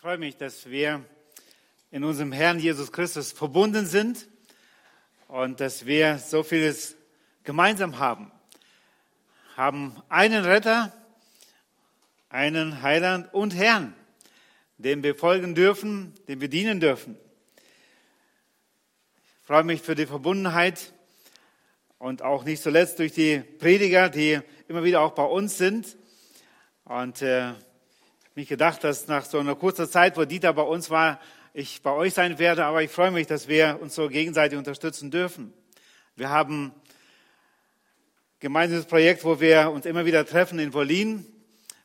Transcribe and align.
freue 0.00 0.16
mich, 0.16 0.38
dass 0.38 0.70
wir 0.70 1.04
in 1.90 2.04
unserem 2.04 2.32
Herrn 2.32 2.58
Jesus 2.58 2.90
Christus 2.90 3.32
verbunden 3.32 3.84
sind 3.84 4.28
und 5.28 5.60
dass 5.60 5.84
wir 5.84 6.16
so 6.16 6.42
vieles 6.42 6.96
gemeinsam 7.44 7.98
haben. 7.98 8.32
Haben 9.58 10.02
einen 10.08 10.46
Retter, 10.46 10.90
einen 12.30 12.80
Heiland 12.80 13.28
und 13.34 13.54
Herrn, 13.54 13.92
dem 14.78 15.02
wir 15.02 15.14
folgen 15.14 15.54
dürfen, 15.54 16.14
dem 16.28 16.40
wir 16.40 16.48
dienen 16.48 16.80
dürfen. 16.80 17.18
Ich 19.42 19.46
freue 19.46 19.64
mich 19.64 19.82
für 19.82 19.96
die 19.96 20.06
Verbundenheit 20.06 20.94
und 21.98 22.22
auch 22.22 22.44
nicht 22.44 22.62
zuletzt 22.62 23.00
durch 23.00 23.12
die 23.12 23.40
Prediger, 23.40 24.08
die 24.08 24.40
immer 24.66 24.82
wieder 24.82 25.02
auch 25.02 25.12
bei 25.12 25.24
uns 25.24 25.58
sind. 25.58 25.98
Und 26.84 27.20
äh, 27.20 27.52
nicht 28.36 28.48
gedacht, 28.48 28.84
dass 28.84 29.08
nach 29.08 29.24
so 29.24 29.38
einer 29.38 29.56
kurzen 29.56 29.88
Zeit, 29.88 30.16
wo 30.16 30.24
Dieter 30.24 30.52
bei 30.52 30.62
uns 30.62 30.88
war, 30.88 31.20
ich 31.52 31.82
bei 31.82 31.90
euch 31.90 32.14
sein 32.14 32.38
werde, 32.38 32.64
aber 32.64 32.82
ich 32.82 32.90
freue 32.90 33.10
mich, 33.10 33.26
dass 33.26 33.48
wir 33.48 33.78
uns 33.80 33.94
so 33.94 34.08
gegenseitig 34.08 34.56
unterstützen 34.56 35.10
dürfen. 35.10 35.52
Wir 36.14 36.30
haben 36.30 36.72
gemeinsames 38.38 38.86
Projekt, 38.86 39.24
wo 39.24 39.40
wir 39.40 39.70
uns 39.70 39.84
immer 39.84 40.04
wieder 40.04 40.24
treffen 40.24 40.60
in 40.60 40.70
Berlin 40.70 41.26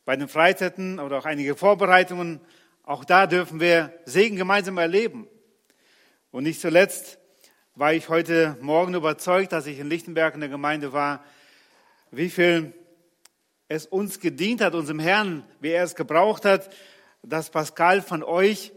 bei 0.06 0.16
den 0.16 0.28
Freizeiten 0.28 1.00
oder 1.00 1.18
auch 1.18 1.26
einige 1.26 1.56
Vorbereitungen. 1.56 2.40
Auch 2.84 3.06
da 3.06 3.26
dürfen 3.26 3.60
wir 3.60 3.92
Segen 4.06 4.36
gemeinsam 4.36 4.78
erleben. 4.78 5.28
Und 6.30 6.44
nicht 6.44 6.62
zuletzt 6.62 7.18
war 7.74 7.94
ich 7.94 8.08
heute 8.08 8.56
Morgen 8.62 8.94
überzeugt, 8.94 9.52
dass 9.52 9.66
ich 9.66 9.80
in 9.80 9.90
Lichtenberg 9.90 10.36
in 10.36 10.42
der 10.42 10.50
Gemeinde 10.50 10.94
war, 10.94 11.26
wie 12.12 12.30
viel 12.30 12.74
es 13.68 13.88
uns 13.88 14.20
gedient 14.20 14.62
hat, 14.62 14.76
unserem 14.76 15.00
Herrn, 15.00 15.44
wie 15.60 15.72
er 15.72 15.84
es 15.84 15.96
gebraucht 15.96 16.46
hat, 16.46 16.70
dass 17.24 17.50
Pascal 17.50 18.02
von 18.02 18.22
euch 18.24 18.72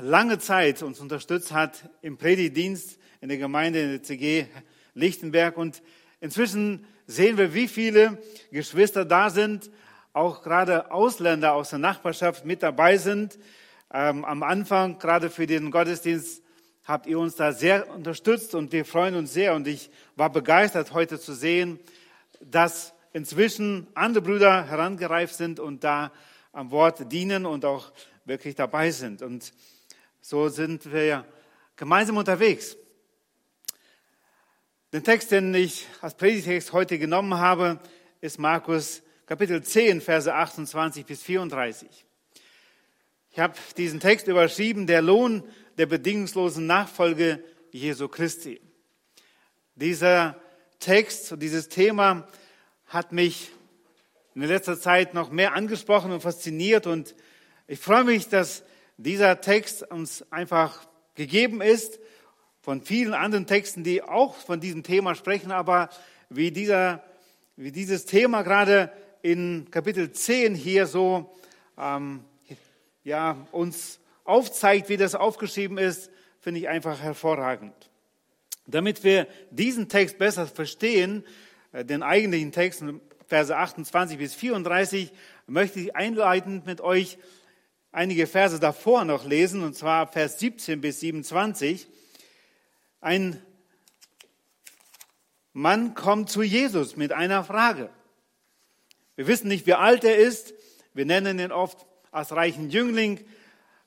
lange 0.00 0.38
Zeit 0.38 0.82
uns 0.82 1.00
unterstützt 1.00 1.52
hat 1.52 1.90
im 2.00 2.16
Predigtdienst 2.16 2.98
in 3.20 3.28
der 3.28 3.38
Gemeinde 3.38 3.80
in 3.80 3.90
der 3.90 4.02
CG 4.02 4.46
Lichtenberg. 4.94 5.58
Und 5.58 5.82
inzwischen 6.20 6.86
sehen 7.06 7.36
wir, 7.36 7.52
wie 7.52 7.68
viele 7.68 8.18
Geschwister 8.50 9.04
da 9.04 9.28
sind, 9.28 9.70
auch 10.12 10.42
gerade 10.42 10.90
Ausländer 10.90 11.52
aus 11.52 11.70
der 11.70 11.78
Nachbarschaft 11.78 12.46
mit 12.46 12.62
dabei 12.62 12.96
sind. 12.96 13.38
Ähm, 13.92 14.24
am 14.24 14.42
Anfang, 14.42 14.98
gerade 14.98 15.28
für 15.28 15.46
den 15.46 15.70
Gottesdienst, 15.70 16.42
habt 16.84 17.06
ihr 17.06 17.18
uns 17.18 17.36
da 17.36 17.52
sehr 17.52 17.90
unterstützt 17.90 18.54
und 18.54 18.72
wir 18.72 18.84
freuen 18.84 19.14
uns 19.14 19.34
sehr. 19.34 19.54
Und 19.54 19.68
ich 19.68 19.90
war 20.16 20.30
begeistert, 20.30 20.92
heute 20.92 21.20
zu 21.20 21.34
sehen, 21.34 21.78
dass 22.40 22.94
inzwischen 23.12 23.86
andere 23.94 24.22
Brüder 24.22 24.66
herangereift 24.66 25.34
sind 25.34 25.60
und 25.60 25.84
da 25.84 26.12
am 26.52 26.70
Wort 26.70 27.12
dienen 27.12 27.46
und 27.46 27.64
auch 27.64 27.92
wirklich 28.24 28.54
dabei 28.54 28.90
sind. 28.90 29.22
Und 29.22 29.52
so 30.20 30.48
sind 30.48 30.92
wir 30.92 31.24
gemeinsam 31.76 32.16
unterwegs. 32.16 32.76
Den 34.92 35.04
Text, 35.04 35.30
den 35.30 35.54
ich 35.54 35.86
als 36.00 36.16
Predigtext 36.16 36.72
heute 36.72 36.98
genommen 36.98 37.38
habe, 37.38 37.78
ist 38.20 38.38
Markus 38.38 39.02
Kapitel 39.26 39.62
10, 39.62 40.00
Verse 40.00 40.32
28 40.32 41.06
bis 41.06 41.22
34. 41.22 41.88
Ich 43.30 43.38
habe 43.38 43.54
diesen 43.76 44.00
Text 44.00 44.26
überschrieben, 44.26 44.88
der 44.88 45.02
Lohn 45.02 45.44
der 45.78 45.86
bedingungslosen 45.86 46.66
Nachfolge 46.66 47.42
Jesu 47.70 48.08
Christi. 48.08 48.60
Dieser 49.76 50.40
Text, 50.80 51.40
dieses 51.40 51.68
Thema 51.68 52.26
hat 52.90 53.12
mich 53.12 53.52
in 54.34 54.42
letzter 54.42 54.78
Zeit 54.78 55.14
noch 55.14 55.30
mehr 55.30 55.54
angesprochen 55.54 56.10
und 56.10 56.22
fasziniert 56.22 56.88
und 56.88 57.14
ich 57.68 57.78
freue 57.78 58.02
mich, 58.02 58.28
dass 58.28 58.64
dieser 58.96 59.40
Text 59.40 59.88
uns 59.92 60.24
einfach 60.32 60.88
gegeben 61.14 61.62
ist 61.62 62.00
von 62.60 62.82
vielen 62.82 63.14
anderen 63.14 63.46
Texten, 63.46 63.84
die 63.84 64.02
auch 64.02 64.34
von 64.34 64.60
diesem 64.60 64.82
Thema 64.82 65.14
sprechen, 65.14 65.52
aber 65.52 65.88
wie, 66.30 66.50
dieser, 66.50 67.04
wie 67.54 67.70
dieses 67.70 68.06
Thema 68.06 68.42
gerade 68.42 68.90
in 69.22 69.70
Kapitel 69.70 70.10
10 70.10 70.56
hier 70.56 70.88
so 70.88 71.32
ähm, 71.78 72.24
ja, 73.04 73.46
uns 73.52 74.00
aufzeigt, 74.24 74.88
wie 74.88 74.96
das 74.96 75.14
aufgeschrieben 75.14 75.78
ist, 75.78 76.10
finde 76.40 76.58
ich 76.58 76.68
einfach 76.68 77.00
hervorragend. 77.00 77.72
Damit 78.66 79.04
wir 79.04 79.28
diesen 79.52 79.88
Text 79.88 80.18
besser 80.18 80.48
verstehen, 80.48 81.24
den 81.72 82.02
eigentlichen 82.02 82.52
Text, 82.52 82.84
Verse 83.26 83.56
28 83.56 84.18
bis 84.18 84.34
34, 84.34 85.12
möchte 85.46 85.80
ich 85.80 85.94
einleitend 85.94 86.66
mit 86.66 86.80
euch 86.80 87.18
einige 87.92 88.26
Verse 88.26 88.58
davor 88.58 89.04
noch 89.04 89.24
lesen, 89.24 89.62
und 89.62 89.74
zwar 89.74 90.08
Vers 90.08 90.38
17 90.40 90.80
bis 90.80 91.00
27. 91.00 91.88
Ein 93.00 93.40
Mann 95.52 95.94
kommt 95.94 96.30
zu 96.30 96.42
Jesus 96.42 96.96
mit 96.96 97.12
einer 97.12 97.44
Frage. 97.44 97.90
Wir 99.16 99.26
wissen 99.26 99.48
nicht, 99.48 99.66
wie 99.66 99.74
alt 99.74 100.04
er 100.04 100.16
ist. 100.16 100.54
Wir 100.94 101.04
nennen 101.04 101.38
ihn 101.38 101.52
oft 101.52 101.86
als 102.10 102.32
reichen 102.32 102.70
Jüngling. 102.70 103.20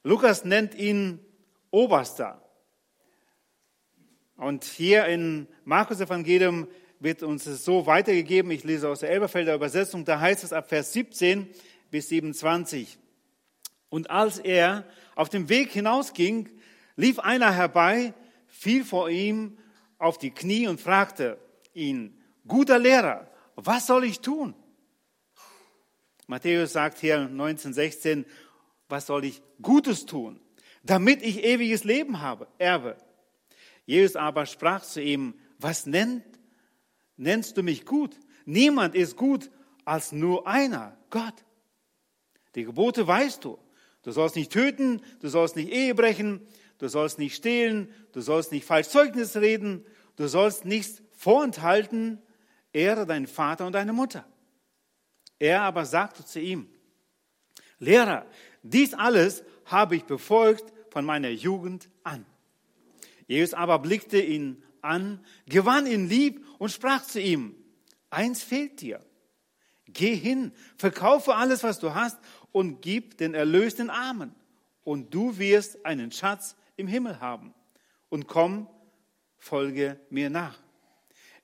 Lukas 0.04 0.46
nennt 0.46 0.76
ihn 0.76 1.20
Oberster. 1.72 2.42
Und 4.36 4.64
hier 4.64 5.06
in 5.06 5.48
Markus 5.64 6.02
Evangelium 6.02 6.68
wird 7.04 7.22
uns 7.22 7.44
so 7.44 7.86
weitergegeben. 7.86 8.50
Ich 8.52 8.64
lese 8.64 8.88
aus 8.88 9.02
der 9.02 9.10
Elberfelder 9.10 9.54
Übersetzung. 9.54 10.06
Da 10.06 10.22
heißt 10.22 10.44
es 10.44 10.54
ab 10.54 10.70
Vers 10.70 10.94
17 10.94 11.50
bis 11.92 12.08
27. 12.08 12.98
Und 13.90 14.10
als 14.10 14.40
er 14.40 14.86
auf 15.16 15.28
dem 15.28 15.50
Weg 15.50 15.72
hinausging, 15.72 16.50
lief 16.96 17.20
einer 17.20 17.52
herbei, 17.52 18.14
fiel 18.48 18.86
vor 18.86 19.10
ihm 19.10 19.58
auf 19.98 20.18
die 20.18 20.32
Knie 20.32 20.68
und 20.68 20.80
fragte 20.80 21.38
ihn, 21.74 22.18
guter 22.48 22.80
Lehrer, 22.80 23.30
was 23.56 23.86
soll 23.86 24.06
ich 24.06 24.22
tun? 24.22 24.56
Matthäus 26.28 26.72
sagt 26.72 27.00
hier 27.00 27.20
1916, 27.20 28.26
was 28.88 29.08
soll 29.08 29.26
ich 29.26 29.42
Gutes 29.62 30.06
tun, 30.06 30.40
damit 30.84 31.22
ich 31.22 31.44
ewiges 31.44 31.84
Leben 31.84 32.22
habe, 32.22 32.48
erbe. 32.60 32.96
Jesus 33.86 34.16
aber 34.16 34.46
sprach 34.46 34.84
zu 34.84 35.02
ihm, 35.02 35.36
was 35.60 35.86
nennt 35.86 36.24
nennst 37.18 37.58
du 37.58 37.64
mich 37.64 37.86
gut? 37.86 38.16
Niemand 38.46 38.96
ist 38.96 39.16
gut 39.16 39.50
als 39.86 40.12
nur 40.12 40.48
einer, 40.48 40.98
Gott. 41.10 41.46
Die 42.56 42.66
Gebote 42.66 43.08
weißt 43.08 43.44
du. 43.44 43.58
Du 44.04 44.12
sollst 44.12 44.36
nicht 44.36 44.52
töten, 44.52 45.02
du 45.22 45.30
sollst 45.30 45.56
nicht 45.56 45.72
Ehe 45.72 45.96
brechen, 45.96 46.46
du 46.78 46.88
sollst 46.90 47.20
nicht 47.20 47.36
stehlen, 47.36 47.90
du 48.12 48.22
sollst 48.22 48.52
nicht 48.52 48.66
falsch 48.66 48.90
Zeugnis 48.90 49.38
reden, 49.38 49.86
du 50.18 50.28
sollst 50.28 50.66
nichts 50.66 51.02
vorenthalten, 51.14 52.22
ehre 52.74 53.06
deinen 53.06 53.28
Vater 53.28 53.66
und 53.66 53.74
deine 53.74 53.94
Mutter. 53.94 54.26
Er 55.40 55.62
aber 55.62 55.86
sagte 55.86 56.26
zu 56.26 56.40
ihm, 56.40 56.68
Lehrer, 57.80 58.26
dies 58.62 58.94
alles 58.94 59.44
habe 59.66 59.96
ich 59.96 60.04
befolgt 60.06 60.74
von 60.90 61.06
meiner 61.06 61.30
Jugend 61.30 61.90
an. 62.04 62.26
Jesus 63.28 63.54
aber 63.54 63.80
blickte 63.80 64.22
ihn 64.22 64.64
an, 64.84 65.24
gewann 65.48 65.88
ihn 65.88 66.08
lieb 66.08 66.46
und 66.60 66.72
sprach 66.72 67.04
zu 67.04 67.20
ihm, 67.20 67.56
eins 68.10 68.44
fehlt 68.44 68.82
dir. 68.82 69.00
Geh 69.88 70.16
hin, 70.16 70.52
verkaufe 70.78 71.36
alles, 71.36 71.64
was 71.64 71.80
du 71.80 71.94
hast 71.94 72.18
und 72.52 72.82
gib 72.82 73.18
den 73.18 73.34
Erlös 73.34 73.76
den 73.76 73.90
Armen. 73.90 74.34
Und 74.84 75.14
du 75.14 75.38
wirst 75.38 75.86
einen 75.86 76.12
Schatz 76.12 76.56
im 76.76 76.88
Himmel 76.88 77.20
haben. 77.20 77.54
Und 78.10 78.28
komm, 78.28 78.68
folge 79.38 80.00
mir 80.10 80.30
nach. 80.30 80.60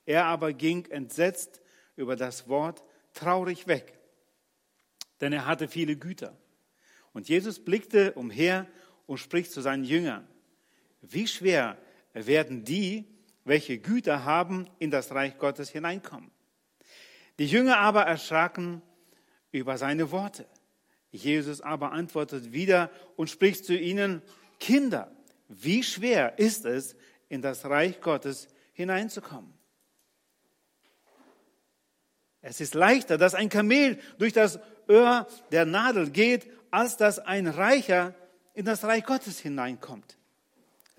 Er 0.06 0.24
aber 0.24 0.52
ging 0.52 0.86
entsetzt 0.86 1.60
über 1.96 2.16
das 2.16 2.48
Wort 2.48 2.82
traurig 3.12 3.66
weg, 3.66 3.98
denn 5.20 5.32
er 5.32 5.46
hatte 5.46 5.68
viele 5.68 5.96
Güter. 5.96 6.36
Und 7.12 7.28
Jesus 7.28 7.62
blickte 7.62 8.12
umher 8.12 8.66
und 9.06 9.18
spricht 9.18 9.52
zu 9.52 9.60
seinen 9.60 9.84
Jüngern, 9.84 10.26
wie 11.02 11.26
schwer 11.26 11.76
werden 12.12 12.64
die, 12.64 13.06
welche 13.44 13.78
Güter 13.78 14.24
haben, 14.24 14.68
in 14.78 14.90
das 14.90 15.12
Reich 15.12 15.38
Gottes 15.38 15.70
hineinkommen. 15.70 16.30
Die 17.38 17.46
Jünger 17.46 17.78
aber 17.78 18.02
erschraken 18.02 18.82
über 19.50 19.78
seine 19.78 20.10
Worte. 20.10 20.46
Jesus 21.10 21.60
aber 21.60 21.92
antwortet 21.92 22.52
wieder 22.52 22.90
und 23.16 23.30
spricht 23.30 23.64
zu 23.64 23.76
ihnen, 23.76 24.22
Kinder, 24.60 25.10
wie 25.48 25.82
schwer 25.82 26.38
ist 26.38 26.64
es, 26.64 26.96
in 27.28 27.42
das 27.42 27.64
Reich 27.64 28.00
Gottes 28.00 28.48
hineinzukommen? 28.72 29.52
Es 32.42 32.60
ist 32.60 32.74
leichter, 32.74 33.18
dass 33.18 33.34
ein 33.34 33.48
Kamel 33.48 33.98
durch 34.18 34.32
das 34.32 34.60
Öhr 34.88 35.26
der 35.52 35.66
Nadel 35.66 36.10
geht, 36.10 36.50
als 36.70 36.96
dass 36.96 37.18
ein 37.18 37.46
Reicher 37.46 38.14
in 38.54 38.64
das 38.64 38.84
Reich 38.84 39.04
Gottes 39.04 39.38
hineinkommt. 39.40 40.18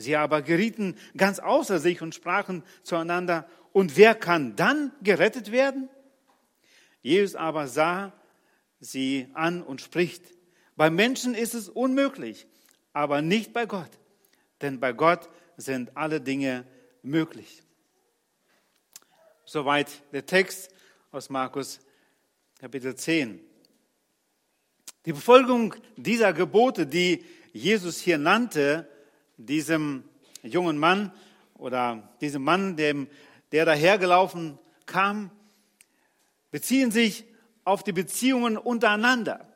Sie 0.01 0.15
aber 0.17 0.41
gerieten 0.41 0.97
ganz 1.15 1.39
außer 1.39 1.79
sich 1.79 2.01
und 2.01 2.13
sprachen 2.13 2.63
zueinander, 2.83 3.47
und 3.73 3.95
wer 3.95 4.15
kann 4.15 4.57
dann 4.57 4.91
gerettet 5.01 5.51
werden? 5.51 5.89
Jesus 7.01 7.35
aber 7.35 7.67
sah 7.67 8.11
sie 8.79 9.29
an 9.33 9.63
und 9.63 9.79
spricht, 9.79 10.23
Bei 10.75 10.89
Menschen 10.89 11.35
ist 11.35 11.53
es 11.53 11.69
unmöglich, 11.69 12.47
aber 12.91 13.21
nicht 13.21 13.53
bei 13.53 13.65
Gott. 13.65 13.91
Denn 14.61 14.79
bei 14.79 14.93
Gott 14.93 15.29
sind 15.57 15.95
alle 15.95 16.21
Dinge 16.21 16.65
möglich. 17.03 17.63
Soweit 19.45 19.89
der 20.11 20.25
Text 20.25 20.73
aus 21.11 21.29
Markus 21.29 21.79
Kapitel 22.59 22.95
10. 22.95 23.39
Die 25.05 25.13
Befolgung 25.13 25.75
dieser 25.97 26.31
Gebote, 26.31 26.85
die 26.85 27.25
Jesus 27.53 27.99
hier 27.99 28.17
nannte, 28.17 28.87
diesem 29.45 30.03
jungen 30.43 30.77
Mann 30.77 31.11
oder 31.55 32.09
diesem 32.21 32.43
Mann, 32.43 32.75
dem, 32.75 33.07
der 33.51 33.65
dahergelaufen 33.65 34.57
kam, 34.85 35.31
beziehen 36.51 36.91
sich 36.91 37.25
auf 37.63 37.83
die 37.83 37.93
Beziehungen 37.93 38.57
untereinander. 38.57 39.47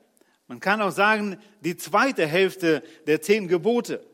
Man 0.48 0.60
kann 0.60 0.82
auch 0.82 0.92
sagen, 0.92 1.38
die 1.62 1.76
zweite 1.76 2.28
Hälfte 2.28 2.84
der 3.08 3.22
zehn 3.22 3.48
Gebote. 3.48 4.06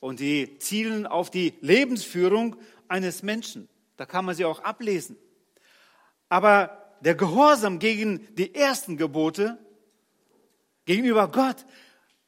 Und 0.00 0.20
die 0.20 0.58
zielen 0.58 1.06
auf 1.06 1.30
die 1.30 1.54
Lebensführung 1.60 2.56
eines 2.86 3.22
Menschen. 3.22 3.68
Da 3.96 4.06
kann 4.06 4.24
man 4.24 4.34
sie 4.34 4.44
auch 4.44 4.60
ablesen. 4.60 5.16
Aber 6.28 6.96
der 7.00 7.14
Gehorsam 7.14 7.78
gegen 7.78 8.34
die 8.36 8.54
ersten 8.54 8.96
Gebote, 8.96 9.58
gegenüber 10.84 11.28
Gott, 11.28 11.66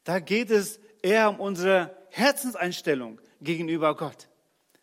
da 0.03 0.19
geht 0.19 0.51
es 0.51 0.79
eher 1.01 1.29
um 1.29 1.39
unsere 1.39 1.95
Herzenseinstellung 2.11 3.19
gegenüber 3.41 3.95
Gott. 3.95 4.27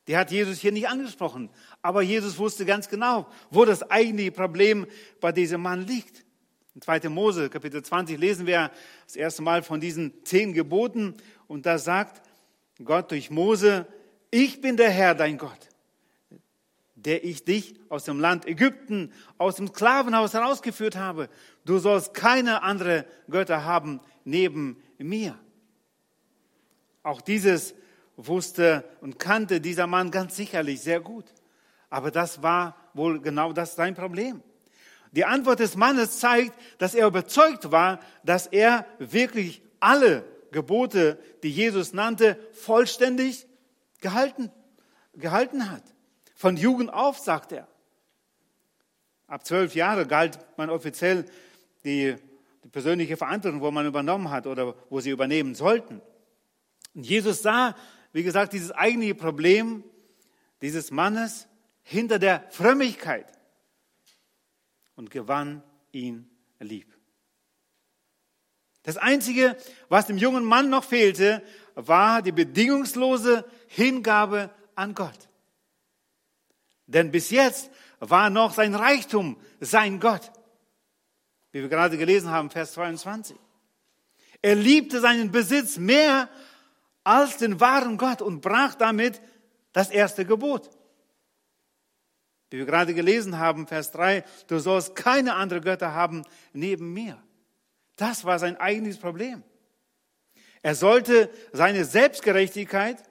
Die 0.08 0.16
hat 0.16 0.30
Jesus 0.30 0.58
hier 0.58 0.72
nicht 0.72 0.88
angesprochen. 0.88 1.50
Aber 1.82 2.02
Jesus 2.02 2.38
wusste 2.38 2.64
ganz 2.64 2.88
genau, 2.88 3.28
wo 3.50 3.66
das 3.66 3.88
eigentliche 3.90 4.32
Problem 4.32 4.86
bei 5.20 5.32
diesem 5.32 5.60
Mann 5.60 5.86
liegt. 5.86 6.24
In 6.74 6.80
2. 6.80 7.10
Mose, 7.10 7.50
Kapitel 7.50 7.82
20, 7.82 8.18
lesen 8.18 8.46
wir 8.46 8.70
das 9.04 9.16
erste 9.16 9.42
Mal 9.42 9.62
von 9.62 9.80
diesen 9.80 10.24
zehn 10.24 10.54
Geboten. 10.54 11.14
Und 11.46 11.66
da 11.66 11.78
sagt 11.78 12.22
Gott 12.82 13.10
durch 13.10 13.30
Mose, 13.30 13.86
ich 14.30 14.60
bin 14.62 14.76
der 14.78 14.90
Herr, 14.90 15.14
dein 15.14 15.36
Gott, 15.36 15.68
der 16.94 17.24
ich 17.24 17.44
dich 17.44 17.74
aus 17.90 18.04
dem 18.04 18.18
Land 18.18 18.46
Ägypten, 18.46 19.12
aus 19.36 19.56
dem 19.56 19.68
Sklavenhaus 19.68 20.32
herausgeführt 20.32 20.96
habe. 20.96 21.28
Du 21.66 21.78
sollst 21.78 22.14
keine 22.14 22.62
andere 22.62 23.04
Götter 23.28 23.64
haben 23.64 24.00
neben 24.24 24.82
mir. 24.96 25.38
Auch 27.08 27.22
dieses 27.22 27.74
wusste 28.18 28.84
und 29.00 29.18
kannte 29.18 29.62
dieser 29.62 29.86
Mann 29.86 30.10
ganz 30.10 30.36
sicherlich 30.36 30.82
sehr 30.82 31.00
gut. 31.00 31.24
Aber 31.88 32.10
das 32.10 32.42
war 32.42 32.76
wohl 32.92 33.22
genau 33.22 33.54
das 33.54 33.76
sein 33.76 33.94
Problem. 33.94 34.42
Die 35.12 35.24
Antwort 35.24 35.60
des 35.60 35.74
Mannes 35.74 36.18
zeigt, 36.18 36.52
dass 36.76 36.94
er 36.94 37.06
überzeugt 37.06 37.70
war, 37.70 37.98
dass 38.24 38.46
er 38.46 38.84
wirklich 38.98 39.62
alle 39.80 40.22
Gebote, 40.52 41.18
die 41.42 41.50
Jesus 41.50 41.94
nannte, 41.94 42.38
vollständig 42.52 43.46
gehalten, 44.02 44.50
gehalten 45.14 45.70
hat. 45.70 45.84
Von 46.34 46.58
Jugend 46.58 46.92
auf, 46.92 47.18
sagt 47.18 47.52
er. 47.52 47.66
Ab 49.28 49.46
zwölf 49.46 49.74
Jahre 49.74 50.06
galt 50.06 50.38
man 50.58 50.68
offiziell 50.68 51.24
die, 51.84 52.16
die 52.64 52.68
persönliche 52.68 53.16
Verantwortung, 53.16 53.62
wo 53.62 53.70
man 53.70 53.86
übernommen 53.86 54.30
hat 54.30 54.46
oder 54.46 54.74
wo 54.90 55.00
sie 55.00 55.08
übernehmen 55.08 55.54
sollten. 55.54 56.02
Und 56.98 57.04
Jesus 57.04 57.42
sah, 57.42 57.76
wie 58.12 58.24
gesagt, 58.24 58.52
dieses 58.52 58.72
eigentliche 58.72 59.14
Problem 59.14 59.84
dieses 60.62 60.90
Mannes 60.90 61.46
hinter 61.84 62.18
der 62.18 62.44
Frömmigkeit 62.50 63.32
und 64.96 65.08
gewann 65.08 65.62
ihn 65.92 66.28
lieb. 66.58 66.92
Das 68.82 68.96
Einzige, 68.96 69.56
was 69.88 70.08
dem 70.08 70.18
jungen 70.18 70.42
Mann 70.42 70.70
noch 70.70 70.82
fehlte, 70.82 71.40
war 71.76 72.20
die 72.20 72.32
bedingungslose 72.32 73.44
Hingabe 73.68 74.50
an 74.74 74.96
Gott. 74.96 75.28
Denn 76.88 77.12
bis 77.12 77.30
jetzt 77.30 77.70
war 78.00 78.28
noch 78.28 78.54
sein 78.54 78.74
Reichtum 78.74 79.36
sein 79.60 80.00
Gott. 80.00 80.32
Wie 81.52 81.60
wir 81.60 81.68
gerade 81.68 81.96
gelesen 81.96 82.30
haben, 82.30 82.50
Vers 82.50 82.72
22. 82.72 83.36
Er 84.42 84.56
liebte 84.56 85.00
seinen 85.00 85.30
Besitz 85.30 85.78
mehr 85.78 86.28
als 87.08 87.38
den 87.38 87.58
wahren 87.58 87.96
Gott 87.96 88.20
und 88.20 88.42
brach 88.42 88.74
damit 88.74 89.22
das 89.72 89.88
erste 89.88 90.26
Gebot. 90.26 90.68
Wie 92.50 92.58
wir 92.58 92.66
gerade 92.66 92.92
gelesen 92.92 93.38
haben, 93.38 93.66
Vers 93.66 93.92
3, 93.92 94.24
du 94.46 94.58
sollst 94.58 94.94
keine 94.94 95.34
andere 95.34 95.62
Götter 95.62 95.94
haben 95.94 96.24
neben 96.52 96.92
mir. 96.92 97.22
Das 97.96 98.26
war 98.26 98.38
sein 98.38 98.58
eigentliches 98.58 99.00
Problem. 99.00 99.42
Er 100.60 100.74
sollte 100.74 101.30
seine 101.52 101.86
Selbstgerechtigkeit, 101.86 103.02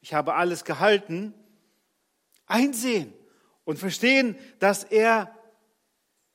ich 0.00 0.14
habe 0.14 0.34
alles 0.34 0.64
gehalten, 0.64 1.32
einsehen 2.46 3.14
und 3.64 3.78
verstehen, 3.78 4.36
dass 4.58 4.82
er 4.82 5.32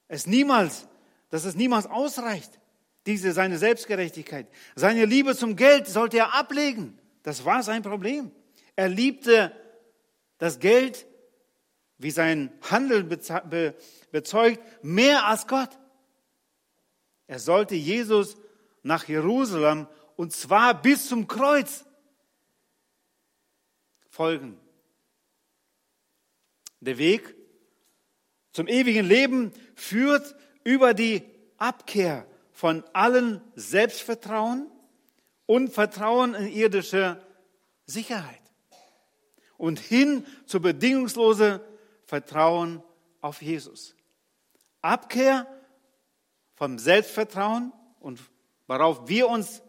es 0.07 0.25
niemals, 0.25 0.88
dass 1.30 1.44
es 1.44 1.56
niemals 1.56 1.86
ausreicht, 1.86 2.60
diese 3.07 3.31
seine 3.31 3.57
Selbstgerechtigkeit. 3.57 4.48
Seine 4.75 5.06
Liebe 5.06 5.36
zum 5.36 5.56
Geld 5.56 5.88
sollte 5.88 6.18
er 6.18 6.36
ablegen. 6.36 7.00
Das 7.24 7.45
war 7.45 7.63
sein 7.63 7.81
Problem. 7.81 8.31
Er 8.75 8.89
liebte 8.89 9.51
das 10.38 10.59
Geld 10.59 11.07
wie 11.98 12.12
sein 12.12 12.51
Handeln 12.62 13.09
bezeugt, 13.09 14.62
mehr 14.83 15.25
als 15.25 15.48
Gott. 15.48 15.69
Er 17.25 17.39
sollte 17.39 17.75
Jesus 17.75 18.38
nach 18.83 19.07
Jerusalem 19.07 19.88
und 20.15 20.31
zwar 20.31 20.80
bis 20.80 21.07
zum 21.07 21.27
Kreuz 21.27 21.86
folgen. 24.10 24.60
Der 26.80 26.98
Weg 26.98 27.36
zum 28.51 28.68
ewigen 28.68 29.06
Leben 29.06 29.51
führt 29.75 30.36
über 30.63 30.94
die 30.94 31.24
Abkehr 31.57 32.27
von 32.57 32.83
allen 32.94 33.39
Selbstvertrauen 33.54 34.65
und 35.45 35.69
Vertrauen 35.69 36.33
in 36.33 36.48
irdische 36.48 37.21
Sicherheit 37.86 38.42
und 39.57 39.77
hin 39.77 40.25
zu 40.48 40.59
bedingungsloser 40.59 41.62
Vertrauen 42.06 42.81
auf 43.21 43.44
Jesus. 43.44 43.95
Abkehr 44.81 45.45
vom 46.56 46.80
Selbstvertrauen 46.80 47.74
und 48.00 48.19
worauf 48.65 49.07
wir 49.07 49.27
uns, 49.27 49.62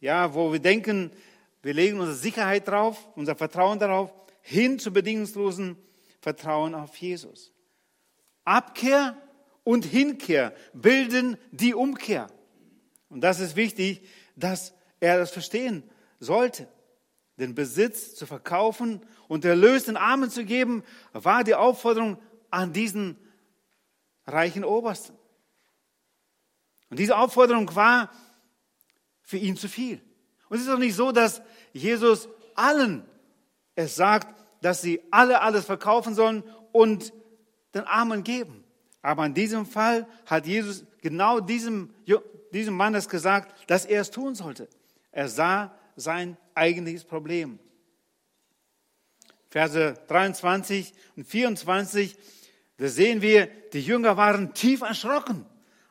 ja, 0.00 0.32
wo 0.32 0.54
wir 0.54 0.60
denken, 0.60 1.10
wir 1.62 1.74
legen 1.74 2.00
unsere 2.00 2.16
Sicherheit 2.16 2.66
drauf, 2.66 3.10
unser 3.14 3.36
Vertrauen 3.36 3.78
darauf, 3.78 4.10
hin 4.40 4.78
zu 4.78 4.90
bedingungslosen 4.90 5.76
Vertrauen 6.22 6.74
auf 6.74 6.96
Jesus. 6.96 7.52
Abkehr 8.46 9.18
und 9.64 9.84
Hinkehr 9.84 10.54
bilden 10.72 11.36
die 11.50 11.74
Umkehr. 11.74 12.28
Und 13.08 13.22
das 13.22 13.40
ist 13.40 13.56
wichtig, 13.56 14.06
dass 14.36 14.74
er 15.00 15.18
das 15.18 15.30
verstehen 15.30 15.82
sollte 16.20 16.68
den 17.36 17.54
Besitz 17.54 18.14
zu 18.14 18.26
verkaufen 18.26 19.00
und 19.28 19.44
Erlös 19.44 19.84
den 19.84 19.96
Armen 19.96 20.30
zu 20.30 20.44
geben, 20.44 20.84
war 21.12 21.44
die 21.44 21.54
Aufforderung 21.54 22.18
an 22.50 22.72
diesen 22.72 23.18
reichen 24.26 24.64
Obersten. 24.64 25.16
Und 26.90 26.98
diese 26.98 27.16
Aufforderung 27.16 27.74
war 27.74 28.10
für 29.22 29.38
ihn 29.38 29.56
zu 29.56 29.68
viel. 29.68 30.00
Und 30.48 30.58
es 30.58 30.64
ist 30.64 30.68
auch 30.68 30.78
nicht 30.78 30.94
so, 30.94 31.10
dass 31.10 31.42
Jesus 31.72 32.28
allen 32.54 33.04
es 33.74 33.96
sagt, 33.96 34.32
dass 34.62 34.80
sie 34.80 35.02
alle 35.10 35.40
alles 35.40 35.64
verkaufen 35.64 36.14
sollen 36.14 36.44
und 36.70 37.12
den 37.74 37.82
Armen 37.82 38.22
geben. 38.22 38.63
Aber 39.04 39.26
in 39.26 39.34
diesem 39.34 39.66
Fall 39.66 40.06
hat 40.24 40.46
Jesus 40.46 40.82
genau 41.02 41.38
diesem, 41.38 41.90
diesem 42.54 42.74
Mann 42.74 42.94
es 42.94 43.06
gesagt, 43.06 43.70
dass 43.70 43.84
er 43.84 44.00
es 44.00 44.10
tun 44.10 44.34
sollte. 44.34 44.66
Er 45.12 45.28
sah 45.28 45.74
sein 45.94 46.38
eigentliches 46.54 47.04
Problem. 47.04 47.58
Verse 49.50 49.92
23 50.08 50.94
und 51.16 51.26
24, 51.26 52.16
da 52.78 52.88
sehen 52.88 53.20
wir, 53.20 53.48
die 53.74 53.82
Jünger 53.82 54.16
waren 54.16 54.54
tief 54.54 54.80
erschrocken, 54.80 55.44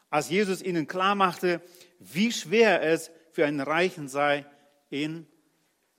als 0.10 0.32
Jesus 0.32 0.63
ihnen 0.63 0.88
klar 0.88 1.13
machte, 1.13 1.62
wie 2.00 2.32
schwer 2.32 2.82
es 2.82 3.12
für 3.32 3.46
einen 3.46 3.62
Reichen 3.62 4.08
sei, 4.08 4.43
in 4.89 5.27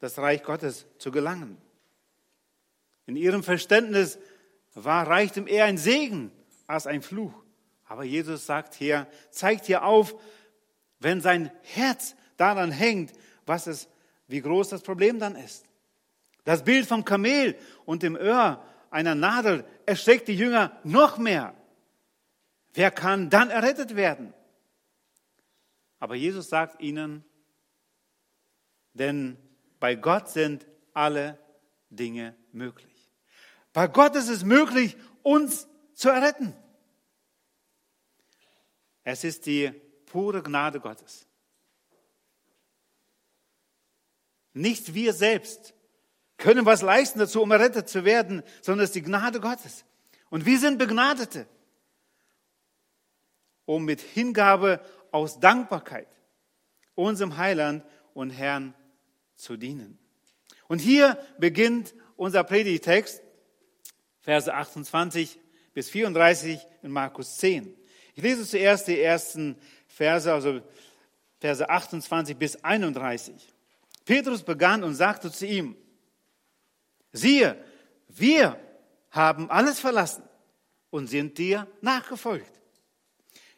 das 0.01 0.19
Reich 0.19 0.43
Gottes 0.43 0.85
zu 0.99 1.13
gelangen. 1.13 1.59
In 3.07 3.15
ihrem 3.15 3.45
Verständnis 3.45 4.19
war 4.75 5.07
Reichtum 5.07 5.47
eher 5.47 5.67
ein 5.67 5.79
Segen 5.79 6.33
als 6.67 6.87
ein 6.87 7.03
Fluch. 7.03 7.33
Aber 7.87 8.05
Jesus 8.05 8.47
sagt 8.47 8.75
hier, 8.75 9.07
zeigt 9.31 9.67
hier 9.67 9.85
auf, 9.85 10.15
wenn 10.99 11.21
sein 11.21 11.51
Herz 11.63 12.17
daran 12.37 12.71
hängt, 12.71 13.13
was 13.47 13.67
es 13.67 13.89
wie 14.27 14.41
groß 14.41 14.71
das 14.71 14.83
Problem 14.83 15.19
dann 15.19 15.37
ist. 15.37 15.67
Das 16.45 16.65
Bild 16.65 16.87
vom 16.87 17.05
Kamel 17.05 17.57
und 17.85 18.03
dem 18.03 18.17
Öhr 18.17 18.63
einer 18.91 19.15
Nadel 19.15 19.65
erschreckt 19.87 20.29
die 20.29 20.37
Jünger 20.37 20.79
noch 20.85 21.19
mehr. 21.19 21.55
Wer 22.73 22.91
kann 22.91 23.31
dann 23.31 23.51
errettet 23.51 23.97
werden? 23.97 24.35
Aber 25.99 26.15
Jesus 26.15 26.49
sagt 26.49 26.81
ihnen, 26.83 27.25
denn 28.93 29.37
bei 29.81 29.95
Gott 29.95 30.29
sind 30.29 30.67
alle 30.93 31.39
Dinge 31.91 32.37
möglich. 32.53 33.11
Bei 33.73 33.89
Gott 33.89 34.15
ist 34.17 34.29
es 34.29 34.45
möglich, 34.45 34.97
uns 35.23 35.69
zu 35.95 36.09
erretten. 36.09 36.55
Es 39.03 39.25
ist 39.25 39.47
die 39.47 39.71
pure 40.07 40.43
Gnade 40.43 40.81
Gottes. 40.81 41.27
Nicht 44.53 44.95
wir 44.95 45.13
selbst 45.13 45.75
können 46.37 46.67
was 46.67 46.83
leisten 46.83 47.19
dazu, 47.19 47.43
um 47.43 47.51
errettet 47.51 47.89
zu 47.89 48.05
werden, 48.05 48.43
sondern 48.63 48.85
es 48.85 48.91
ist 48.91 48.97
die 48.97 49.03
Gnade 49.03 49.41
Gottes. 49.41 49.85
Und 50.31 50.47
wir 50.47 50.59
sind 50.59 50.79
Begnadete, 50.79 51.47
um 53.67 53.85
mit 53.85 54.01
Hingabe 54.01 54.81
aus 55.11 55.39
Dankbarkeit 55.41 56.09
unserem 56.95 57.37
Heiland 57.37 57.85
und 58.15 58.31
Herrn 58.31 58.75
zu 59.37 59.57
dienen. 59.57 59.99
Und 60.69 60.79
hier 60.79 61.19
beginnt 61.39 61.95
unser 62.17 62.45
Predigtext, 62.45 63.23
Verse 64.21 64.53
28 64.53 65.39
bis 65.75 65.91
34 65.91 66.59
in 66.83 66.91
Markus 66.91 67.37
10. 67.37 67.75
Ich 68.15 68.23
lese 68.23 68.47
zuerst 68.47 68.87
die 68.87 69.01
ersten 69.01 69.57
Verse, 69.89 70.33
also 70.33 70.63
Verse 71.41 71.69
28 71.69 72.37
bis 72.37 72.57
31. 72.65 73.35
Petrus 74.05 74.43
begann 74.43 74.85
und 74.85 74.95
sagte 74.95 75.31
zu 75.31 75.47
ihm, 75.47 75.77
siehe, 77.13 77.63
wir 78.09 78.59
haben 79.11 79.51
alles 79.51 79.81
verlassen 79.81 80.23
und 80.91 81.09
sind 81.09 81.37
dir 81.37 81.67
nachgefolgt. 81.81 82.61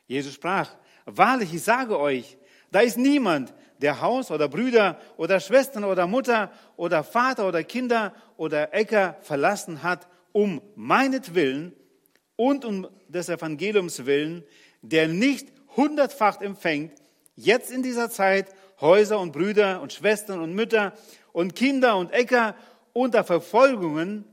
Jesus 0.07 0.35
sprach, 0.35 0.75
wahrlich, 1.05 1.53
ich 1.53 1.63
sage 1.63 1.99
euch, 1.99 2.39
da 2.71 2.81
ist 2.81 2.97
niemand, 2.97 3.55
der 3.79 4.01
Haus 4.01 4.31
oder 4.31 4.49
Brüder 4.49 4.99
oder 5.19 5.39
Schwestern 5.39 5.85
oder 5.85 6.07
Mutter 6.07 6.51
oder 6.77 7.05
Vater 7.05 7.47
oder 7.47 7.63
Kinder 7.63 8.15
oder 8.37 8.73
Äcker 8.73 9.17
verlassen 9.21 9.83
hat, 9.83 10.09
um 10.33 10.63
meinetwillen 10.75 11.75
und 12.37 12.65
um 12.65 12.89
des 13.09 13.29
Evangeliums 13.29 14.07
willen, 14.07 14.45
der 14.83 15.09
nicht 15.09 15.49
hundertfach 15.77 16.41
empfängt, 16.41 16.93
jetzt 17.35 17.71
in 17.71 17.83
dieser 17.83 18.11
Zeit 18.11 18.49
Häuser 18.81 19.21
und 19.21 19.33
Brüder 19.33 19.81
und 19.81 19.93
Schwestern 19.93 20.41
und 20.41 20.55
Mütter 20.55 20.93
und 21.33 21.55
Kinder 21.55 21.97
und 21.97 22.13
Äcker 22.13 22.55
unter 22.93 23.25
Verfolgungen 23.25 24.25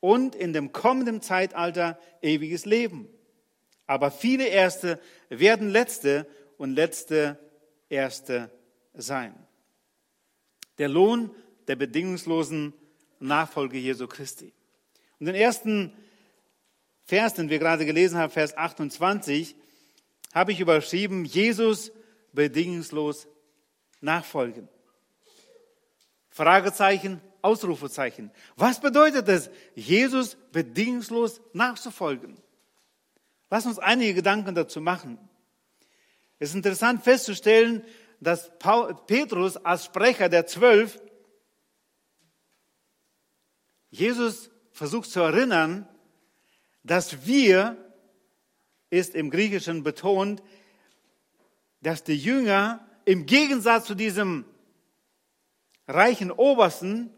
und 0.00 0.34
in 0.34 0.52
dem 0.52 0.72
kommenden 0.72 1.20
Zeitalter 1.20 1.98
ewiges 2.20 2.64
Leben. 2.64 3.08
Aber 3.86 4.10
viele 4.10 4.46
Erste 4.46 4.98
werden 5.28 5.68
Letzte 5.68 6.26
und 6.56 6.74
Letzte 6.74 7.38
Erste 7.88 8.50
sein. 8.94 9.34
Der 10.78 10.88
Lohn 10.88 11.30
der 11.68 11.76
bedingungslosen 11.76 12.72
Nachfolge 13.20 13.78
Jesu 13.78 14.06
Christi. 14.06 14.52
Und 15.20 15.26
den 15.26 15.34
ersten 15.34 15.92
Vers, 17.12 17.34
den 17.34 17.50
wir 17.50 17.58
gerade 17.58 17.84
gelesen 17.84 18.16
haben, 18.16 18.32
Vers 18.32 18.56
28, 18.56 19.54
habe 20.32 20.50
ich 20.50 20.60
überschrieben, 20.60 21.26
Jesus 21.26 21.92
bedingungslos 22.32 23.28
nachfolgen. 24.00 24.66
Fragezeichen, 26.30 27.20
Ausrufezeichen. 27.42 28.30
Was 28.56 28.80
bedeutet 28.80 29.28
es, 29.28 29.50
Jesus 29.74 30.38
bedingungslos 30.52 31.42
nachzufolgen? 31.52 32.38
Lass 33.50 33.66
uns 33.66 33.78
einige 33.78 34.14
Gedanken 34.14 34.54
dazu 34.54 34.80
machen. 34.80 35.18
Es 36.38 36.48
ist 36.48 36.54
interessant 36.54 37.04
festzustellen, 37.04 37.84
dass 38.20 38.50
Petrus 39.06 39.58
als 39.58 39.84
Sprecher 39.84 40.30
der 40.30 40.46
Zwölf 40.46 40.98
Jesus 43.90 44.48
versucht 44.70 45.10
zu 45.10 45.20
erinnern, 45.20 45.86
dass 46.84 47.26
wir, 47.26 47.76
ist 48.90 49.14
im 49.14 49.30
Griechischen 49.30 49.82
betont, 49.82 50.42
dass 51.80 52.04
die 52.04 52.16
Jünger 52.16 52.86
im 53.04 53.26
Gegensatz 53.26 53.86
zu 53.86 53.94
diesem 53.94 54.44
reichen 55.88 56.30
Obersten 56.30 57.10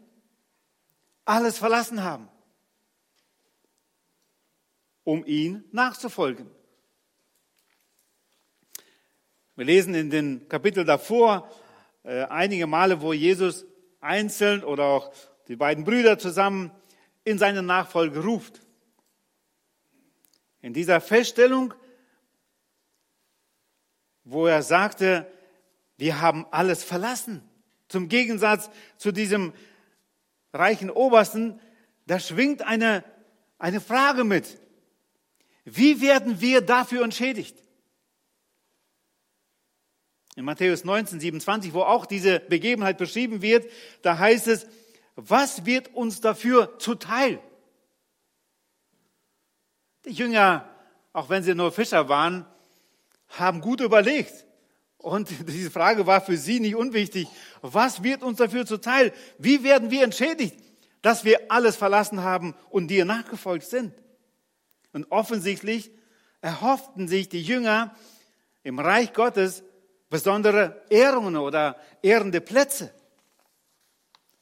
alles 1.25 1.57
verlassen 1.57 2.03
haben, 2.03 2.27
um 5.03 5.25
ihn 5.25 5.63
nachzufolgen. 5.71 6.49
Wir 9.55 9.65
lesen 9.65 9.95
in 9.95 10.09
den 10.09 10.49
Kapitel 10.49 10.83
davor 10.83 11.49
äh, 12.03 12.23
einige 12.23 12.67
Male, 12.67 13.01
wo 13.01 13.13
Jesus 13.13 13.65
einzeln 14.01 14.63
oder 14.63 14.83
auch 14.83 15.13
die 15.47 15.55
beiden 15.55 15.83
Brüder 15.83 16.19
zusammen 16.19 16.71
in 17.23 17.37
seine 17.37 17.63
Nachfolge 17.63 18.21
ruft. 18.23 18.64
In 20.65 20.73
dieser 20.73 20.99
Feststellung, 20.99 21.75
wo 24.23 24.47
er 24.47 24.63
sagte, 24.63 25.31
wir 25.95 26.21
haben 26.21 26.47
alles 26.49 26.83
verlassen. 26.83 27.47
Zum 27.87 28.09
Gegensatz 28.09 28.71
zu 28.97 29.11
diesem 29.11 29.53
reichen 30.53 30.89
Obersten, 30.89 31.59
da 32.07 32.19
schwingt 32.19 32.63
eine, 32.63 33.03
eine 33.59 33.79
Frage 33.79 34.23
mit. 34.23 34.59
Wie 35.65 36.01
werden 36.01 36.41
wir 36.41 36.61
dafür 36.61 37.03
entschädigt? 37.03 37.55
In 40.35 40.45
Matthäus 40.45 40.83
19, 40.83 41.19
27, 41.19 41.73
wo 41.75 41.81
auch 41.83 42.07
diese 42.07 42.39
Begebenheit 42.39 42.97
beschrieben 42.97 43.43
wird, 43.43 43.71
da 44.01 44.17
heißt 44.17 44.47
es, 44.47 44.65
was 45.15 45.67
wird 45.67 45.93
uns 45.93 46.21
dafür 46.21 46.79
zuteil? 46.79 47.39
Die 50.05 50.11
Jünger, 50.11 50.69
auch 51.13 51.29
wenn 51.29 51.43
sie 51.43 51.55
nur 51.55 51.71
Fischer 51.71 52.07
waren, 52.09 52.45
haben 53.29 53.61
gut 53.61 53.81
überlegt. 53.81 54.45
Und 54.97 55.29
diese 55.47 55.71
Frage 55.71 56.05
war 56.05 56.21
für 56.21 56.37
sie 56.37 56.59
nicht 56.59 56.75
unwichtig. 56.75 57.27
Was 57.61 58.03
wird 58.03 58.23
uns 58.23 58.37
dafür 58.37 58.65
zuteil? 58.65 59.13
Wie 59.37 59.63
werden 59.63 59.91
wir 59.91 60.03
entschädigt, 60.03 60.55
dass 61.01 61.23
wir 61.23 61.51
alles 61.51 61.75
verlassen 61.75 62.23
haben 62.23 62.55
und 62.69 62.87
dir 62.87 63.05
nachgefolgt 63.05 63.65
sind? 63.65 63.93
Und 64.93 65.11
offensichtlich 65.11 65.91
erhofften 66.41 67.07
sich 67.07 67.27
die 67.29 67.41
Jünger 67.41 67.95
im 68.63 68.79
Reich 68.79 69.13
Gottes 69.13 69.63
besondere 70.09 70.81
Ehrungen 70.89 71.35
oder 71.37 71.77
ehrende 72.01 72.41
Plätze. 72.41 72.93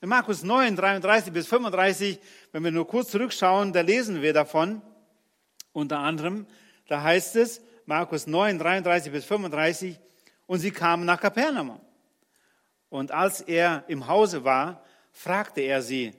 In 0.02 0.10
Markus 0.10 0.44
9, 0.44 0.76
33 0.76 1.32
bis 1.32 1.48
35, 1.48 2.20
wenn 2.52 2.64
wir 2.64 2.72
nur 2.72 2.88
kurz 2.88 3.10
zurückschauen, 3.10 3.72
da 3.74 3.82
lesen 3.82 4.22
wir 4.22 4.34
davon, 4.34 4.82
unter 5.74 6.00
anderem, 6.00 6.48
da 6.88 7.04
heißt 7.04 7.36
es, 7.36 7.62
Markus 7.86 8.28
9, 8.28 8.60
33 8.60 9.12
bis 9.12 9.26
35, 9.26 10.00
und 10.46 10.60
sie 10.60 10.72
kamen 10.72 11.06
nach 11.06 11.20
Kapernaum. 11.20 11.82
Und 12.90 13.12
als 13.12 13.42
er 13.42 13.84
im 13.88 14.08
Hause 14.08 14.44
war, 14.44 14.86
fragte 15.12 15.62
er 15.62 15.82
sie, 15.82 16.14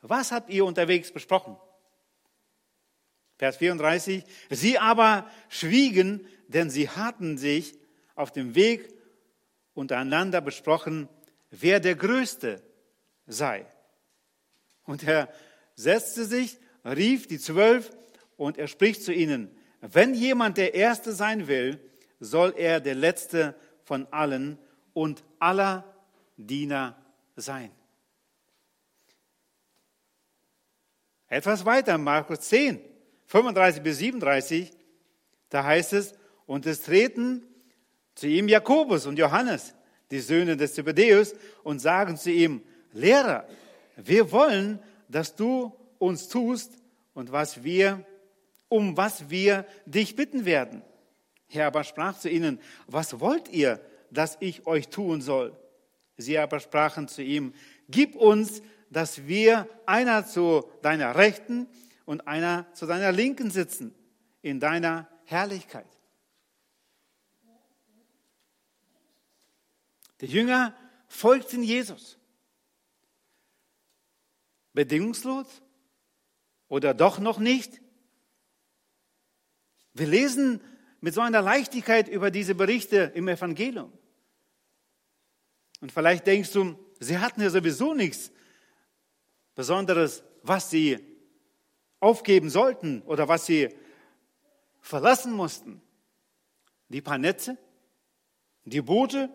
was 0.00 0.32
habt 0.32 0.50
ihr 0.50 0.64
unterwegs 0.64 1.12
besprochen? 1.12 1.56
Vers 3.38 3.56
34, 3.56 4.24
sie 4.50 4.78
aber 4.78 5.28
schwiegen, 5.48 6.26
denn 6.46 6.70
sie 6.70 6.88
hatten 6.88 7.38
sich 7.38 7.74
auf 8.14 8.30
dem 8.30 8.54
Weg 8.54 8.88
untereinander 9.74 10.40
besprochen, 10.40 11.08
wer 11.50 11.80
der 11.80 11.96
Größte 11.96 12.62
sei. 13.26 13.66
Und 14.84 15.02
er 15.02 15.32
setzte 15.74 16.24
sich, 16.24 16.58
rief 16.84 17.26
die 17.26 17.38
Zwölf 17.38 17.90
und 18.42 18.58
er 18.58 18.66
spricht 18.66 19.04
zu 19.04 19.12
ihnen, 19.12 19.50
wenn 19.80 20.14
jemand 20.14 20.58
der 20.58 20.74
Erste 20.74 21.12
sein 21.12 21.46
will, 21.46 21.78
soll 22.18 22.54
er 22.56 22.80
der 22.80 22.96
Letzte 22.96 23.54
von 23.84 24.06
allen 24.10 24.58
und 24.94 25.22
aller 25.38 25.84
Diener 26.36 26.96
sein. 27.36 27.70
Etwas 31.28 31.64
weiter, 31.64 31.96
Markus 31.98 32.40
10, 32.40 32.80
35 33.26 33.80
bis 33.80 33.98
37, 33.98 34.72
da 35.48 35.62
heißt 35.62 35.92
es, 35.92 36.14
und 36.44 36.66
es 36.66 36.80
treten 36.80 37.46
zu 38.16 38.26
ihm 38.26 38.48
Jakobus 38.48 39.06
und 39.06 39.20
Johannes, 39.20 39.72
die 40.10 40.18
Söhne 40.18 40.56
des 40.56 40.74
Zebedäus, 40.74 41.34
und 41.62 41.78
sagen 41.78 42.16
zu 42.16 42.32
ihm, 42.32 42.62
Lehrer, 42.92 43.46
wir 43.96 44.32
wollen, 44.32 44.80
dass 45.08 45.36
du 45.36 45.72
uns 45.98 46.28
tust 46.28 46.72
und 47.14 47.30
was 47.30 47.62
wir, 47.62 48.04
um 48.72 48.96
was 48.96 49.28
wir 49.28 49.66
dich 49.84 50.16
bitten 50.16 50.46
werden. 50.46 50.82
Er 51.50 51.66
aber 51.66 51.84
sprach 51.84 52.18
zu 52.18 52.30
ihnen, 52.30 52.58
was 52.86 53.20
wollt 53.20 53.50
ihr, 53.50 53.84
dass 54.10 54.38
ich 54.40 54.66
euch 54.66 54.88
tun 54.88 55.20
soll? 55.20 55.54
Sie 56.16 56.38
aber 56.38 56.58
sprachen 56.58 57.06
zu 57.06 57.22
ihm, 57.22 57.52
gib 57.90 58.14
uns, 58.16 58.62
dass 58.88 59.26
wir 59.26 59.68
einer 59.84 60.26
zu 60.26 60.64
deiner 60.80 61.16
Rechten 61.16 61.68
und 62.06 62.26
einer 62.26 62.66
zu 62.72 62.86
deiner 62.86 63.12
Linken 63.12 63.50
sitzen, 63.50 63.94
in 64.40 64.58
deiner 64.58 65.06
Herrlichkeit. 65.26 65.86
Die 70.22 70.26
Jünger 70.26 70.74
folgten 71.08 71.62
Jesus. 71.62 72.18
Bedingungslos 74.72 75.60
oder 76.68 76.94
doch 76.94 77.18
noch 77.18 77.38
nicht? 77.38 77.81
Wir 79.94 80.06
lesen 80.06 80.60
mit 81.00 81.14
so 81.14 81.20
einer 81.20 81.42
Leichtigkeit 81.42 82.08
über 82.08 82.30
diese 82.30 82.54
Berichte 82.54 83.12
im 83.14 83.28
Evangelium. 83.28 83.92
Und 85.80 85.90
vielleicht 85.92 86.26
denkst 86.26 86.52
du, 86.52 86.78
sie 87.00 87.18
hatten 87.18 87.42
ja 87.42 87.50
sowieso 87.50 87.92
nichts 87.92 88.30
Besonderes, 89.54 90.22
was 90.42 90.70
sie 90.70 90.98
aufgeben 92.00 92.50
sollten 92.50 93.02
oder 93.02 93.28
was 93.28 93.46
sie 93.46 93.68
verlassen 94.80 95.32
mussten. 95.32 95.82
Die 96.88 97.00
paar 97.00 97.18
Netze, 97.18 97.58
die 98.64 98.80
Boote. 98.80 99.28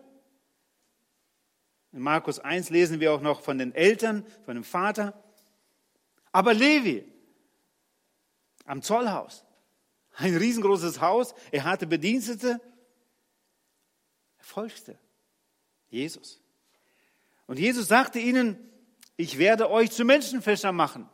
In 1.92 2.00
Markus 2.00 2.38
1 2.38 2.70
lesen 2.70 3.00
wir 3.00 3.12
auch 3.12 3.20
noch 3.20 3.42
von 3.42 3.58
den 3.58 3.74
Eltern, 3.74 4.26
von 4.44 4.54
dem 4.54 4.64
Vater. 4.64 5.22
Aber 6.32 6.54
Levi 6.54 7.04
am 8.64 8.82
Zollhaus, 8.82 9.44
ein 10.18 10.36
riesengroßes 10.36 11.00
Haus, 11.00 11.32
er 11.52 11.64
hatte 11.64 11.86
Bedienstete, 11.86 12.60
er 14.38 14.44
folgte 14.44 14.98
Jesus. 15.90 16.40
Und 17.46 17.58
Jesus 17.58 17.86
sagte 17.86 18.18
ihnen, 18.18 18.58
ich 19.16 19.38
werde 19.38 19.70
euch 19.70 19.92
zu 19.92 20.04
Menschenfischer 20.04 20.72
machen. 20.72 21.08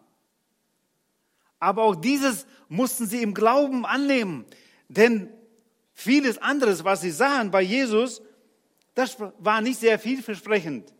Aber 1.60 1.82
auch 1.82 1.94
dieses 1.94 2.46
mussten 2.68 3.06
sie 3.06 3.22
im 3.22 3.34
Glauben 3.34 3.84
annehmen, 3.84 4.46
denn 4.88 5.30
vieles 5.92 6.38
anderes, 6.38 6.84
was 6.84 7.02
sie 7.02 7.10
sahen 7.10 7.50
bei 7.50 7.62
Jesus, 7.62 8.22
das 8.94 9.18
war 9.38 9.60
nicht 9.60 9.80
sehr 9.80 9.98
vielversprechend. 9.98 10.92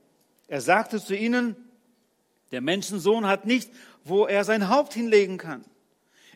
Er 0.46 0.61
sagte 0.61 1.02
zu 1.02 1.16
ihnen, 1.16 1.56
der 2.50 2.61
Menschensohn 2.61 3.26
hat 3.26 3.46
nicht, 3.46 3.70
wo 4.04 4.26
er 4.26 4.44
sein 4.44 4.68
Haupt 4.68 4.92
hinlegen 4.92 5.38
kann. 5.38 5.64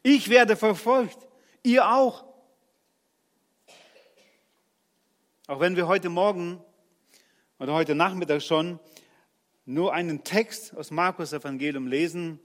Ich 0.03 0.31
werde 0.31 0.57
verfolgt, 0.57 1.28
ihr 1.63 1.89
auch. 1.89 2.25
Auch 5.47 5.61
wenn 5.61 5.77
wir 5.77 5.89
heute 5.89 6.09
Morgen 6.09 6.63
oder 7.59 7.73
heute 7.73 7.95
Nachmittag 7.95 8.43
schon 8.43 8.79
nur 9.65 9.93
einen 9.93 10.25
Text 10.25 10.77
aus 10.77 10.91
Markus 10.91 11.33
Evangelium 11.33 11.87
lesen, 11.87 12.39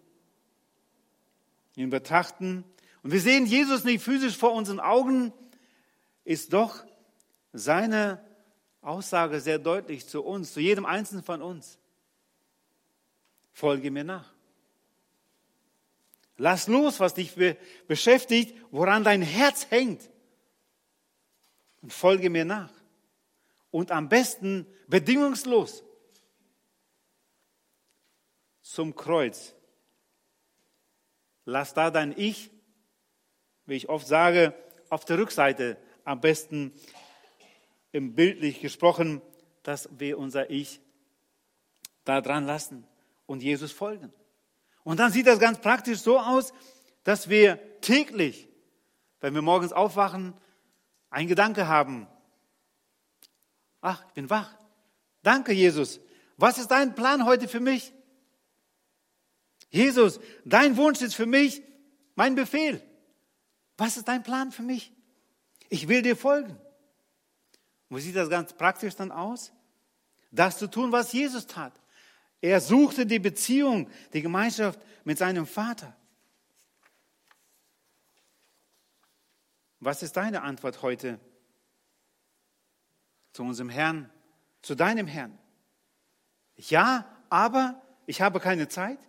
ihn 1.75 1.89
betrachten 1.89 2.63
und 3.01 3.12
wir 3.12 3.20
sehen 3.20 3.46
Jesus 3.46 3.84
nicht 3.84 4.03
physisch 4.03 4.38
vor 4.38 4.53
unseren 4.53 4.79
Augen, 4.79 5.34
ist 6.24 6.53
doch 6.53 6.86
seine 7.51 8.24
Aussage 8.82 9.39
sehr 9.39 9.60
deutlich 9.60 10.08
zu 10.08 10.24
uns, 10.24 10.53
zu 10.53 10.60
jedem 10.60 10.86
Einzelnen 10.86 11.24
von 11.24 11.41
uns. 11.41 11.77
Folge 13.51 13.91
mir 13.91 14.03
nach. 14.03 14.34
Lass 16.38 16.68
los, 16.68 17.00
was 17.00 17.13
dich 17.13 17.36
beschäftigt, 17.88 18.56
woran 18.72 19.04
dein 19.04 19.22
Herz 19.22 19.70
hängt. 19.70 20.10
Und 21.82 21.94
folge 21.94 22.30
mir 22.30 22.46
nach. 22.46 22.72
Und 23.72 23.92
am 23.92 24.10
besten 24.10 24.68
bedingungslos 24.88 25.84
zum 28.62 28.96
Kreuz. 28.96 29.54
Lass 31.46 31.74
da 31.74 31.92
dein 31.92 32.18
Ich, 32.18 32.50
wie 33.66 33.75
ich 33.75 33.90
oft 33.90 34.08
sage, 34.08 34.56
auf 34.90 35.06
der 35.06 35.18
Rückseite 35.18 35.78
am 36.06 36.22
besten 36.22 36.74
im 37.92 38.16
bildlich 38.16 38.62
gesprochen, 38.62 39.22
dass 39.62 39.90
wir 39.98 40.18
unser 40.18 40.50
Ich 40.50 40.82
da 42.04 42.22
dran 42.22 42.46
lassen 42.46 42.86
und 43.25 43.44
Jesus 43.44 43.72
folgen. 43.72 44.12
Und 44.84 45.00
dann 45.00 45.12
sieht 45.12 45.28
das 45.28 45.39
ganz 45.39 45.60
praktisch 45.60 46.00
so 46.00 46.19
aus, 46.19 46.54
dass 47.04 47.30
wir 47.30 47.60
täglich, 47.82 48.50
wenn 49.19 49.34
wir 49.34 49.41
morgens 49.41 49.74
aufwachen, 49.74 50.34
einen 51.10 51.28
Gedanke 51.28 51.67
haben. 51.67 52.08
Ach, 53.82 54.04
ich 54.08 54.13
bin 54.13 54.30
wach. 54.30 54.56
Danke, 55.22 55.54
Jesus. 55.54 56.00
Was 56.38 56.58
ist 56.58 56.72
dein 56.72 56.96
Plan 56.96 57.26
heute 57.26 57.48
für 57.48 57.60
mich? 57.60 57.93
Jesus, 59.69 60.19
dein 60.46 60.78
Wunsch 60.78 61.02
ist 61.02 61.15
für 61.15 61.26
mich 61.26 61.62
mein 62.15 62.36
Befehl. 62.36 62.82
Was 63.78 63.98
ist 63.98 64.08
dein 64.08 64.24
Plan 64.24 64.52
für 64.52 64.62
mich? 64.62 64.93
Ich 65.69 65.88
will 65.88 66.02
dir 66.02 66.15
folgen. 66.15 66.60
Wo 67.89 67.98
sieht 67.98 68.15
das 68.15 68.30
ganz 68.30 68.54
praktisch 68.54 68.96
dann 68.96 69.12
aus? 69.12 69.52
Das 70.32 70.58
zu 70.58 70.67
tun, 70.67 70.91
was 70.91 71.13
Jesus 71.13 71.48
tat. 71.48 71.74
Er 72.43 72.60
suchte 72.60 73.06
die 73.06 73.19
Beziehung, 73.19 73.89
die 74.12 74.21
Gemeinschaft 74.21 74.77
mit 75.06 75.17
seinem 75.17 75.47
Vater. 75.47 75.95
Was 79.79 80.03
ist 80.03 80.17
deine 80.17 80.41
Antwort 80.41 80.82
heute 80.82 81.21
zu 83.32 83.43
unserem 83.43 83.69
Herrn, 83.69 84.12
zu 84.62 84.75
deinem 84.75 85.08
Herrn? 85.08 85.39
Ja, 86.58 87.08
aber 87.29 87.82
ich 88.08 88.21
habe 88.21 88.41
keine 88.41 88.67
Zeit. 88.67 88.99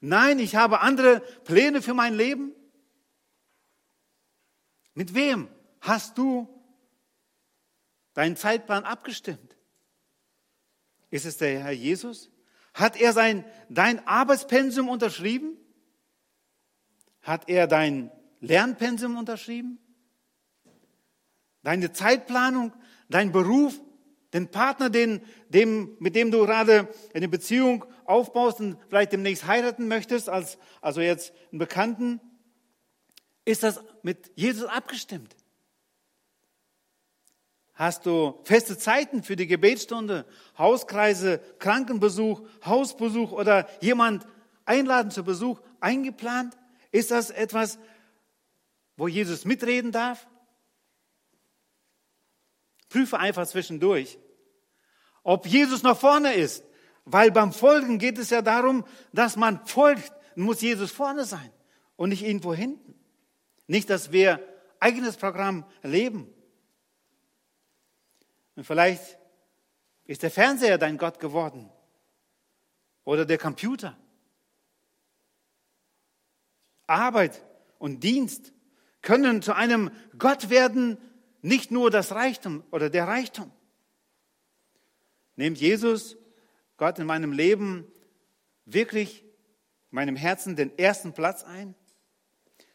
Nein, 0.00 0.38
ich 0.38 0.56
habe 0.56 0.80
andere 0.80 1.20
Pläne 1.44 1.82
für 1.82 1.92
mein 1.92 2.14
Leben. 2.14 2.54
Mit 4.94 5.12
wem 5.12 5.50
hast 5.82 6.16
du 6.16 6.48
deinen 8.14 8.34
Zeitplan 8.34 8.84
abgestimmt? 8.84 9.58
Ist 11.10 11.26
es 11.26 11.36
der 11.36 11.62
Herr 11.62 11.72
Jesus? 11.72 12.30
Hat 12.76 13.00
er 13.00 13.14
sein, 13.14 13.42
dein 13.70 14.06
Arbeitspensum 14.06 14.90
unterschrieben? 14.90 15.56
Hat 17.22 17.48
er 17.48 17.66
dein 17.66 18.12
Lernpensum 18.40 19.16
unterschrieben? 19.16 19.78
Deine 21.62 21.94
Zeitplanung, 21.94 22.74
dein 23.08 23.32
Beruf, 23.32 23.80
den 24.34 24.50
Partner, 24.50 24.90
den, 24.90 25.22
dem, 25.48 25.96
mit 26.00 26.14
dem 26.14 26.30
du 26.30 26.44
gerade 26.44 26.88
eine 27.14 27.28
Beziehung 27.28 27.86
aufbaust 28.04 28.60
und 28.60 28.76
vielleicht 28.90 29.12
demnächst 29.12 29.46
heiraten 29.46 29.88
möchtest, 29.88 30.28
als, 30.28 30.58
also 30.82 31.00
jetzt 31.00 31.32
einen 31.50 31.58
Bekannten, 31.58 32.20
ist 33.46 33.62
das 33.62 33.82
mit 34.02 34.30
Jesus 34.34 34.68
abgestimmt? 34.68 35.34
Hast 37.76 38.06
du 38.06 38.40
feste 38.42 38.78
Zeiten 38.78 39.22
für 39.22 39.36
die 39.36 39.46
Gebetsstunde, 39.46 40.24
Hauskreise, 40.56 41.40
Krankenbesuch, 41.58 42.40
Hausbesuch 42.64 43.32
oder 43.32 43.68
jemand 43.82 44.26
einladen 44.64 45.10
zu 45.10 45.22
Besuch 45.24 45.60
eingeplant? 45.80 46.56
Ist 46.90 47.10
das 47.10 47.30
etwas, 47.30 47.78
wo 48.96 49.08
Jesus 49.08 49.44
mitreden 49.44 49.92
darf? 49.92 50.26
Prüfe 52.88 53.18
einfach 53.18 53.46
zwischendurch, 53.46 54.18
ob 55.22 55.46
Jesus 55.46 55.82
noch 55.82 55.98
vorne 55.98 56.32
ist. 56.32 56.64
Weil 57.04 57.30
beim 57.30 57.52
Folgen 57.52 57.98
geht 57.98 58.16
es 58.18 58.30
ja 58.30 58.40
darum, 58.40 58.84
dass 59.12 59.36
man 59.36 59.64
folgt, 59.66 60.12
muss 60.34 60.62
Jesus 60.62 60.90
vorne 60.90 61.26
sein 61.26 61.52
und 61.96 62.08
nicht 62.08 62.24
irgendwo 62.24 62.54
hinten. 62.54 62.94
Nicht, 63.66 63.90
dass 63.90 64.12
wir 64.12 64.40
eigenes 64.80 65.16
Programm 65.16 65.66
leben. 65.82 66.32
Und 68.56 68.64
vielleicht 68.64 69.18
ist 70.06 70.22
der 70.22 70.30
Fernseher 70.30 70.78
dein 70.78 70.98
Gott 70.98 71.20
geworden 71.20 71.70
oder 73.04 73.24
der 73.24 73.38
Computer. 73.38 73.96
Arbeit 76.86 77.44
und 77.78 78.02
Dienst 78.02 78.52
können 79.02 79.42
zu 79.42 79.54
einem 79.54 79.90
Gott 80.18 80.50
werden, 80.50 80.98
nicht 81.42 81.70
nur 81.70 81.90
das 81.90 82.12
Reichtum 82.12 82.64
oder 82.70 82.90
der 82.90 83.06
Reichtum. 83.06 83.52
Nehmt 85.36 85.58
Jesus, 85.58 86.16
Gott 86.76 86.98
in 86.98 87.06
meinem 87.06 87.32
Leben, 87.32 87.86
wirklich 88.64 89.22
in 89.22 89.96
meinem 89.96 90.16
Herzen 90.16 90.56
den 90.56 90.76
ersten 90.78 91.12
Platz 91.12 91.44
ein? 91.44 91.74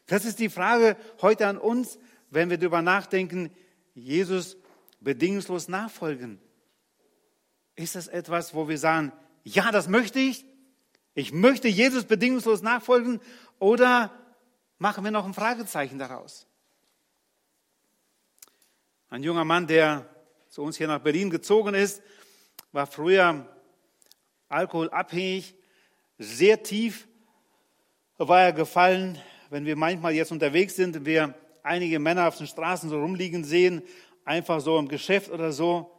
Das 0.06 0.24
ist 0.24 0.38
die 0.38 0.48
Frage 0.48 0.96
heute 1.20 1.46
an 1.46 1.58
uns, 1.58 1.98
wenn 2.30 2.50
wir 2.50 2.58
darüber 2.58 2.82
nachdenken, 2.82 3.50
Jesus 3.94 4.56
bedingungslos 5.02 5.68
nachfolgen. 5.68 6.40
Ist 7.74 7.94
das 7.94 8.08
etwas, 8.08 8.54
wo 8.54 8.68
wir 8.68 8.78
sagen, 8.78 9.12
ja, 9.44 9.70
das 9.70 9.88
möchte 9.88 10.18
ich? 10.18 10.44
Ich 11.14 11.32
möchte 11.32 11.68
Jesus 11.68 12.04
bedingungslos 12.04 12.62
nachfolgen 12.62 13.20
oder 13.58 14.10
machen 14.78 15.04
wir 15.04 15.10
noch 15.10 15.26
ein 15.26 15.34
Fragezeichen 15.34 15.98
daraus? 15.98 16.46
Ein 19.10 19.22
junger 19.22 19.44
Mann, 19.44 19.66
der 19.66 20.08
zu 20.48 20.62
uns 20.62 20.76
hier 20.76 20.86
nach 20.86 21.00
Berlin 21.00 21.30
gezogen 21.30 21.74
ist, 21.74 22.02
war 22.72 22.86
früher 22.86 23.46
alkoholabhängig, 24.48 25.54
sehr 26.18 26.62
tief 26.62 27.06
war 28.18 28.42
er 28.42 28.52
gefallen. 28.52 29.18
Wenn 29.50 29.66
wir 29.66 29.76
manchmal 29.76 30.12
jetzt 30.12 30.32
unterwegs 30.32 30.76
sind 30.76 31.04
wir 31.04 31.34
einige 31.62 31.98
Männer 31.98 32.28
auf 32.28 32.38
den 32.38 32.46
Straßen 32.46 32.88
so 32.88 33.00
rumliegen 33.00 33.44
sehen, 33.44 33.82
einfach 34.24 34.60
so 34.60 34.78
im 34.78 34.88
Geschäft 34.88 35.30
oder 35.30 35.52
so, 35.52 35.90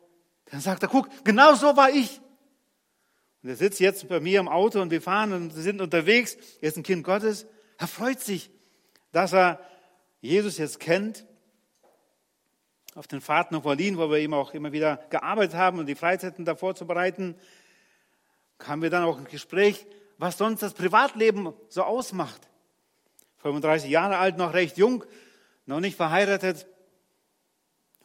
Dann 0.45 0.59
sagt 0.61 0.83
er, 0.83 0.89
guck, 0.89 1.09
genau 1.23 1.55
so 1.55 1.75
war 1.77 1.89
ich. 1.89 2.21
Und 3.41 3.49
er 3.49 3.55
sitzt 3.55 3.79
jetzt 3.79 4.07
bei 4.07 4.19
mir 4.19 4.39
im 4.39 4.47
Auto 4.47 4.81
und 4.81 4.91
wir 4.91 5.01
fahren 5.01 5.33
und 5.33 5.51
sind 5.51 5.81
unterwegs. 5.81 6.37
Er 6.61 6.69
ist 6.69 6.77
ein 6.77 6.83
Kind 6.83 7.03
Gottes. 7.03 7.45
Er 7.77 7.87
freut 7.87 8.21
sich, 8.21 8.49
dass 9.11 9.33
er 9.33 9.59
Jesus 10.21 10.57
jetzt 10.57 10.79
kennt. 10.79 11.25
Auf 12.95 13.07
den 13.07 13.21
Fahrten 13.21 13.55
nach 13.55 13.63
Berlin, 13.63 13.97
wo 13.97 14.09
wir 14.09 14.19
eben 14.19 14.33
auch 14.33 14.53
immer 14.53 14.71
wieder 14.71 14.97
gearbeitet 15.09 15.55
haben 15.55 15.79
und 15.79 15.87
die 15.87 15.95
Freizeiten 15.95 16.45
davor 16.45 16.75
zu 16.75 16.85
bereiten, 16.85 17.35
kamen 18.59 18.81
wir 18.81 18.89
dann 18.89 19.03
auch 19.03 19.17
ein 19.17 19.25
Gespräch, 19.25 19.85
was 20.17 20.37
sonst 20.37 20.61
das 20.61 20.73
Privatleben 20.73 21.53
so 21.69 21.83
ausmacht. 21.83 22.47
35 23.37 23.89
Jahre 23.89 24.17
alt, 24.17 24.37
noch 24.37 24.53
recht 24.53 24.77
jung, 24.77 25.03
noch 25.65 25.79
nicht 25.79 25.97
verheiratet. 25.97 26.67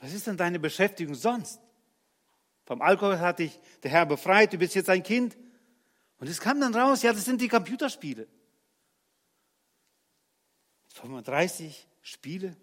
Was 0.00 0.12
ist 0.12 0.26
denn 0.26 0.37
deine 0.37 0.58
Beschäftigung 0.58 1.14
sonst? 1.14 1.61
Vom 2.64 2.82
Alkohol 2.82 3.18
hat 3.18 3.38
dich 3.38 3.58
der 3.82 3.90
Herr 3.90 4.06
befreit, 4.06 4.52
du 4.52 4.58
bist 4.58 4.74
jetzt 4.74 4.90
ein 4.90 5.02
Kind. 5.02 5.37
Und 6.18 6.28
es 6.28 6.40
kam 6.40 6.61
dann 6.61 6.74
raus, 6.74 7.02
ja, 7.02 7.12
das 7.12 7.24
sind 7.24 7.40
die 7.40 7.48
Computerspiele. 7.48 8.26
35 10.88 11.87
Spiele. 12.02 12.56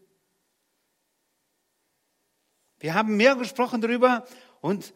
Wir 2.79 2.93
haben 2.93 3.17
mehr 3.17 3.35
gesprochen 3.35 3.81
darüber 3.81 4.25
und 4.61 4.93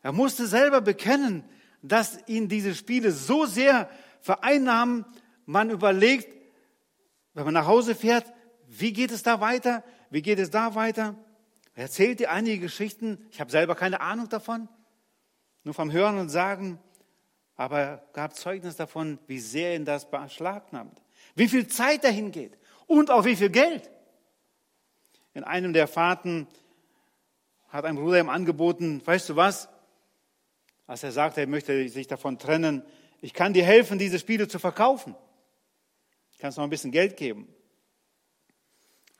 er 0.00 0.12
musste 0.12 0.46
selber 0.46 0.80
bekennen, 0.80 1.44
dass 1.82 2.18
ihn 2.26 2.48
diese 2.48 2.74
Spiele 2.74 3.12
so 3.12 3.46
sehr 3.46 3.90
vereinnahmen, 4.20 5.04
man 5.46 5.70
überlegt, 5.70 6.34
wenn 7.34 7.44
man 7.44 7.54
nach 7.54 7.66
Hause 7.66 7.94
fährt, 7.94 8.32
wie 8.66 8.92
geht 8.92 9.10
es 9.10 9.22
da 9.22 9.40
weiter? 9.40 9.84
Wie 10.12 10.20
geht 10.20 10.38
es 10.38 10.50
da 10.50 10.74
weiter? 10.74 11.16
Er 11.74 11.84
erzählte 11.84 12.28
einige 12.28 12.58
Geschichten. 12.58 13.26
Ich 13.30 13.40
habe 13.40 13.50
selber 13.50 13.74
keine 13.74 14.02
Ahnung 14.02 14.28
davon, 14.28 14.68
nur 15.64 15.72
vom 15.72 15.90
Hören 15.90 16.18
und 16.18 16.28
Sagen. 16.28 16.78
Aber 17.56 17.80
er 17.80 18.04
gab 18.12 18.36
Zeugnis 18.36 18.76
davon, 18.76 19.18
wie 19.26 19.38
sehr 19.38 19.74
ihn 19.74 19.86
das 19.86 20.10
beschlagnahmt. 20.10 21.00
Wie 21.34 21.48
viel 21.48 21.66
Zeit 21.66 22.04
dahin 22.04 22.30
geht 22.30 22.58
und 22.86 23.10
auch 23.10 23.24
wie 23.24 23.36
viel 23.36 23.48
Geld. 23.48 23.90
In 25.32 25.44
einem 25.44 25.72
der 25.72 25.88
Fahrten 25.88 26.46
hat 27.68 27.86
ein 27.86 27.96
Bruder 27.96 28.20
ihm 28.20 28.28
angeboten, 28.28 29.00
weißt 29.02 29.30
du 29.30 29.36
was? 29.36 29.70
Als 30.86 31.02
er 31.04 31.12
sagte, 31.12 31.40
er 31.40 31.46
möchte 31.46 31.88
sich 31.88 32.06
davon 32.06 32.38
trennen, 32.38 32.82
ich 33.22 33.32
kann 33.32 33.54
dir 33.54 33.64
helfen, 33.64 33.98
diese 33.98 34.18
Spiele 34.18 34.46
zu 34.46 34.58
verkaufen. 34.58 35.14
Kannst 36.38 36.58
noch 36.58 36.64
ein 36.64 36.70
bisschen 36.70 36.90
Geld 36.90 37.16
geben. 37.16 37.48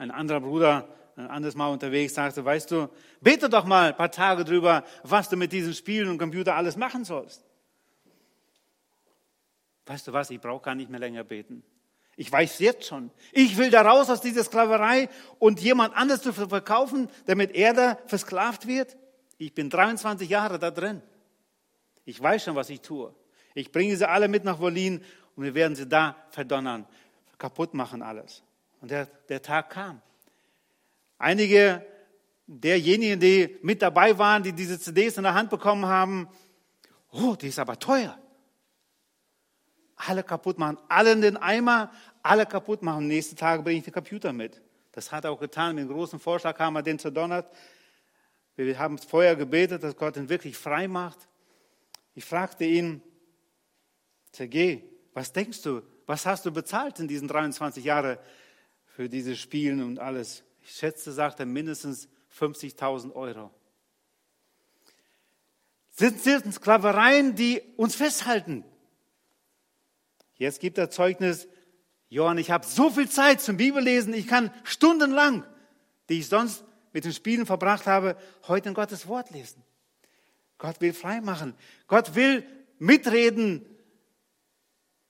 Ein 0.03 0.11
anderer 0.11 0.41
Bruder 0.41 0.88
ein 1.15 1.29
anderes 1.29 1.55
Mal 1.55 1.69
unterwegs, 1.69 2.15
sagte, 2.15 2.45
weißt 2.45 2.71
du, 2.71 2.88
bete 3.21 3.49
doch 3.49 3.65
mal 3.65 3.91
ein 3.91 3.97
paar 3.97 4.11
Tage 4.11 4.45
drüber, 4.45 4.83
was 5.05 5.29
du 5.29 5.37
mit 5.37 5.53
diesen 5.53 5.75
Spielen 5.75 6.09
und 6.09 6.19
Computer 6.19 6.57
alles 6.57 6.77
machen 6.77 7.05
sollst. 7.05 7.45
Weißt 9.87 10.09
du 10.09 10.12
was, 10.12 10.31
ich 10.31 10.41
brauche 10.41 10.65
gar 10.65 10.75
nicht 10.75 10.91
mehr 10.91 10.99
länger 10.99 11.23
beten. 11.23 11.62
Ich 12.17 12.33
weiß 12.33 12.59
jetzt 12.59 12.87
schon. 12.87 13.11
Ich 13.31 13.57
will 13.59 13.71
da 13.71 13.83
raus 13.83 14.11
aus 14.11 14.21
dieser 14.21 14.43
Sklaverei 14.43 15.09
und 15.38 15.61
jemand 15.61 15.95
anders 15.95 16.23
zu 16.23 16.33
verkaufen, 16.33 17.09
damit 17.27 17.55
er 17.55 17.73
da 17.73 17.99
versklavt 18.07 18.67
wird. 18.67 18.97
Ich 19.38 19.55
bin 19.55 19.71
23 19.71 20.29
Jahre 20.29 20.59
da 20.59 20.73
drin. 20.73 21.03
Ich 22.05 22.21
weiß 22.21 22.45
schon, 22.45 22.57
was 22.57 22.71
ich 22.71 22.81
tue. 22.81 23.15
Ich 23.55 23.71
bringe 23.71 23.97
sie 23.97 24.09
alle 24.09 24.27
mit 24.27 24.43
nach 24.43 24.59
Berlin 24.59 25.05
und 25.37 25.45
wir 25.45 25.55
werden 25.55 25.77
sie 25.77 25.87
da 25.87 26.17
verdonnern, 26.31 26.87
kaputt 27.38 27.75
machen 27.75 28.03
alles. 28.03 28.43
Und 28.83 28.90
der, 28.90 29.07
der 29.29 29.40
Tag 29.40 29.71
kam. 29.71 30.03
Einige 31.16 31.87
derjenigen, 32.49 33.21
die 33.21 33.57
mit 33.62 33.81
dabei 33.81 34.18
waren, 34.18 34.42
die 34.42 34.53
diese 34.53 34.79
CDs 34.79 35.16
in 35.16 35.23
der 35.23 35.35
Hand 35.35 35.51
bekommen 35.51 35.87
haben, 35.87 36.29
oh, 37.12 37.37
die 37.37 37.47
ist 37.47 37.61
aber 37.61 37.79
teuer. 37.79 38.18
Alle 39.95 40.25
kaputt 40.25 40.59
machen, 40.59 40.79
alle 40.88 41.12
in 41.12 41.21
den 41.21 41.37
Eimer, 41.37 41.92
alle 42.25 42.45
kaputt 42.45 42.83
machen. 42.83 43.07
Nächste 43.07 43.37
Tage 43.37 43.62
bringe 43.62 43.79
ich 43.79 43.85
den 43.85 43.92
Computer 43.92 44.33
mit. 44.33 44.61
Das 44.90 45.12
hat 45.12 45.25
er 45.25 45.31
auch 45.31 45.38
getan. 45.38 45.77
Mit 45.77 45.85
dem 45.85 45.92
großen 45.92 46.18
Vorschlag 46.18 46.59
haben 46.59 46.75
wir 46.75 46.83
den 46.83 46.99
zerdonnert. 46.99 47.49
Wir 48.57 48.77
haben 48.81 48.99
vorher 48.99 49.37
gebetet, 49.37 49.85
dass 49.85 49.97
Gott 49.97 50.16
ihn 50.16 50.29
wirklich 50.29 50.57
frei 50.57 50.88
macht. 50.88 51.29
Ich 52.14 52.25
fragte 52.25 52.64
ihn, 52.64 53.01
Sergej, 54.33 54.83
was 55.14 55.33
denkst 55.33 55.62
du, 55.62 55.83
was 56.07 56.27
hast 56.27 56.45
du 56.45 56.51
bezahlt 56.51 56.99
in 56.99 57.07
diesen 57.07 57.29
23 57.29 57.85
Jahren 57.85 58.18
für 58.94 59.09
diese 59.09 59.37
Spielen 59.37 59.83
und 59.83 59.98
alles? 59.98 60.44
Ich 60.62 60.72
schätze, 60.72 61.12
sagt 61.12 61.40
er, 61.40 61.46
mindestens 61.46 62.09
50.000 62.38 63.12
Euro. 63.14 63.50
Sind, 65.90 66.20
sind 66.20 66.55
Sklavereien, 66.55 67.35
die 67.35 67.62
uns 67.76 67.94
festhalten. 67.94 68.64
Jetzt 70.37 70.61
gibt 70.61 70.78
er 70.78 70.90
Zeugnis, 70.90 71.48
Johann, 72.09 72.38
ich 72.38 72.50
habe 72.50 72.66
so 72.66 72.90
viel 72.90 73.09
Zeit 73.09 73.40
zum 73.40 73.57
Bibellesen, 73.57 74.12
ich 74.12 74.26
kann 74.26 74.52
stundenlang, 74.64 75.46
die 76.09 76.18
ich 76.18 76.28
sonst 76.28 76.64
mit 76.92 77.05
den 77.05 77.12
Spielen 77.12 77.46
verbracht 77.46 77.87
habe, 77.87 78.16
heute 78.48 78.68
in 78.68 78.74
Gottes 78.74 79.07
Wort 79.07 79.31
lesen. 79.31 79.62
Gott 80.59 80.81
will 80.81 80.92
frei 80.92 81.20
machen. 81.20 81.55
Gott 81.87 82.14
will 82.14 82.46
mitreden 82.78 83.64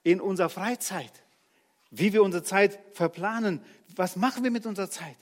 in 0.03 0.21
unserer 0.21 0.49
Freizeit, 0.49 1.22
wie 1.95 2.11
wir 2.11 2.23
unsere 2.23 2.43
Zeit 2.43 2.79
verplanen. 2.93 3.61
Was 3.95 4.15
machen 4.15 4.43
wir 4.43 4.49
mit 4.49 4.65
unserer 4.65 4.89
Zeit? 4.89 5.15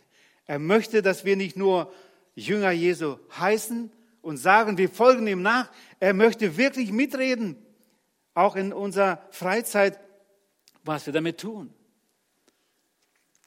Er 0.46 0.58
möchte, 0.58 1.02
dass 1.02 1.26
wir 1.26 1.36
nicht 1.36 1.58
nur 1.58 1.94
Jünger 2.34 2.72
Jesu 2.72 3.18
heißen 3.38 3.92
und 4.22 4.38
sagen, 4.38 4.78
wir 4.78 4.90
folgen 4.90 5.28
ihm 5.28 5.42
nach. 5.42 5.70
Er 6.00 6.14
möchte 6.14 6.56
wirklich 6.56 6.94
mitreden, 6.94 7.58
auch 8.34 8.56
in 8.56 8.72
unserer 8.72 9.22
Freizeit, 9.32 10.00
was 10.84 11.06
wir 11.06 11.14
damit 11.14 11.40
tun. 11.40 11.74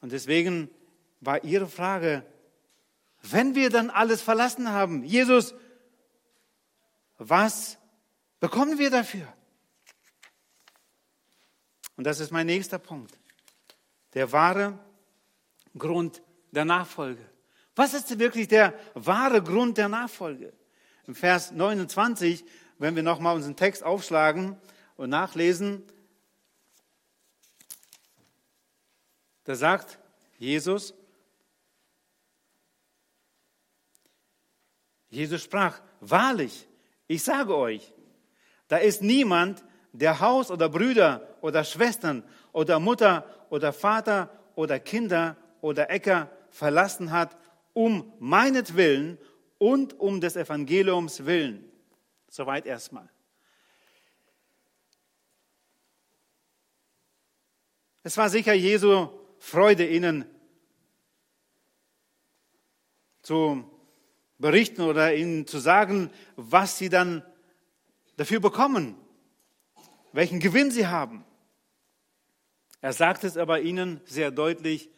Und 0.01 0.11
deswegen 0.11 0.69
war 1.19 1.43
Ihre 1.43 1.67
Frage, 1.67 2.23
wenn 3.23 3.55
wir 3.55 3.71
dann 3.71 3.89
alles 3.89 4.21
verlassen 4.21 4.71
haben, 4.71 5.03
Jesus, 5.03 5.55
was 7.17 7.79
bekommen 8.39 8.77
wir 8.77 8.91
dafür? 8.91 9.27
Und 11.97 12.05
das 12.05 12.19
ist 12.19 12.31
mein 12.31 12.45
nächster 12.45 12.79
Punkt. 12.79 13.17
Der 14.13 14.31
wahre 14.31 14.77
Grund 15.77 16.21
der 16.51 16.65
Nachfolge. 16.65 17.23
Was 17.75 17.93
ist 17.93 18.17
wirklich 18.17 18.47
der 18.47 18.73
wahre 18.93 19.43
Grund 19.43 19.77
der 19.77 19.89
Nachfolge? 19.89 20.53
Im 21.07 21.15
Vers 21.15 21.51
29, 21.51 22.45
wenn 22.77 22.95
wir 22.95 23.03
nochmal 23.03 23.35
unseren 23.35 23.55
Text 23.55 23.83
aufschlagen 23.83 24.57
und 24.95 25.09
nachlesen, 25.09 25.83
da 29.43 29.55
sagt 29.55 29.99
Jesus, 30.37 30.93
Jesus 35.09 35.43
sprach, 35.43 35.81
wahrlich, 35.99 36.67
ich 37.07 37.23
sage 37.23 37.55
euch, 37.55 37.93
da 38.67 38.77
ist 38.77 39.01
niemand, 39.01 39.63
der 39.97 40.19
Haus 40.19 40.51
oder 40.51 40.69
Brüder 40.69 41.27
oder 41.41 41.63
Schwestern 41.63 42.23
oder 42.51 42.79
Mutter 42.79 43.25
oder 43.49 43.73
Vater 43.73 44.29
oder 44.55 44.79
Kinder 44.79 45.37
oder 45.61 45.89
Äcker 45.89 46.29
verlassen 46.49 47.11
hat, 47.11 47.37
um 47.73 48.13
meinetwillen 48.19 49.17
und 49.57 49.99
um 49.99 50.21
des 50.21 50.35
Evangeliums 50.35 51.25
willen. 51.25 51.69
Soweit 52.29 52.65
erstmal. 52.65 53.09
Es 58.03 58.17
war 58.17 58.29
sicher 58.29 58.53
Jesu 58.53 59.09
Freude, 59.39 59.87
ihnen 59.87 60.25
zu 63.21 63.63
berichten 64.37 64.81
oder 64.81 65.15
ihnen 65.15 65.47
zu 65.47 65.57
sagen, 65.57 66.11
was 66.35 66.77
sie 66.77 66.89
dann 66.89 67.23
dafür 68.17 68.39
bekommen, 68.39 68.95
welchen 70.15 70.39
Gewinn 70.39 70.71
sie 70.71 70.87
haben. 70.87 71.25
Er 72.81 72.93
sagt 72.93 73.23
es 73.23 73.35
aber 73.35 73.61
ihnen 73.61 73.99
sehr 74.05 74.31
deutlich, 74.31 74.89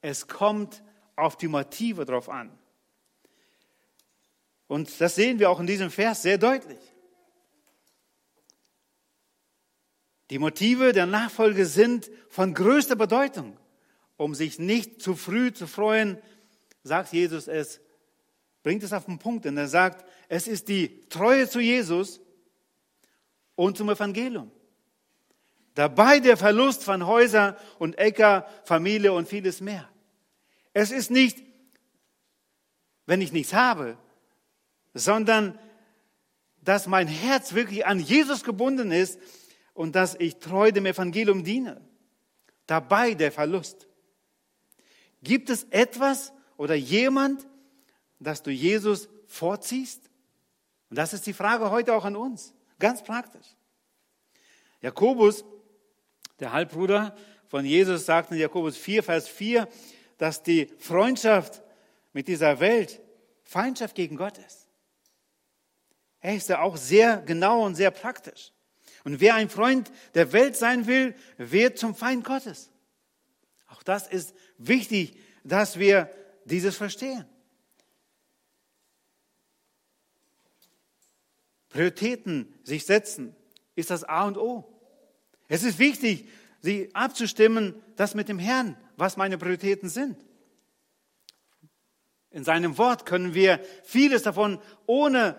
es 0.00 0.28
kommt 0.28 0.82
auf 1.16 1.36
die 1.36 1.48
Motive 1.48 2.04
drauf 2.04 2.28
an. 2.28 2.56
Und 4.66 5.00
das 5.00 5.14
sehen 5.14 5.38
wir 5.38 5.50
auch 5.50 5.60
in 5.60 5.66
diesem 5.66 5.90
Vers 5.90 6.22
sehr 6.22 6.38
deutlich. 6.38 6.80
Die 10.30 10.38
Motive 10.38 10.92
der 10.92 11.06
Nachfolge 11.06 11.64
sind 11.64 12.10
von 12.28 12.54
größter 12.54 12.96
Bedeutung. 12.96 13.56
Um 14.16 14.34
sich 14.34 14.58
nicht 14.58 15.00
zu 15.00 15.16
früh 15.16 15.52
zu 15.52 15.66
freuen, 15.66 16.18
sagt 16.82 17.12
Jesus 17.12 17.48
es, 17.48 17.80
bringt 18.62 18.82
es 18.82 18.92
auf 18.92 19.06
den 19.06 19.18
Punkt, 19.18 19.44
denn 19.44 19.56
er 19.56 19.68
sagt, 19.68 20.04
es 20.28 20.46
ist 20.46 20.68
die 20.68 21.08
Treue 21.08 21.48
zu 21.48 21.60
Jesus 21.60 22.20
und 23.56 23.76
zum 23.76 23.90
Evangelium. 23.90 24.50
Dabei 25.74 26.20
der 26.20 26.36
Verlust 26.36 26.84
von 26.84 27.06
Häuser 27.06 27.56
und 27.78 27.98
Äcker, 27.98 28.46
Familie 28.64 29.12
und 29.12 29.28
vieles 29.28 29.60
mehr. 29.60 29.88
Es 30.72 30.90
ist 30.90 31.10
nicht, 31.10 31.42
wenn 33.06 33.20
ich 33.20 33.32
nichts 33.32 33.52
habe, 33.52 33.98
sondern 34.94 35.58
dass 36.62 36.86
mein 36.86 37.08
Herz 37.08 37.54
wirklich 37.54 37.86
an 37.86 38.00
Jesus 38.00 38.44
gebunden 38.44 38.90
ist 38.92 39.18
und 39.74 39.94
dass 39.94 40.14
ich 40.14 40.36
treu 40.36 40.70
dem 40.72 40.86
Evangelium 40.86 41.44
diene. 41.44 41.80
Dabei 42.66 43.14
der 43.14 43.32
Verlust. 43.32 43.86
Gibt 45.22 45.50
es 45.50 45.64
etwas 45.64 46.32
oder 46.56 46.74
jemand, 46.74 47.46
dass 48.20 48.42
du 48.42 48.50
Jesus 48.50 49.08
vorziehst? 49.26 50.08
Und 50.88 50.96
das 50.96 51.12
ist 51.12 51.26
die 51.26 51.32
Frage 51.32 51.70
heute 51.70 51.94
auch 51.94 52.04
an 52.04 52.16
uns. 52.16 52.54
Ganz 52.84 53.02
praktisch. 53.02 53.46
Jakobus, 54.82 55.42
der 56.38 56.52
Halbbruder 56.52 57.16
von 57.48 57.64
Jesus, 57.64 58.04
sagt 58.04 58.30
in 58.30 58.36
Jakobus 58.36 58.76
4, 58.76 59.02
Vers 59.02 59.26
4, 59.26 59.66
dass 60.18 60.42
die 60.42 60.66
Freundschaft 60.80 61.62
mit 62.12 62.28
dieser 62.28 62.60
Welt 62.60 63.00
Feindschaft 63.42 63.94
gegen 63.94 64.18
Gott 64.18 64.36
ist. 64.36 64.66
Er 66.20 66.36
ist 66.36 66.50
ja 66.50 66.60
auch 66.60 66.76
sehr 66.76 67.22
genau 67.22 67.64
und 67.64 67.74
sehr 67.74 67.90
praktisch. 67.90 68.52
Und 69.02 69.18
wer 69.18 69.34
ein 69.34 69.48
Freund 69.48 69.90
der 70.12 70.34
Welt 70.34 70.54
sein 70.54 70.86
will, 70.86 71.14
wird 71.38 71.78
zum 71.78 71.94
Feind 71.94 72.22
Gottes. 72.22 72.70
Auch 73.68 73.82
das 73.82 74.08
ist 74.08 74.34
wichtig, 74.58 75.18
dass 75.42 75.78
wir 75.78 76.10
dieses 76.44 76.76
verstehen. 76.76 77.24
Prioritäten 81.74 82.54
sich 82.62 82.86
setzen 82.86 83.34
ist 83.74 83.90
das 83.90 84.04
A 84.04 84.28
und 84.28 84.38
O. 84.38 84.64
Es 85.48 85.64
ist 85.64 85.80
wichtig, 85.80 86.28
sich 86.60 86.94
abzustimmen, 86.94 87.74
das 87.96 88.14
mit 88.14 88.28
dem 88.28 88.38
Herrn, 88.38 88.76
was 88.96 89.16
meine 89.16 89.38
Prioritäten 89.38 89.88
sind. 89.88 90.16
In 92.30 92.44
seinem 92.44 92.78
Wort 92.78 93.06
können 93.06 93.34
wir 93.34 93.58
vieles 93.82 94.22
davon 94.22 94.60
ohne 94.86 95.36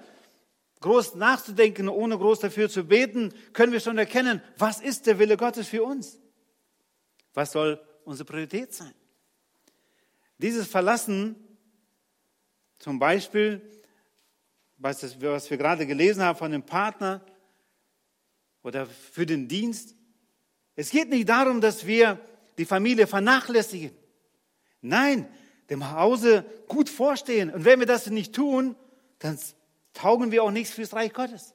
groß 0.82 1.16
nachzudenken, 1.16 1.88
ohne 1.88 2.18
groß 2.18 2.42
dafür 2.42 2.70
zu 2.70 2.84
beten, 2.84 3.34
können 3.54 3.72
wir 3.72 3.80
schon 3.80 3.98
erkennen, 3.98 4.42
was 4.58 4.82
ist 4.82 5.08
der 5.08 5.20
Wille 5.20 5.38
Gottes 5.38 5.70
für 5.70 5.86
uns? 5.86 6.20
Was 7.34 7.54
soll 7.54 7.82
unsere 8.04 8.26
Priorität 8.26 8.74
sein? 8.74 8.94
Dieses 10.38 10.68
Verlassen, 10.68 11.38
zum 12.78 13.00
Beispiel, 13.00 13.62
was 14.78 15.20
wir 15.50 15.58
gerade 15.58 15.86
gelesen 15.86 16.22
haben 16.22 16.38
von 16.38 16.52
dem 16.52 16.64
Partner 16.64 17.22
oder 18.64 18.86
für 18.86 19.26
den 19.26 19.48
Dienst, 19.48 19.96
es 20.76 20.90
geht 20.90 21.10
nicht 21.10 21.30
darum, 21.30 21.62
dass 21.62 21.86
wir 21.86 22.20
die 22.58 22.66
Familie 22.66 23.08
vernachlässigen. 23.08 23.92
Nein, 24.82 25.28
dem 25.70 25.92
Hause 25.92 26.46
gut 26.68 26.90
vorstehen. 26.90 27.50
Und 27.50 27.66
wenn 27.66 27.80
wir 27.80 27.88
das 27.88 28.08
nicht 28.08 28.36
tun, 28.36 28.76
dann 29.20 29.40
taugen 29.94 30.32
wir 30.32 30.44
auch 30.44 30.52
nichts 30.52 30.74
fürs 30.74 30.94
Reich 30.94 31.14
Gottes. 31.14 31.54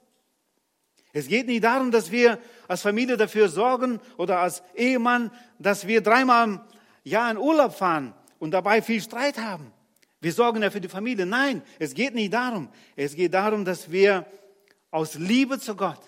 Es 1.13 1.27
geht 1.27 1.47
nicht 1.47 1.63
darum, 1.63 1.91
dass 1.91 2.11
wir 2.11 2.39
als 2.67 2.81
Familie 2.81 3.17
dafür 3.17 3.49
sorgen 3.49 3.99
oder 4.17 4.39
als 4.39 4.63
Ehemann, 4.75 5.31
dass 5.59 5.85
wir 5.85 6.01
dreimal 6.01 6.47
im 6.47 6.61
Jahr 7.03 7.31
in 7.31 7.37
Urlaub 7.37 7.73
fahren 7.73 8.13
und 8.39 8.51
dabei 8.51 8.81
viel 8.81 9.01
Streit 9.01 9.37
haben. 9.37 9.71
Wir 10.21 10.31
sorgen 10.31 10.61
ja 10.61 10.69
für 10.69 10.79
die 10.79 10.87
Familie. 10.87 11.25
Nein, 11.25 11.63
es 11.79 11.95
geht 11.95 12.13
nicht 12.13 12.31
darum. 12.31 12.69
Es 12.95 13.15
geht 13.15 13.33
darum, 13.33 13.65
dass 13.65 13.91
wir 13.91 14.25
aus 14.91 15.15
Liebe 15.15 15.59
zu 15.59 15.75
Gott 15.75 15.99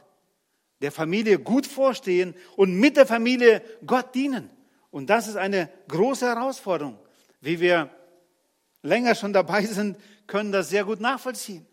der 0.81 0.91
Familie 0.91 1.39
gut 1.39 1.65
vorstehen 1.65 2.35
und 2.55 2.75
mit 2.75 2.97
der 2.97 3.07
Familie 3.07 3.63
Gott 3.85 4.13
dienen. 4.13 4.49
Und 4.91 5.09
das 5.09 5.27
ist 5.27 5.37
eine 5.37 5.69
große 5.87 6.25
Herausforderung. 6.27 6.99
Wie 7.41 7.59
wir 7.59 7.89
länger 8.83 9.15
schon 9.15 9.33
dabei 9.33 9.65
sind, 9.65 9.97
können 10.27 10.51
das 10.51 10.69
sehr 10.69 10.83
gut 10.83 10.99
nachvollziehen. 10.99 11.65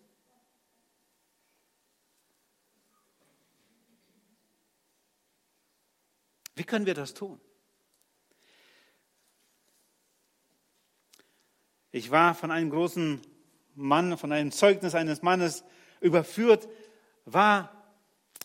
Wie 6.55 6.65
können 6.65 6.87
wir 6.87 6.95
das 6.95 7.13
tun? 7.13 7.41
Ich 11.93 12.11
war 12.11 12.35
von 12.35 12.51
einem 12.51 12.71
großen 12.71 13.21
Mann, 13.75 14.17
von 14.17 14.33
einem 14.33 14.53
Zeugnis 14.53 14.95
eines 14.95 15.23
Mannes 15.23 15.65
überführt, 16.01 16.69
war, 17.25 17.73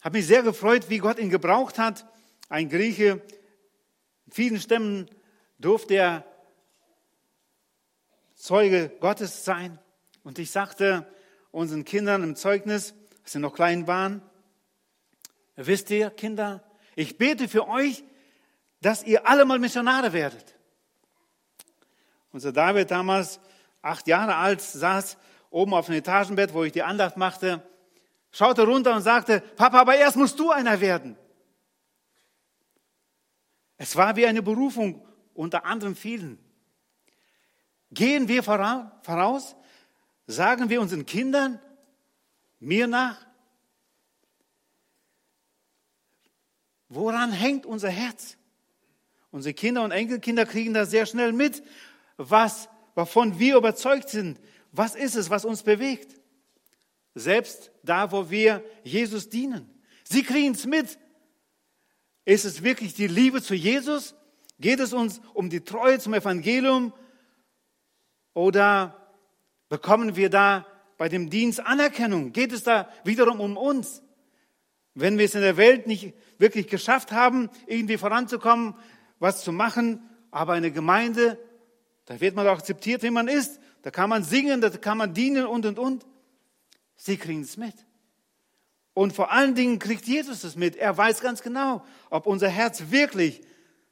habe 0.02 0.18
mich 0.18 0.28
sehr 0.28 0.44
gefreut, 0.44 0.90
wie 0.90 0.98
Gott 0.98 1.20
ihn 1.20 1.30
gebraucht 1.30 1.78
hat. 1.78 2.06
Ein 2.50 2.70
Grieche, 2.70 3.22
in 4.26 4.32
vielen 4.32 4.60
Stämmen 4.60 5.10
durfte 5.60 5.96
er 5.96 6.26
Zeuge 8.36 8.92
Gottes 9.00 9.46
sein. 9.46 9.80
Und 10.24 10.40
ich 10.40 10.52
sagte 10.52 11.08
unseren 11.52 11.86
Kindern 11.86 12.24
im 12.24 12.36
Zeugnis, 12.36 12.94
als 13.24 13.34
sie 13.34 13.40
noch 13.40 13.54
klein 13.54 13.88
waren, 13.88 14.22
wisst 15.56 15.90
ihr, 15.92 16.10
Kinder, 16.10 16.64
ich 16.96 17.18
bete 17.18 17.48
für 17.48 17.68
euch, 17.68 18.04
dass 18.82 19.04
ihr 19.04 19.28
alle 19.28 19.46
mal 19.46 19.60
Missionare 19.60 20.14
werdet. 20.14 20.55
Unser 22.36 22.52
David 22.52 22.92
damals, 22.92 23.40
acht 23.82 24.08
Jahre 24.08 24.36
alt, 24.36 24.60
saß 24.60 25.16
oben 25.52 25.74
auf 25.74 25.86
dem 25.86 25.96
Etagenbett, 25.96 26.54
wo 26.54 26.66
ich 26.66 26.74
die 26.74 26.84
Andacht 26.84 27.16
machte, 27.16 27.66
schaute 28.30 28.64
runter 28.64 28.94
und 28.94 29.04
sagte, 29.04 29.40
Papa, 29.40 29.80
aber 29.80 29.96
erst 29.96 30.18
musst 30.18 30.38
du 30.38 30.52
einer 30.52 30.82
werden. 30.82 31.16
Es 33.78 33.96
war 33.96 34.18
wie 34.18 34.28
eine 34.28 34.42
Berufung 34.42 35.08
unter 35.34 35.64
anderem 35.64 35.96
vielen. 35.96 36.38
Gehen 37.92 38.28
wir 38.28 38.44
voraus, 38.44 39.56
sagen 40.28 40.70
wir 40.70 40.82
unseren 40.82 41.06
Kindern, 41.06 41.62
mir 42.60 42.86
nach, 42.86 43.16
Woran 46.90 47.32
hängt 47.32 47.66
unser 47.66 47.90
Herz? 47.90 48.36
Unsere 49.32 49.54
Kinder 49.54 49.84
und 49.84 49.92
Enkelkinder 49.92 50.46
kriegen 50.46 50.74
das 50.74 50.92
sehr 50.92 51.06
schnell 51.06 51.32
mit, 51.32 51.64
was, 52.18 52.70
wovon 52.96 53.40
wir 53.40 53.58
überzeugt 53.58 54.10
sind. 54.10 54.40
Was 54.72 54.96
ist 54.96 55.16
es, 55.16 55.30
was 55.30 55.46
uns 55.46 55.64
bewegt? 55.64 56.20
Selbst 57.14 57.72
da, 57.84 58.12
wo 58.12 58.30
wir 58.30 58.64
Jesus 58.84 59.30
dienen. 59.30 59.70
Sie 60.04 60.24
kriegen 60.24 60.54
es 60.54 60.66
mit. 60.66 61.00
Ist 62.26 62.46
es 62.46 62.64
wirklich 62.64 62.94
die 62.94 63.08
Liebe 63.08 63.42
zu 63.42 63.56
Jesus? 63.56 64.16
Geht 64.60 64.80
es 64.80 64.94
uns 64.94 65.22
um 65.34 65.50
die 65.50 65.62
Treue 65.62 66.00
zum 66.00 66.14
Evangelium? 66.14 66.94
Oder 68.34 69.16
bekommen 69.70 70.16
wir 70.16 70.30
da 70.30 70.66
bei 70.98 71.10
dem 71.10 71.30
Dienst 71.30 71.60
Anerkennung? 71.60 72.32
Geht 72.34 72.52
es 72.52 72.64
da 72.64 72.90
wiederum 73.04 73.40
um 73.40 73.58
uns? 73.58 74.02
Wenn 74.94 75.18
wir 75.18 75.26
es 75.26 75.36
in 75.36 75.42
der 75.42 75.58
Welt 75.58 75.88
nicht 75.88 76.14
wirklich 76.38 76.68
geschafft 76.68 77.12
haben, 77.12 77.50
irgendwie 77.68 77.98
voranzukommen, 77.98 78.76
was 79.20 79.44
zu 79.44 79.52
machen, 79.52 80.10
aber 80.32 80.54
eine 80.54 80.72
Gemeinde, 80.72 81.38
da 82.06 82.20
wird 82.22 82.36
man 82.36 82.48
auch 82.48 82.58
akzeptiert, 82.58 83.04
wie 83.04 83.10
man 83.10 83.28
ist. 83.28 83.60
Da 83.82 83.92
kann 83.92 84.10
man 84.10 84.24
singen, 84.24 84.62
da 84.62 84.70
kann 84.70 84.98
man 84.98 85.14
dienen 85.14 85.46
und, 85.46 85.66
und, 85.66 85.80
und. 85.80 86.06
Sie 86.96 87.18
kriegen 87.18 87.42
es 87.42 87.58
mit. 87.58 87.74
Und 88.94 89.14
vor 89.14 89.32
allen 89.32 89.56
Dingen 89.56 89.80
kriegt 89.80 90.06
Jesus 90.06 90.44
es 90.44 90.56
mit. 90.56 90.76
Er 90.76 90.96
weiß 90.96 91.20
ganz 91.20 91.42
genau, 91.42 91.86
ob 92.10 92.28
unser 92.28 92.48
Herz 92.48 92.92
wirklich 92.92 93.42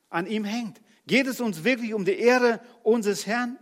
an 0.09 0.27
ihm 0.27 0.45
hängt. 0.45 0.79
Geht 1.05 1.27
es 1.27 1.41
uns 1.41 1.63
wirklich 1.63 1.93
um 1.93 2.05
die 2.05 2.17
Ehre 2.17 2.61
unseres 2.83 3.27
Herrn? 3.27 3.59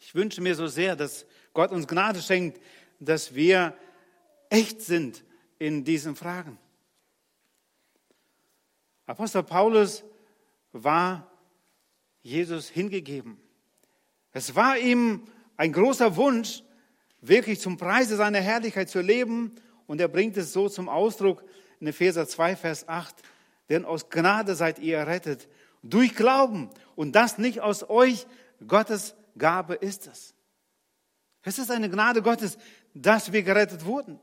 Ich 0.00 0.14
wünsche 0.14 0.40
mir 0.40 0.54
so 0.54 0.66
sehr, 0.66 0.96
dass 0.96 1.26
Gott 1.52 1.70
uns 1.70 1.86
Gnade 1.86 2.20
schenkt, 2.20 2.60
dass 2.98 3.34
wir 3.34 3.76
echt 4.50 4.80
sind 4.80 5.22
in 5.58 5.84
diesen 5.84 6.16
Fragen. 6.16 6.58
Apostel 9.06 9.42
Paulus 9.44 10.02
war 10.72 11.30
Jesus 12.26 12.68
hingegeben. 12.68 13.38
Es 14.32 14.56
war 14.56 14.76
ihm 14.76 15.22
ein 15.56 15.72
großer 15.72 16.16
Wunsch, 16.16 16.64
wirklich 17.20 17.60
zum 17.60 17.76
Preise 17.76 18.16
seiner 18.16 18.40
Herrlichkeit 18.40 18.90
zu 18.90 19.00
leben. 19.00 19.54
Und 19.86 20.00
er 20.00 20.08
bringt 20.08 20.36
es 20.36 20.52
so 20.52 20.68
zum 20.68 20.88
Ausdruck 20.88 21.44
in 21.78 21.86
Epheser 21.86 22.26
2, 22.26 22.56
Vers 22.56 22.88
8. 22.88 23.14
Denn 23.68 23.84
aus 23.84 24.10
Gnade 24.10 24.56
seid 24.56 24.80
ihr 24.80 24.98
errettet. 24.98 25.48
Durch 25.84 26.16
Glauben. 26.16 26.68
Und 26.96 27.12
das 27.12 27.38
nicht 27.38 27.60
aus 27.60 27.88
euch. 27.88 28.26
Gottes 28.66 29.14
Gabe 29.38 29.74
ist 29.74 30.08
es. 30.08 30.34
Es 31.42 31.60
ist 31.60 31.70
eine 31.70 31.88
Gnade 31.88 32.22
Gottes, 32.22 32.58
dass 32.92 33.32
wir 33.32 33.44
gerettet 33.44 33.84
wurden. 33.84 34.18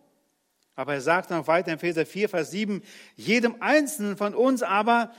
Aber 0.76 0.94
er 0.94 1.02
sagt 1.02 1.30
noch 1.30 1.48
weiter 1.48 1.70
in 1.70 1.76
Epheser 1.76 2.06
4, 2.06 2.28
Vers 2.28 2.52
7, 2.52 2.82
jedem 3.16 3.62
Einzelnen 3.62 4.18
von 4.18 4.36
uns 4.36 4.62
aber 4.62 5.14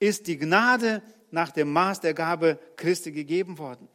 ist 0.00 0.26
die 0.26 0.38
Gnade 0.38 1.02
nach 1.32 1.50
dem 1.50 1.72
Maß 1.72 2.00
der 2.00 2.14
Gabe 2.14 2.58
Christi 2.76 3.12
gegeben 3.12 3.58
worden. 3.58 3.88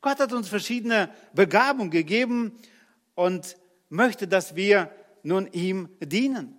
Gott 0.00 0.18
hat 0.18 0.32
uns 0.32 0.48
verschiedene 0.48 1.10
Begabungen 1.34 1.90
gegeben 1.90 2.58
und 3.14 3.56
möchte, 3.88 4.26
dass 4.26 4.56
wir 4.56 4.90
nun 5.22 5.46
ihm 5.52 5.88
dienen. 6.00 6.56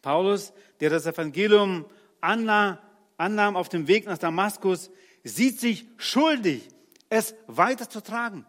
Paulus, 0.00 0.52
der 0.80 0.90
das 0.90 1.06
Evangelium 1.06 1.84
annahm 2.20 3.56
auf 3.56 3.68
dem 3.68 3.88
Weg 3.88 4.06
nach 4.06 4.18
Damaskus, 4.18 4.90
sieht 5.22 5.60
sich 5.60 5.86
schuldig, 5.96 6.68
es 7.08 7.34
weiterzutragen. 7.46 8.46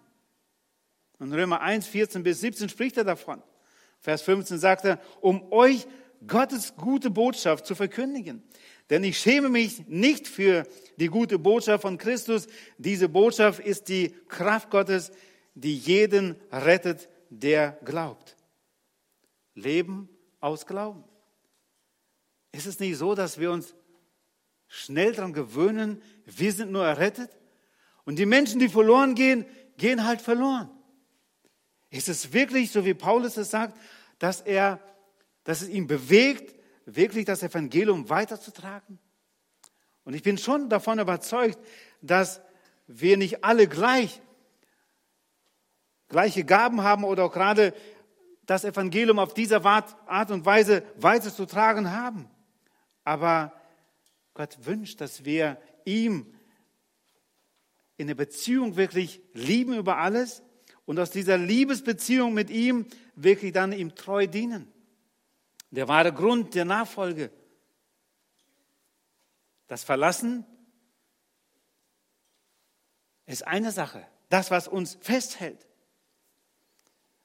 Und 1.20 1.34
Römer 1.34 1.62
1, 1.62 1.86
14 1.88 2.24
bis 2.24 2.42
17 2.42 2.70
spricht 2.70 2.98
er 2.98 3.04
davon. 3.04 3.44
Vers 4.00 4.24
15 4.24 4.58
sagt 4.58 4.86
er, 4.86 5.00
um 5.22 5.52
euch 5.52 5.86
Gottes 6.28 6.76
gute 6.76 7.10
Botschaft 7.10 7.66
zu 7.66 7.76
verkündigen. 7.76 8.44
Denn 8.94 9.04
ich 9.04 9.18
schäme 9.18 9.50
mich 9.50 9.88
nicht 9.88 10.28
für 10.28 10.68
die 10.98 11.08
gute 11.08 11.40
Botschaft 11.40 11.82
von 11.82 11.98
Christus. 11.98 12.46
Diese 12.78 13.10
Botschaft 13.10 13.60
ist 13.60 13.90
die 13.90 14.14
Kraft 14.28 14.70
Gottes, 14.70 15.12
die 15.56 15.76
jeden 15.76 16.36
rettet, 16.52 17.10
der 17.32 17.72
glaubt. 17.86 18.38
Leben 19.56 20.10
aus 20.40 20.68
Glauben. 20.68 21.04
Ist 22.52 22.68
es 22.68 22.80
nicht 22.80 22.98
so, 22.98 23.16
dass 23.16 23.40
wir 23.40 23.50
uns 23.50 23.74
schnell 24.68 25.14
daran 25.14 25.34
gewöhnen, 25.34 26.00
wir 26.26 26.54
sind 26.54 26.72
nur 26.72 26.86
errettet? 26.86 27.32
Und 28.06 28.20
die 28.20 28.28
Menschen, 28.28 28.60
die 28.60 28.70
verloren 28.70 29.16
gehen, 29.16 29.48
gehen 29.76 30.06
halt 30.06 30.22
verloren. 30.22 30.70
Ist 31.90 32.10
es 32.10 32.32
wirklich, 32.32 32.70
so 32.70 32.86
wie 32.86 32.94
Paulus 32.94 33.38
es 33.38 33.50
sagt, 33.50 33.76
dass 34.20 34.40
er, 34.40 34.80
dass 35.46 35.64
es 35.64 35.70
ihn 35.70 35.88
bewegt, 35.88 36.54
wirklich 36.86 37.26
das 37.26 37.44
Evangelium 37.44 38.10
weiterzutragen? 38.10 39.00
Und 40.04 40.14
ich 40.14 40.24
bin 40.24 40.38
schon 40.38 40.70
davon 40.70 41.00
überzeugt, 41.00 41.58
dass 42.02 42.42
wir 42.88 43.18
nicht 43.18 43.44
alle 43.44 43.68
gleich 43.68 44.22
gleiche 46.10 46.44
Gaben 46.44 46.84
haben 46.84 47.04
oder 47.04 47.26
auch 47.26 47.34
gerade 47.34 47.74
das 48.46 48.66
Evangelium 48.66 49.20
auf 49.20 49.34
diese 49.34 49.64
Art 49.64 50.32
und 50.32 50.46
Weise 50.46 50.84
weiterzutragen 50.98 51.92
haben. 51.92 52.30
Aber 53.04 53.54
Gott 54.34 54.58
wünscht, 54.66 55.02
dass 55.02 55.26
wir 55.26 55.58
ihm 55.86 56.34
in 57.98 58.08
der 58.08 58.16
Beziehung 58.16 58.76
wirklich 58.76 59.22
lieben 59.34 59.74
über 59.74 59.98
alles 59.98 60.44
und 60.86 61.00
aus 61.00 61.12
dieser 61.12 61.38
Liebesbeziehung 61.38 62.34
mit 62.34 62.50
ihm 62.50 62.86
wirklich 63.16 63.54
dann 63.54 63.72
ihm 63.72 63.96
treu 63.96 64.28
dienen. 64.28 64.73
Der 65.74 65.88
wahre 65.88 66.14
Grund 66.14 66.54
der 66.54 66.66
Nachfolge. 66.66 67.32
Das 69.66 69.84
Verlassen 69.84 70.46
ist 73.26 73.48
eine 73.48 73.72
Sache, 73.72 74.06
das, 74.30 74.52
was 74.52 74.68
uns 74.68 75.00
festhält. 75.02 75.66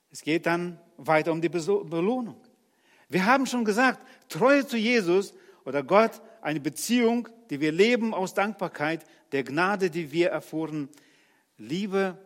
Es 0.09 0.23
geht 0.23 0.47
dann 0.47 0.81
weiter 0.97 1.31
um 1.33 1.43
die 1.43 1.51
Belohnung. 1.51 2.41
Wir 3.11 3.27
haben 3.27 3.45
schon 3.45 3.67
gesagt, 3.67 4.07
Treue 4.31 4.67
zu 4.67 4.79
Jesus 4.79 5.35
oder 5.67 5.83
Gott, 5.83 6.23
eine 6.41 6.61
Beziehung, 6.61 7.29
die 7.51 7.61
wir 7.61 7.71
leben 7.71 8.15
aus 8.15 8.33
Dankbarkeit, 8.33 9.05
der 9.33 9.45
Gnade, 9.45 9.91
die 9.91 10.11
wir 10.11 10.31
erfuhren, 10.31 10.89
Liebe 11.59 12.17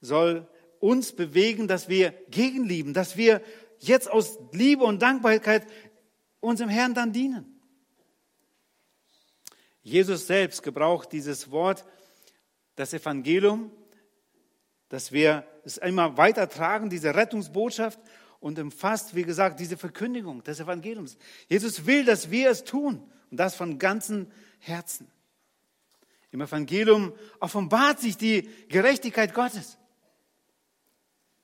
soll 0.00 0.48
uns 0.84 1.12
bewegen, 1.12 1.66
dass 1.66 1.88
wir 1.88 2.12
gegenlieben, 2.28 2.92
dass 2.92 3.16
wir 3.16 3.40
jetzt 3.78 4.10
aus 4.10 4.38
Liebe 4.52 4.84
und 4.84 5.00
Dankbarkeit 5.00 5.66
unserem 6.40 6.68
Herrn 6.68 6.92
dann 6.92 7.10
dienen. 7.10 7.58
Jesus 9.82 10.26
selbst 10.26 10.62
gebraucht 10.62 11.10
dieses 11.10 11.50
Wort, 11.50 11.86
das 12.76 12.92
Evangelium, 12.92 13.70
dass 14.90 15.10
wir 15.10 15.46
es 15.64 15.78
immer 15.78 16.18
weiter 16.18 16.50
tragen, 16.50 16.90
diese 16.90 17.14
Rettungsbotschaft 17.14 17.98
und 18.38 18.58
umfasst, 18.58 19.14
wie 19.14 19.22
gesagt, 19.22 19.60
diese 19.60 19.78
Verkündigung 19.78 20.42
des 20.42 20.60
Evangeliums. 20.60 21.16
Jesus 21.48 21.86
will, 21.86 22.04
dass 22.04 22.30
wir 22.30 22.50
es 22.50 22.62
tun 22.62 23.10
und 23.30 23.38
das 23.38 23.54
von 23.54 23.78
ganzem 23.78 24.30
Herzen. 24.58 25.10
Im 26.30 26.42
Evangelium 26.42 27.14
offenbart 27.40 28.00
sich 28.00 28.18
die 28.18 28.50
Gerechtigkeit 28.68 29.32
Gottes, 29.32 29.78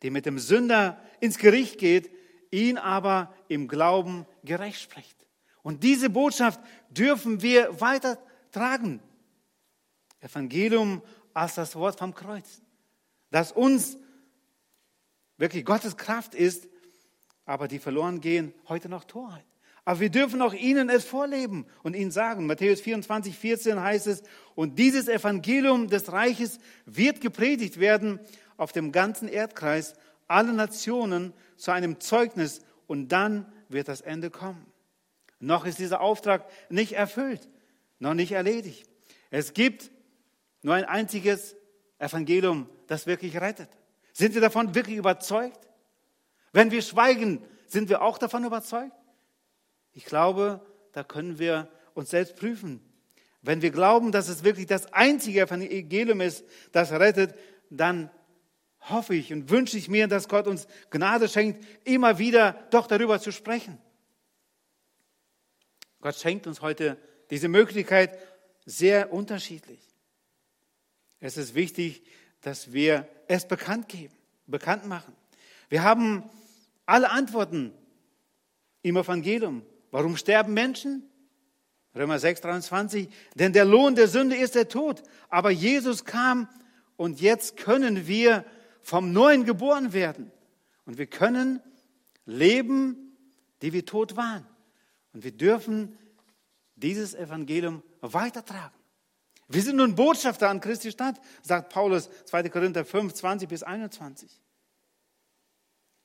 die 0.03 0.11
mit 0.11 0.27
dem 0.27 0.39
Sünder 0.39 1.01
ins 1.21 1.39
Gericht 1.39 1.79
geht, 1.79 2.11
ihn 2.51 2.79
aber 2.79 3.35
im 3.49 3.69
Glauben 3.69 4.27
gerecht 4.45 4.81
spricht. 4.81 5.17
Und 5.63 5.83
diese 5.83 6.11
Botschaft 6.11 6.61
dürfen 6.91 7.43
wir 7.43 7.81
weitertragen. 7.81 9.01
Evangelium 10.21 11.03
als 11.33 11.55
das 11.55 11.77
Wort 11.77 11.99
vom 11.99 12.15
Kreuz, 12.15 12.61
das 13.31 13.53
uns 13.53 13.97
wirklich 15.37 15.65
Gottes 15.65 15.97
Kraft 15.97 16.35
ist, 16.35 16.69
aber 17.45 17.69
die 17.69 17.79
verloren 17.79 18.21
gehen, 18.21 18.53
heute 18.69 18.89
noch 18.89 19.05
Torheit. 19.05 19.45
Aber 19.85 20.01
wir 20.01 20.11
dürfen 20.11 20.43
auch 20.43 20.53
ihnen 20.53 20.91
es 20.91 21.05
vorleben 21.05 21.67
und 21.83 21.97
ihnen 21.97 22.11
sagen. 22.11 22.47
Matthäus 22.47 22.81
24, 22.81 23.37
14 23.37 23.81
heißt 23.81 24.07
es, 24.07 24.23
und 24.55 24.79
dieses 24.79 25.09
Evangelium 25.09 25.89
des 25.89 26.13
Reiches 26.13 26.59
wird 26.85 27.21
gepredigt 27.21 27.81
werden 27.81 28.21
auf 28.61 28.73
dem 28.73 28.93
ganzen 28.93 29.27
Erdkreis, 29.27 29.95
alle 30.29 30.53
Nationen 30.53 31.33
zu 31.57 31.71
einem 31.71 31.99
Zeugnis 31.99 32.61
und 32.87 33.09
dann 33.09 33.51
wird 33.71 33.89
das 33.89 34.03
Ende 34.03 34.29
kommen. 34.31 34.67
Noch 35.39 35.65
ist 35.65 35.79
dieser 35.79 36.03
Auftrag 36.03 36.45
nicht 36.69 36.93
erfüllt, 36.93 37.49
noch 37.99 38.13
nicht 38.13 38.33
erledigt. 38.33 38.87
Es 39.31 39.55
gibt 39.55 39.91
nur 40.61 40.75
ein 40.75 40.85
einziges 40.85 41.57
Evangelium, 41.99 42.69
das 42.87 43.07
wirklich 43.07 43.41
rettet. 43.41 43.71
Sind 44.13 44.35
wir 44.35 44.43
davon 44.43 44.75
wirklich 44.75 44.99
überzeugt? 44.99 45.67
Wenn 46.53 46.71
wir 46.71 46.83
schweigen, 46.83 47.43
sind 47.67 47.89
wir 47.89 48.03
auch 48.03 48.19
davon 48.19 48.45
überzeugt? 48.45 48.93
Ich 49.95 50.05
glaube, 50.05 50.61
da 50.93 51.03
können 51.03 51.39
wir 51.39 51.71
uns 51.95 52.11
selbst 52.11 52.37
prüfen. 52.37 52.83
Wenn 53.41 53.63
wir 53.63 53.71
glauben, 53.71 54.13
dass 54.13 54.29
es 54.29 54.45
wirklich 54.45 54.67
das 54.67 54.93
einzige 54.93 55.41
Evangelium 55.41 56.21
ist, 56.21 56.45
das 56.73 56.93
rettet, 56.93 57.35
dann 57.71 58.11
hoffe 58.89 59.15
ich 59.15 59.33
und 59.33 59.51
wünsche 59.51 59.77
ich 59.77 59.89
mir, 59.89 60.09
dass 60.09 60.29
Gott 60.29 60.47
uns 60.47 60.67
Gnade 60.91 61.29
schenkt, 61.29 61.65
immer 61.85 62.19
wieder 62.19 62.53
doch 62.71 62.87
darüber 62.87 63.21
zu 63.21 63.33
sprechen. 63.33 63.79
Gott 66.01 66.17
schenkt 66.17 66.47
uns 66.47 66.63
heute 66.63 66.97
diese 67.31 67.49
Möglichkeit 67.49 68.19
sehr 68.65 69.13
unterschiedlich. 69.13 69.81
Es 71.21 71.37
ist 71.37 71.55
wichtig, 71.55 72.03
dass 72.41 72.73
wir 72.73 73.07
es 73.29 73.47
bekannt 73.47 73.89
geben, 73.89 74.15
bekannt 74.47 74.87
machen. 74.87 75.15
Wir 75.69 75.83
haben 75.83 76.29
alle 76.87 77.11
Antworten 77.11 77.73
im 78.83 78.97
Evangelium. 78.97 79.63
Warum 79.91 80.17
sterben 80.17 80.55
Menschen? 80.55 81.09
Römer 81.95 82.19
6, 82.19 82.41
23. 82.41 83.09
Denn 83.35 83.53
der 83.53 83.65
Lohn 83.65 83.95
der 83.95 84.09
Sünde 84.09 84.37
ist 84.37 84.55
der 84.55 84.69
Tod. 84.69 85.03
Aber 85.29 85.51
Jesus 85.51 86.05
kam 86.05 86.49
und 86.97 87.21
jetzt 87.21 87.57
können 87.57 88.07
wir 88.07 88.45
vom 88.83 89.13
Neuen 89.13 89.45
geboren 89.45 89.93
werden. 89.93 90.31
Und 90.85 90.99
wir 90.99 91.07
können 91.07 91.61
leben, 92.27 93.17
die 93.63 93.73
wir 93.73 93.87
tot 93.87 94.17
waren. 94.17 94.47
Und 95.13 95.25
wir 95.25 95.33
dürfen 95.33 95.97
dieses 96.77 97.15
Evangelium 97.15 97.83
weitertragen. 98.01 98.75
Wir 99.49 99.63
sind 99.63 99.77
nun 99.77 99.97
Botschafter 99.97 100.49
an 100.49 100.61
Christi 100.61 100.93
Stadt, 100.93 101.21
sagt 101.43 101.73
Paulus 101.73 102.09
2. 102.27 102.49
Korinther 102.51 102.85
5, 102.85 103.13
20 103.13 103.49
bis 103.49 103.63
21. 103.63 104.31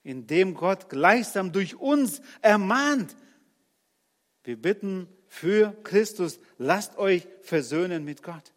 Indem 0.04 0.56
Gott 0.56 0.90
gleichsam 0.90 1.52
durch 1.52 1.76
uns 1.76 2.22
ermahnt. 2.42 3.16
Wir 4.44 4.60
bitten 4.60 5.08
für 5.28 5.76
Christus, 5.84 6.40
lasst 6.58 6.98
euch 6.98 7.28
versöhnen 7.42 8.04
mit 8.04 8.24
Gott. 8.24 8.54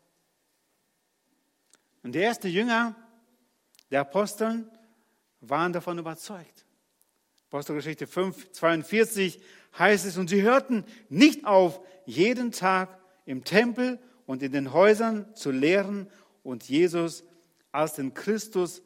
Und 2.03 2.13
die 2.13 2.21
ersten 2.21 2.49
Jünger 2.49 2.97
der 3.90 4.01
Aposteln 4.01 4.70
waren 5.40 5.72
davon 5.72 5.98
überzeugt. 5.98 6.66
Apostelgeschichte 7.48 8.07
5, 8.07 8.53
42 8.53 9.40
heißt 9.78 10.05
es, 10.05 10.18
und 10.18 10.28
sie 10.28 10.43
hörten 10.43 10.84
nicht 11.09 11.45
auf, 11.47 11.80
jeden 12.05 12.53
Tag 12.53 12.99
im 13.24 13.45
Tempel 13.45 13.99
und 14.26 14.43
in 14.43 14.53
den 14.53 14.72
Häusern 14.72 15.34
zu 15.34 15.51
lehren 15.51 16.11
und 16.43 16.68
Jesus 16.68 17.24
als 17.72 17.95
den 17.95 18.14
Christus 18.14 18.82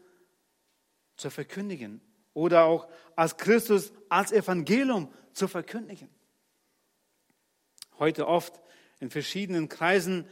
zu 1.16 1.30
verkündigen 1.30 2.00
oder 2.34 2.64
auch 2.64 2.88
als 3.16 3.36
Christus 3.36 3.92
als 4.09 4.32
Evangelium 4.32 5.12
zu 5.32 5.48
verkündigen. 5.48 6.09
Heute 7.98 8.26
oft 8.26 8.61
in 9.00 9.11
verschiedenen 9.11 9.68
Kreisen 9.68 10.26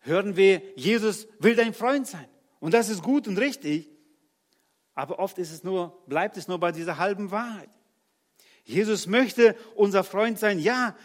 hören 0.00 0.36
wir, 0.36 0.62
Jesus 0.76 1.28
will 1.38 1.54
dein 1.54 1.74
Freund 1.74 2.06
sein. 2.06 2.28
Und 2.62 2.74
das 2.74 2.88
ist 2.90 3.02
gut 3.02 3.26
und 3.26 3.38
richtig. 3.38 3.90
Aber 4.94 5.18
oft 5.18 5.36
ist 5.38 5.50
es 5.50 5.64
nur, 5.64 6.00
bleibt 6.06 6.36
es 6.36 6.46
nur 6.46 6.60
bei 6.60 6.70
dieser 6.70 6.96
halben 6.96 7.32
Wahrheit. 7.32 7.70
Jesus 8.62 9.08
möchte 9.08 9.56
unser 9.74 10.04
Freund 10.04 10.38
sein, 10.38 10.60
ja, 10.60 10.96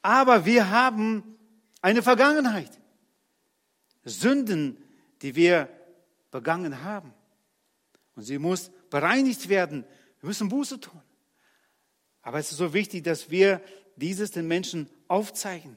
aber 0.00 0.46
wir 0.46 0.70
haben 0.70 1.36
eine 1.82 2.02
Vergangenheit. 2.02 2.70
Sünden, 4.04 4.82
die 5.20 5.36
wir 5.36 5.68
begangen 6.30 6.82
haben. 6.82 7.12
Und 8.14 8.22
sie 8.22 8.38
muss 8.38 8.70
bereinigt 8.88 9.50
werden. 9.50 9.84
Wir 10.20 10.28
müssen 10.28 10.48
Buße 10.48 10.80
tun. 10.80 11.02
Aber 12.22 12.38
es 12.38 12.50
ist 12.50 12.56
so 12.56 12.72
wichtig, 12.72 13.04
dass 13.04 13.30
wir 13.30 13.60
dieses 13.96 14.30
den 14.30 14.48
Menschen 14.48 14.88
aufzeigen. 15.06 15.76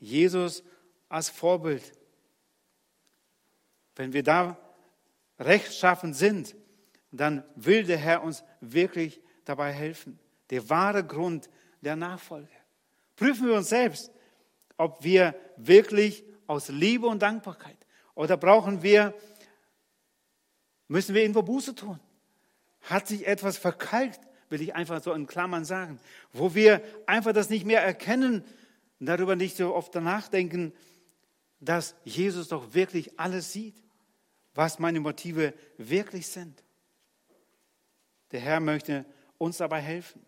Jesus 0.00 0.64
als 1.08 1.28
Vorbild. 1.28 1.92
Wenn 3.96 4.12
wir 4.12 4.22
da 4.22 4.56
rechtschaffen 5.38 6.14
sind, 6.14 6.54
dann 7.12 7.44
will 7.56 7.84
der 7.84 7.98
Herr 7.98 8.22
uns 8.22 8.44
wirklich 8.60 9.20
dabei 9.44 9.72
helfen. 9.72 10.18
Der 10.50 10.68
wahre 10.68 11.04
Grund 11.04 11.48
der 11.80 11.96
Nachfolge. 11.96 12.48
Prüfen 13.16 13.46
wir 13.46 13.54
uns 13.54 13.68
selbst, 13.68 14.10
ob 14.76 15.02
wir 15.02 15.34
wirklich 15.56 16.24
aus 16.46 16.68
Liebe 16.68 17.06
und 17.06 17.20
Dankbarkeit 17.20 17.76
oder 18.14 18.36
brauchen 18.36 18.82
wir, 18.82 19.14
müssen 20.88 21.14
wir 21.14 21.22
irgendwo 21.22 21.42
Buße 21.42 21.74
tun? 21.74 22.00
Hat 22.82 23.06
sich 23.06 23.26
etwas 23.26 23.58
verkalkt, 23.58 24.20
will 24.48 24.60
ich 24.60 24.74
einfach 24.74 25.02
so 25.02 25.12
in 25.12 25.26
Klammern 25.26 25.64
sagen, 25.64 26.00
wo 26.32 26.54
wir 26.54 26.82
einfach 27.06 27.32
das 27.32 27.50
nicht 27.50 27.66
mehr 27.66 27.82
erkennen, 27.82 28.44
darüber 28.98 29.36
nicht 29.36 29.56
so 29.56 29.74
oft 29.74 29.94
nachdenken, 29.94 30.72
dass 31.60 31.94
Jesus 32.04 32.48
doch 32.48 32.74
wirklich 32.74 33.18
alles 33.18 33.52
sieht, 33.52 33.74
was 34.54 34.78
meine 34.78 35.00
Motive 35.00 35.54
wirklich 35.76 36.26
sind. 36.26 36.64
Der 38.32 38.40
Herr 38.40 38.60
möchte 38.60 39.04
uns 39.38 39.58
dabei 39.58 39.80
helfen. 39.80 40.24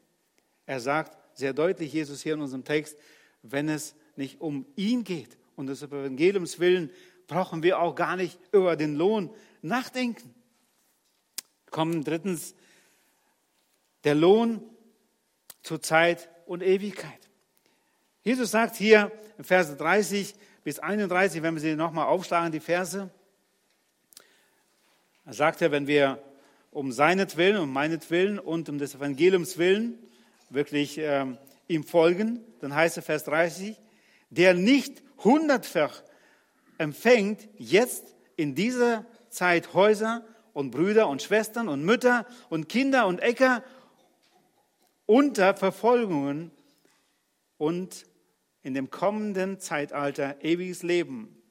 Er 0.66 0.80
sagt 0.80 1.16
sehr 1.36 1.52
deutlich, 1.52 1.92
Jesus 1.92 2.22
hier 2.22 2.34
in 2.34 2.40
unserem 2.40 2.64
Text, 2.64 2.96
wenn 3.42 3.68
es 3.68 3.94
nicht 4.16 4.40
um 4.40 4.66
ihn 4.76 5.04
geht 5.04 5.38
und 5.56 5.66
des 5.66 5.82
Evangeliums 5.82 6.58
willen, 6.58 6.90
brauchen 7.26 7.62
wir 7.62 7.80
auch 7.80 7.94
gar 7.94 8.16
nicht 8.16 8.38
über 8.52 8.76
den 8.76 8.94
Lohn 8.94 9.30
nachdenken. 9.62 10.34
Kommen 11.70 12.04
drittens 12.04 12.54
der 14.04 14.14
Lohn 14.14 14.62
zur 15.62 15.80
Zeit 15.80 16.28
und 16.46 16.62
Ewigkeit. 16.62 17.30
Jesus 18.22 18.50
sagt 18.50 18.76
hier 18.76 19.10
in 19.38 19.44
Verse 19.44 19.74
30 19.76 20.34
bis 20.64 20.78
31, 20.78 21.42
wenn 21.42 21.54
wir 21.54 21.60
sie 21.60 21.74
nochmal 21.74 22.06
aufschlagen, 22.06 22.52
die 22.52 22.60
Verse, 22.60 23.10
er 25.24 25.32
sagt 25.32 25.62
er, 25.62 25.70
wenn 25.70 25.86
wir 25.86 26.22
um 26.70 26.90
seinetwillen, 26.90 27.60
um 27.62 27.72
meinetwillen 27.72 28.38
und 28.38 28.68
um 28.68 28.78
des 28.78 28.94
Evangeliums 28.94 29.58
willen 29.58 29.98
wirklich 30.50 30.98
ähm, 30.98 31.38
ihm 31.68 31.84
folgen, 31.84 32.40
dann 32.60 32.74
heißt 32.74 32.98
es 32.98 33.04
Vers 33.04 33.24
30, 33.24 33.76
der 34.30 34.54
nicht 34.54 35.02
hundertfach 35.18 36.02
empfängt 36.78 37.48
jetzt 37.58 38.14
in 38.36 38.54
dieser 38.54 39.06
Zeit 39.30 39.74
Häuser 39.74 40.24
und 40.52 40.70
Brüder 40.70 41.08
und 41.08 41.22
Schwestern 41.22 41.68
und 41.68 41.84
Mütter 41.84 42.26
und 42.50 42.68
Kinder 42.68 43.06
und 43.06 43.20
Äcker 43.20 43.62
unter 45.06 45.54
Verfolgungen 45.54 46.50
und 47.58 48.06
in 48.62 48.74
dem 48.74 48.90
kommenden 48.90 49.58
Zeitalter 49.58 50.42
ewiges 50.42 50.82
Leben. 50.82 51.42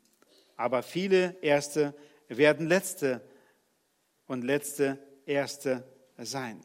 Aber 0.55 0.83
viele 0.83 1.37
Erste 1.41 1.93
werden 2.27 2.67
Letzte 2.67 3.21
und 4.27 4.43
Letzte 4.43 4.97
Erste 5.25 5.83
sein. 6.17 6.61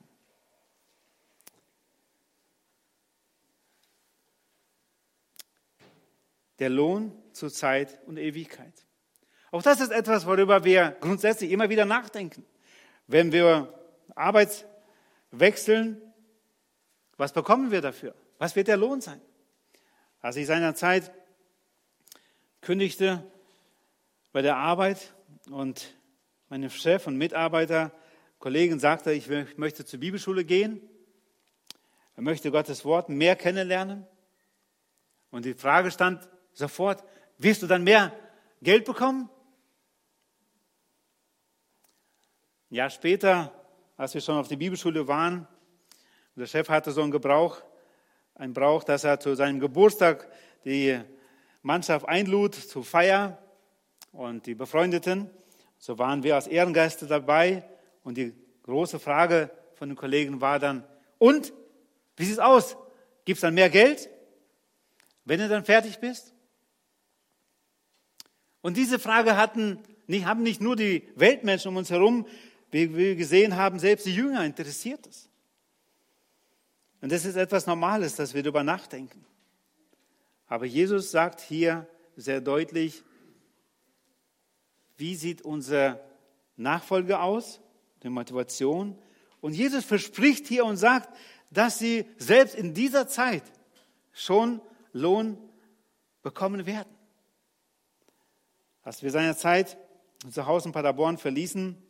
Der 6.59 6.71
Lohn 6.71 7.13
zur 7.33 7.51
Zeit 7.51 8.01
und 8.07 8.17
Ewigkeit. 8.17 8.73
Auch 9.51 9.63
das 9.63 9.81
ist 9.81 9.91
etwas, 9.91 10.27
worüber 10.27 10.65
wir 10.65 10.97
grundsätzlich 11.01 11.51
immer 11.51 11.69
wieder 11.69 11.85
nachdenken. 11.85 12.45
Wenn 13.07 13.33
wir 13.33 13.73
Arbeit 14.15 14.67
wechseln, 15.31 16.01
was 17.17 17.33
bekommen 17.33 17.71
wir 17.71 17.81
dafür? 17.81 18.15
Was 18.39 18.57
wird 18.57 18.69
der 18.69 18.77
Lohn 18.77 19.01
sein? 19.01 19.21
Als 20.27 20.35
ich 20.35 20.49
seinerzeit 20.49 21.13
kündigte 22.61 23.23
bei 24.33 24.43
der 24.43 24.57
Arbeit 24.57 25.15
und 25.53 25.95
mein 26.49 26.69
Chef 26.69 27.07
und 27.07 27.17
Mitarbeiter 27.17 27.93
Kollegen 28.41 28.81
sagte, 28.81 29.13
ich 29.13 29.29
möchte 29.57 29.85
zur 29.85 30.01
Bibelschule 30.01 30.45
gehen. 30.45 30.81
Er 32.17 32.25
möchte 32.25 32.51
Gottes 32.51 32.85
Wort 32.85 33.09
mehr 33.09 33.37
kennenlernen. 33.37 34.05
Und 35.31 35.45
die 35.45 35.55
Frage 35.55 35.93
stand 35.93 36.29
sofort, 36.53 37.05
wirst 37.39 37.63
du 37.63 37.69
dann 37.69 37.85
mehr 37.85 38.13
Geld 38.63 38.85
bekommen? 38.85 39.31
Ein 42.73 42.75
Jahr 42.75 42.91
später, 42.91 43.53
als 43.97 44.13
wir 44.13 44.21
schon 44.21 44.39
auf 44.39 44.49
der 44.49 44.57
Bibelschule 44.57 45.07
waren, 45.07 45.47
der 46.35 46.47
Chef 46.47 46.69
hatte 46.69 46.91
so 46.91 47.03
einen 47.03 47.13
Gebrauch, 47.13 47.63
einen 48.37 48.53
Brauch, 48.53 48.85
dass 48.85 49.05
er 49.05 49.19
zu 49.19 49.35
seinem 49.35 49.61
Geburtstag 49.61 50.29
die 50.65 51.01
Mannschaft 51.63 52.09
einlud 52.09 52.55
zur 52.55 52.85
Feier 52.85 53.43
und 54.13 54.47
die 54.47 54.55
Befreundeten. 54.55 55.31
So 55.79 55.99
waren 55.99 56.23
wir 56.23 56.35
als 56.35 56.47
Ehrengäste 56.47 57.07
dabei 57.07 57.65
und 58.03 58.17
die 58.17 58.35
große 58.63 58.99
Frage 58.99 59.51
von 59.75 59.89
den 59.89 59.97
Kollegen 59.97 60.41
war 60.41 60.59
dann, 60.59 60.85
und, 61.19 61.53
wie 62.17 62.25
sieht 62.25 62.35
es 62.35 62.39
aus? 62.39 62.77
Gibt 63.25 63.39
es 63.39 63.41
dann 63.41 63.55
mehr 63.55 63.71
Geld, 63.71 64.11
wenn 65.25 65.41
du 65.41 65.49
dann 65.49 65.65
fertig 65.65 65.99
bist? 65.99 66.35
Und 68.61 68.77
diese 68.77 68.99
Frage 68.99 69.37
hatten, 69.37 69.79
haben 70.25 70.43
nicht 70.43 70.61
nur 70.61 70.77
die 70.77 71.09
Weltmenschen 71.17 71.71
um 71.71 71.77
uns 71.77 71.91
herum, 71.91 72.27
wie 72.71 72.95
wir 72.95 73.17
gesehen 73.17 73.57
haben, 73.57 73.79
selbst 73.79 74.07
die 74.07 74.15
Jünger 74.15 74.45
interessiert 74.45 75.07
es. 75.07 75.31
Und 77.07 77.13
das 77.13 77.25
ist 77.25 77.37
etwas 77.37 77.69
Normales, 77.69 78.17
dass 78.17 78.35
wir 78.35 78.43
darüber 78.43 78.65
nachdenken. 78.65 79.25
Aber 80.49 80.67
Jesus 80.67 81.13
sagt 81.13 81.41
hier 81.41 81.87
sehr 82.17 82.41
deutlich, 82.41 83.05
wie 84.97 85.15
sieht 85.15 85.41
unsere 85.43 86.01
Nachfolge 86.57 87.21
aus? 87.21 87.61
die 88.03 88.09
Motivation. 88.09 88.99
Und 89.41 89.53
Jesus 89.53 89.85
verspricht 89.85 90.49
hier 90.49 90.65
und 90.65 90.79
sagt, 90.79 91.17
dass 91.53 91.79
sie 91.79 92.07
selbst 92.19 92.57
in 92.57 92.75
dieser 92.75 93.07
Zeit 93.07 93.45
schon 94.13 94.61
Lohn 94.93 95.39
bekommen 96.23 96.67
werden. 96.67 96.93
Als 98.83 99.05
wir 99.05 99.13
seinerzeit 99.13 99.79
unser 100.25 100.47
Haus 100.47 100.67
in 100.67 100.73
Paderborn 100.73 101.19
verließen 101.19 101.81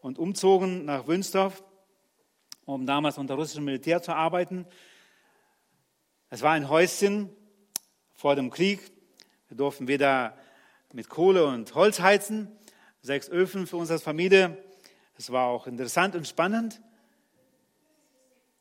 und 0.00 0.18
umzogen 0.18 0.86
nach 0.86 1.06
Wünsdorf, 1.06 1.62
um 2.64 2.86
damals 2.86 3.18
unter 3.18 3.34
russischem 3.34 3.64
Militär 3.64 4.02
zu 4.02 4.14
arbeiten, 4.14 4.66
es 6.30 6.42
war 6.42 6.52
ein 6.52 6.68
Häuschen 6.68 7.28
vor 8.14 8.36
dem 8.36 8.50
Krieg. 8.50 8.80
Wir 9.48 9.56
durften 9.56 9.88
weder 9.88 10.36
mit 10.92 11.08
Kohle 11.08 11.46
und 11.46 11.74
Holz 11.74 12.00
heizen, 12.00 12.50
sechs 13.02 13.28
Öfen 13.28 13.66
für 13.66 13.76
uns 13.76 13.90
als 13.90 14.02
Familie 14.02 14.56
es 15.22 15.30
war 15.30 15.46
auch 15.46 15.66
interessant 15.66 16.16
und 16.16 16.26
spannend. 16.26 16.80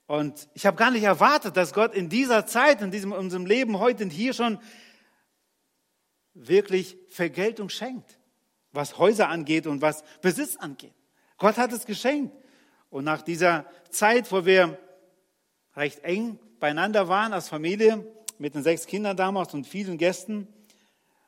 Und 0.06 0.48
ich 0.54 0.66
habe 0.66 0.78
gar 0.78 0.92
nicht 0.92 1.04
erwartet, 1.04 1.58
dass 1.58 1.74
Gott 1.74 1.96
in 1.96 2.08
dieser 2.08 2.46
Zeit, 2.46 2.82
in 2.82 2.92
diesem, 2.92 3.12
unserem 3.14 3.46
Leben 3.46 3.80
heute 3.80 4.04
und 4.04 4.10
hier 4.10 4.34
schon 4.34 4.60
wirklich 6.34 6.98
Vergeltung 7.10 7.70
schenkt, 7.70 8.20
was 8.74 8.98
Häuser 8.98 9.30
angeht 9.30 9.68
und 9.68 9.82
was 9.82 10.04
Besitz 10.22 10.56
angeht. 10.58 10.94
Gott 11.38 11.58
hat 11.58 11.72
es 11.72 11.86
geschenkt. 11.86 12.36
Und 12.92 13.06
nach 13.06 13.24
dieser 13.24 13.66
Zeit, 13.90 14.32
wo 14.32 14.46
wir 14.46 14.78
recht 15.76 16.04
eng 16.04 16.38
beieinander 16.60 17.08
waren 17.08 17.34
als 17.34 17.50
Familie, 17.50 18.06
mit 18.38 18.54
den 18.54 18.64
sechs 18.64 18.86
Kindern 18.86 19.18
damals 19.18 19.54
und 19.54 19.66
vielen 19.66 19.98
Gästen, 19.98 20.48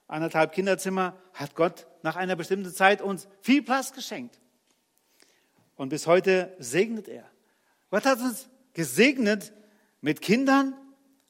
anderthalb 0.07 0.51
Kinderzimmer, 0.51 1.16
hat 1.34 1.55
Gott 1.55 1.88
nach 2.03 2.18
einer 2.18 2.36
bestimmten 2.36 2.72
Zeit 2.72 3.01
uns 3.01 3.28
viel 3.41 3.64
Platz 3.64 3.93
geschenkt. 3.93 4.39
Und 5.76 5.89
bis 5.89 6.05
heute 6.05 6.55
segnet 6.59 7.07
er. 7.07 7.26
Gott 7.89 8.05
hat 8.05 8.20
uns 8.20 8.49
gesegnet 8.74 9.53
mit 10.01 10.22
Kindern 10.22 10.76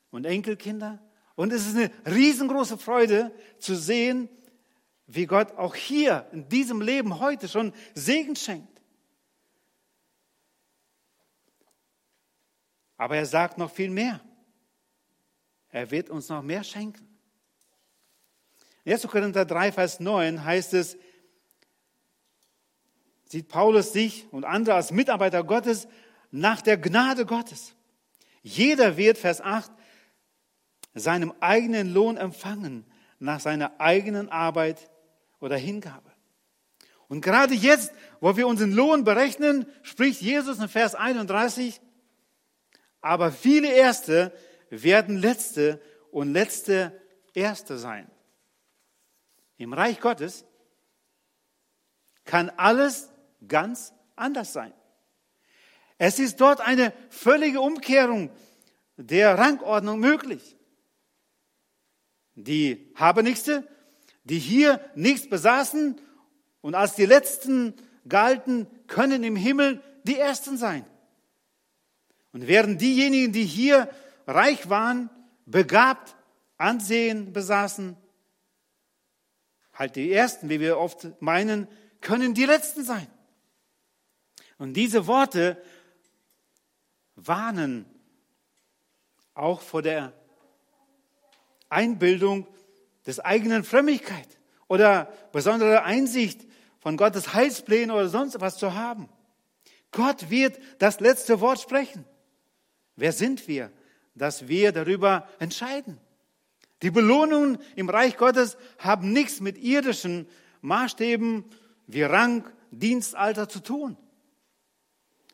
und 0.09 0.25
Enkelkindern. 0.25 0.99
Und 1.35 1.53
es 1.53 1.67
ist 1.67 1.75
eine 1.75 1.91
riesengroße 2.05 2.77
Freude 2.77 3.31
zu 3.59 3.75
sehen, 3.75 4.29
wie 5.05 5.27
Gott 5.27 5.57
auch 5.57 5.75
hier 5.75 6.27
in 6.31 6.49
diesem 6.49 6.81
Leben 6.81 7.19
heute 7.19 7.47
schon 7.47 7.71
Segen 7.93 8.35
schenkt. 8.35 8.72
Aber 13.03 13.17
er 13.17 13.25
sagt 13.25 13.57
noch 13.57 13.69
viel 13.69 13.89
mehr. 13.89 14.21
Er 15.71 15.91
wird 15.91 16.09
uns 16.09 16.29
noch 16.29 16.41
mehr 16.41 16.63
schenken. 16.63 17.05
In 18.85 18.93
1. 18.93 19.05
Korinther 19.09 19.43
3, 19.43 19.73
Vers 19.73 19.99
9 19.99 20.45
heißt 20.45 20.73
es, 20.73 20.95
sieht 23.25 23.49
Paulus 23.49 23.91
sich 23.91 24.25
und 24.31 24.45
andere 24.45 24.75
als 24.75 24.91
Mitarbeiter 24.91 25.43
Gottes 25.43 25.89
nach 26.31 26.61
der 26.61 26.77
Gnade 26.77 27.25
Gottes. 27.25 27.75
Jeder 28.41 28.95
wird, 28.95 29.17
Vers 29.17 29.41
8, 29.41 29.69
seinem 30.93 31.33
eigenen 31.41 31.93
Lohn 31.93 32.15
empfangen, 32.15 32.85
nach 33.19 33.41
seiner 33.41 33.81
eigenen 33.81 34.29
Arbeit 34.29 34.89
oder 35.41 35.57
Hingabe. 35.57 36.09
Und 37.09 37.19
gerade 37.19 37.53
jetzt, 37.53 37.91
wo 38.21 38.37
wir 38.37 38.47
unseren 38.47 38.71
Lohn 38.71 39.03
berechnen, 39.03 39.65
spricht 39.81 40.21
Jesus 40.21 40.59
in 40.59 40.69
Vers 40.69 40.95
31, 40.95 41.81
aber 43.03 43.31
viele 43.31 43.71
Erste 43.71 44.31
werden 44.69 45.17
Letzte 45.17 45.79
und 46.09 46.33
Letzte 46.33 46.99
Erste 47.35 47.77
sein. 47.77 48.09
Im 49.57 49.73
Reich 49.73 49.99
Gottes 49.99 50.45
kann 52.23 52.49
alles 52.51 53.09
ganz 53.47 53.93
anders 54.15 54.53
sein. 54.53 54.73
Es 55.97 56.17
ist 56.17 56.39
dort 56.39 56.61
eine 56.61 56.93
völlige 57.09 57.59
Umkehrung 57.59 58.31
der 58.95 59.37
Rangordnung 59.37 59.99
möglich. 59.99 60.55
Die 62.35 62.91
Habenichtste, 62.95 63.67
die 64.23 64.39
hier 64.39 64.79
nichts 64.95 65.29
besaßen 65.29 65.99
und 66.61 66.75
als 66.75 66.95
die 66.95 67.05
Letzten 67.05 67.75
galten, 68.07 68.67
können 68.87 69.23
im 69.23 69.35
Himmel 69.35 69.83
die 70.03 70.17
Ersten 70.17 70.57
sein. 70.57 70.85
Und 72.33 72.47
während 72.47 72.81
diejenigen, 72.81 73.31
die 73.31 73.45
hier 73.45 73.89
reich 74.27 74.69
waren, 74.69 75.09
begabt, 75.45 76.15
Ansehen 76.57 77.33
besaßen, 77.33 77.97
halt 79.73 79.95
die 79.95 80.11
Ersten, 80.11 80.49
wie 80.49 80.59
wir 80.59 80.77
oft 80.77 81.21
meinen, 81.21 81.67
können 81.99 82.33
die 82.33 82.45
Letzten 82.45 82.83
sein. 82.83 83.07
Und 84.57 84.73
diese 84.73 85.07
Worte 85.07 85.61
warnen 87.15 87.85
auch 89.33 89.61
vor 89.61 89.81
der 89.81 90.13
Einbildung 91.69 92.47
des 93.05 93.19
eigenen 93.19 93.63
Frömmigkeit 93.63 94.27
oder 94.67 95.11
besondere 95.31 95.83
Einsicht 95.83 96.47
von 96.79 96.97
Gottes 96.97 97.33
Heilsplänen 97.33 97.91
oder 97.91 98.09
sonst 98.09 98.39
was 98.39 98.57
zu 98.57 98.73
haben. 98.73 99.09
Gott 99.91 100.29
wird 100.29 100.59
das 100.79 100.99
letzte 100.99 101.41
Wort 101.41 101.59
sprechen. 101.59 102.05
Wer 102.95 103.11
sind 103.11 103.47
wir, 103.47 103.71
dass 104.15 104.47
wir 104.47 104.71
darüber 104.71 105.27
entscheiden? 105.39 105.99
Die 106.81 106.91
Belohnungen 106.91 107.57
im 107.75 107.89
Reich 107.89 108.17
Gottes 108.17 108.57
haben 108.77 109.13
nichts 109.13 109.39
mit 109.39 109.57
irdischen 109.57 110.27
Maßstäben 110.61 111.45
wie 111.87 112.03
Rang, 112.03 112.45
Dienstalter 112.71 113.47
zu 113.47 113.61
tun, 113.61 113.97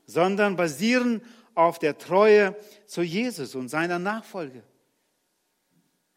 sondern 0.05 0.55
basieren 0.55 1.21
auf 1.55 1.79
der 1.79 1.97
Treue 1.97 2.55
zu 2.85 3.01
Jesus 3.01 3.55
und 3.55 3.69
seiner 3.69 3.99
Nachfolge. 3.99 4.63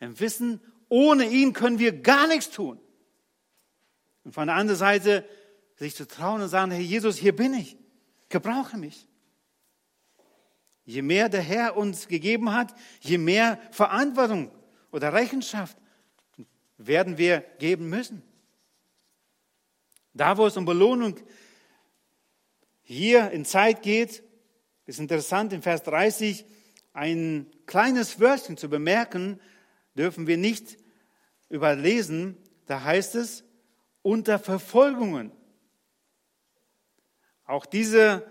Im 0.00 0.18
Wissen, 0.20 0.60
ohne 0.88 1.24
ihn 1.26 1.52
können 1.52 1.78
wir 1.78 1.92
gar 2.02 2.26
nichts 2.26 2.50
tun. 2.50 2.78
Und 4.24 4.34
von 4.34 4.48
der 4.48 4.56
anderen 4.56 4.78
Seite 4.78 5.24
sich 5.76 5.94
zu 5.94 6.06
trauen 6.06 6.42
und 6.42 6.48
sagen, 6.48 6.70
Herr 6.70 6.80
Jesus, 6.80 7.16
hier 7.16 7.34
bin 7.34 7.54
ich, 7.54 7.76
gebrauche 8.28 8.76
mich. 8.76 9.08
Je 10.84 11.02
mehr 11.02 11.28
der 11.28 11.42
Herr 11.42 11.76
uns 11.76 12.08
gegeben 12.08 12.52
hat, 12.52 12.74
je 13.00 13.18
mehr 13.18 13.58
Verantwortung 13.70 14.50
oder 14.90 15.12
Rechenschaft 15.12 15.76
werden 16.76 17.18
wir 17.18 17.40
geben 17.58 17.88
müssen. 17.88 18.22
Da, 20.14 20.36
wo 20.36 20.46
es 20.46 20.56
um 20.56 20.64
Belohnung 20.64 21.16
hier 22.82 23.30
in 23.30 23.44
Zeit 23.44 23.82
geht, 23.82 24.22
ist 24.86 24.98
interessant, 24.98 25.52
in 25.52 25.62
Vers 25.62 25.82
30 25.84 26.44
ein 26.92 27.50
kleines 27.66 28.20
Wörtchen 28.20 28.56
zu 28.56 28.68
bemerken, 28.68 29.40
dürfen 29.94 30.26
wir 30.26 30.36
nicht 30.36 30.76
überlesen. 31.48 32.36
Da 32.66 32.82
heißt 32.82 33.14
es, 33.14 33.44
unter 34.02 34.38
Verfolgungen. 34.38 35.32
Auch 37.46 37.64
diese 37.64 38.26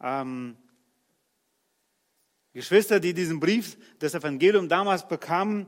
ähm, 0.00 0.56
Geschwister, 2.54 3.00
die 3.00 3.12
diesen 3.12 3.40
Brief 3.40 3.76
des 3.98 4.14
Evangeliums 4.14 4.68
damals 4.68 5.06
bekamen, 5.06 5.66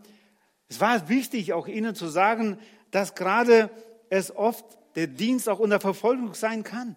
es 0.68 0.80
war 0.80 1.08
wichtig, 1.08 1.52
auch 1.52 1.66
ihnen 1.66 1.94
zu 1.94 2.08
sagen, 2.08 2.58
dass 2.90 3.14
gerade 3.14 3.70
es 4.08 4.34
oft 4.34 4.64
der 4.94 5.08
Dienst 5.08 5.48
auch 5.48 5.58
unter 5.58 5.80
Verfolgung 5.80 6.34
sein 6.34 6.62
kann. 6.62 6.96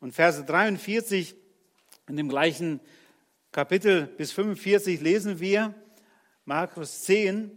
Und 0.00 0.12
Verse 0.12 0.44
43 0.44 1.34
in 2.08 2.16
dem 2.16 2.28
gleichen 2.28 2.80
Kapitel 3.52 4.06
bis 4.06 4.32
45 4.32 5.00
lesen 5.00 5.40
wir 5.40 5.74
Markus 6.44 7.02
10, 7.02 7.50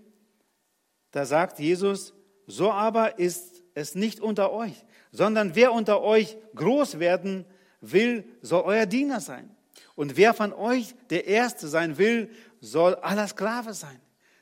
da 1.11 1.25
sagt 1.25 1.59
Jesus, 1.59 2.13
so 2.45 2.71
aber 2.71 3.19
ist 3.19 3.63
es 3.73 3.95
nicht 3.95 4.21
unter 4.21 4.53
euch, 4.53 4.85
sondern 5.11 5.55
wer 5.55 5.73
unter 5.73 6.01
euch 6.01 6.37
groß 6.55 6.99
werden 6.99 7.45
will, 7.81 8.23
soll 8.41 8.63
euer 8.63 8.85
Diener 8.85 9.19
sein. 9.19 9.56
Und 9.97 10.15
wer 10.15 10.35
von 10.35 10.53
euch 10.53 10.93
der 11.09 11.25
Erste 11.25 11.67
sein 11.67 11.97
will, 11.97 12.29
soll 12.61 12.93
aller 12.93 13.27
Sklave 13.27 13.73
sein. 13.73 13.99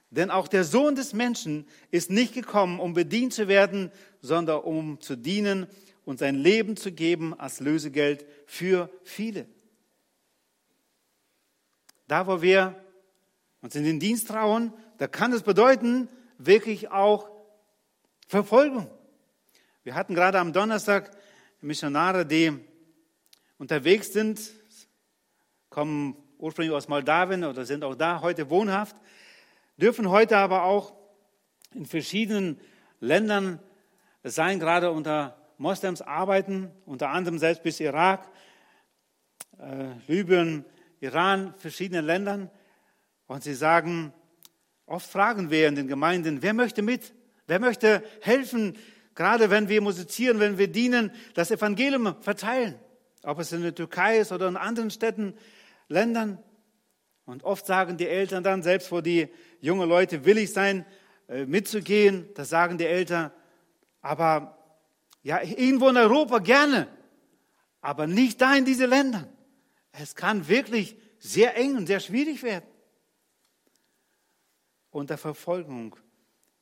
Denn 0.10 0.30
auch 0.30 0.49
der 0.49 0.66
Sohn 0.66 0.95
des 0.95 1.14
Menschen 1.14 1.66
ist 1.91 2.12
nicht 2.12 2.34
gekommen, 2.34 2.78
um 2.78 2.93
bedient 2.93 3.34
zu 3.34 3.47
werden, 3.47 3.89
sondern 4.20 4.60
um 4.60 4.99
zu 4.99 5.16
dienen 5.16 5.68
und 6.03 6.20
sein 6.20 6.36
Leben 6.36 6.76
zu 6.76 6.91
geben 6.91 7.34
als 7.39 7.62
Lösegeld 7.62 8.26
für 8.45 8.89
viele. 9.06 9.47
Da, 12.10 12.28
wo 12.28 12.41
wir 12.41 12.76
uns 13.62 13.78
in 13.78 13.86
den 13.86 14.01
Dienst 14.01 14.28
trauen, 14.28 14.74
da 14.97 15.08
kann 15.08 15.32
es 15.32 15.41
bedeuten, 15.41 16.10
wirklich 16.38 16.91
auch 16.91 17.30
Verfolgung. 18.28 18.91
Wir 19.84 19.95
hatten 19.95 20.16
gerade 20.16 20.38
am 20.38 20.51
Donnerstag 20.51 21.12
Missionare, 21.62 22.26
die 22.26 22.51
unterwegs 23.58 24.12
sind, 24.12 24.51
kommen 25.76 26.15
ursprünglich 26.38 26.73
aus 26.73 26.88
Moldawien 26.88 27.43
oder 27.43 27.65
sind 27.65 27.84
auch 27.84 27.95
da 27.95 28.21
heute 28.21 28.49
wohnhaft, 28.49 28.95
dürfen 29.76 30.09
heute 30.09 30.38
aber 30.38 30.63
auch 30.63 30.93
in 31.73 31.86
verschiedenen 31.86 32.61
Ländern 33.01 33.59
sein, 34.23 34.57
gerade 34.57 34.89
unter 34.91 35.36
Moslems 35.57 36.01
arbeiten, 36.01 36.71
unter 36.86 37.09
anderem 37.09 37.39
selbst 37.39 37.61
bis 37.61 37.82
Irak, 37.82 38.26
äh, 39.59 39.88
Libyen, 40.07 40.63
Iran, 41.01 41.53
verschiedenen 41.57 42.05
Ländern. 42.05 42.49
Und 43.28 43.43
sie 43.43 43.53
sagen, 43.53 44.13
oft 44.86 45.09
fragen 45.11 45.51
wir 45.51 45.67
in 45.67 45.76
den 45.76 45.89
Gemeinden, 45.89 46.41
wer 46.41 46.53
möchte 46.53 46.84
mit? 46.84 47.13
Wer 47.47 47.59
möchte 47.59 48.01
helfen, 48.21 48.78
gerade 49.13 49.49
wenn 49.49 49.67
wir 49.67 49.82
musizieren, 49.82 50.39
wenn 50.39 50.57
wir 50.57 50.69
dienen, 50.69 51.11
das 51.34 51.51
Evangelium 51.51 52.15
verteilen? 52.21 52.80
Ob 53.23 53.39
es 53.39 53.51
in 53.51 53.61
der 53.61 53.76
Türkei 53.76 54.19
ist 54.19 54.32
oder 54.32 54.47
in 54.47 54.55
anderen 54.55 54.89
Städten, 54.89 55.34
Ländern. 55.88 56.43
Und 57.25 57.43
oft 57.43 57.65
sagen 57.65 57.97
die 57.97 58.07
Eltern 58.07 58.43
dann, 58.43 58.63
selbst 58.63 58.91
wo 58.91 59.01
die 59.01 59.29
jungen 59.59 59.89
Leute 59.89 60.25
willig 60.25 60.53
sein, 60.53 60.86
äh, 61.27 61.45
mitzugehen, 61.45 62.29
da 62.36 62.45
sagen 62.45 62.77
die 62.77 62.86
Eltern, 62.86 63.31
aber 64.01 64.57
ja, 65.23 65.41
irgendwo 65.41 65.89
in 65.89 65.97
Europa 65.97 66.38
gerne, 66.38 66.88
aber 67.81 68.05
nicht 68.05 68.39
da 68.41 68.55
in 68.55 68.65
diese 68.65 68.86
Länder. 68.86 69.27
Es 69.91 70.15
kann 70.15 70.47
wirklich 70.47 70.97
sehr 71.17 71.57
eng 71.57 71.77
und 71.77 71.88
sehr 71.88 71.99
schwierig 71.99 72.43
werden. 72.43 72.69
Unter 74.91 75.17
Verfolgung 75.17 75.95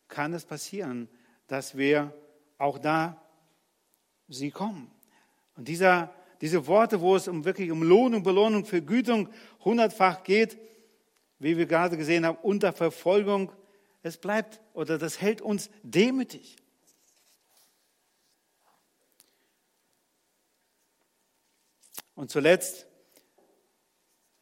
kann 0.08 0.34
es 0.34 0.46
passieren, 0.46 1.10
dass 1.48 1.76
wir 1.76 2.14
auch 2.58 2.80
da 2.80 3.22
sie 4.30 4.52
kommen. 4.52 4.90
Und 5.56 5.68
dieser, 5.68 6.14
diese 6.44 6.68
Worte, 6.68 7.00
wo 7.00 7.16
es 7.16 7.30
um 7.30 7.46
wirklich 7.46 7.72
um 7.72 7.84
Lohnung, 7.84 8.22
Belohnung, 8.22 8.66
Vergütung 8.66 9.30
hundertfach 9.64 10.26
geht, 10.26 10.58
wie 11.40 11.56
wir 11.58 11.66
gerade 11.66 11.96
gesehen 11.96 12.26
haben, 12.26 12.38
unter 12.42 12.74
Verfolgung, 12.74 13.54
es 14.02 14.18
bleibt 14.18 14.60
oder 14.74 14.98
das 14.98 15.22
hält 15.22 15.42
uns 15.42 15.70
demütig. 15.84 16.58
Und 22.14 22.30
zuletzt 22.30 22.88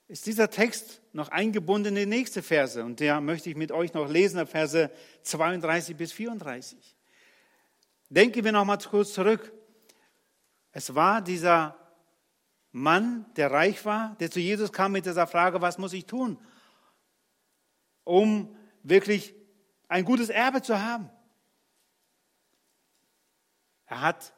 ist 0.07 0.25
dieser 0.25 0.49
Text 0.49 1.03
noch 1.13 1.29
eingebunden 1.29 1.95
in 1.95 2.09
die 2.09 2.17
nächste 2.17 2.41
Verse. 2.41 2.83
Und 2.83 2.99
der 2.99 3.21
möchte 3.21 3.51
ich 3.51 3.55
mit 3.55 3.71
euch 3.71 3.93
noch 3.93 4.09
lesen, 4.09 4.47
Verse 4.47 4.89
32 5.21 5.95
bis 5.95 6.11
34. 6.13 6.97
Denken 8.09 8.43
wir 8.43 8.51
noch 8.51 8.65
mal 8.65 8.79
kurz 8.79 9.13
zurück. 9.13 9.53
Es 10.71 10.95
war 10.95 11.21
dieser 11.21 11.77
Mann, 12.71 13.25
der 13.35 13.51
reich 13.51 13.85
war, 13.85 14.15
der 14.19 14.31
zu 14.31 14.39
Jesus 14.39 14.71
kam 14.71 14.93
mit 14.93 15.05
dieser 15.05 15.27
Frage, 15.27 15.61
was 15.61 15.77
muss 15.77 15.93
ich 15.93 16.05
tun, 16.05 16.37
um 18.03 18.55
wirklich 18.83 19.35
ein 19.87 20.05
gutes 20.05 20.29
Erbe 20.29 20.61
zu 20.61 20.81
haben? 20.81 21.09
Er 23.85 24.01
hat 24.01 24.33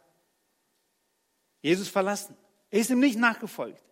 Jesus 1.62 1.88
verlassen. 1.88 2.36
Er 2.72 2.80
ist 2.80 2.90
ihm 2.90 3.00
nicht 3.00 3.20
nachgefolgt. 3.20 3.84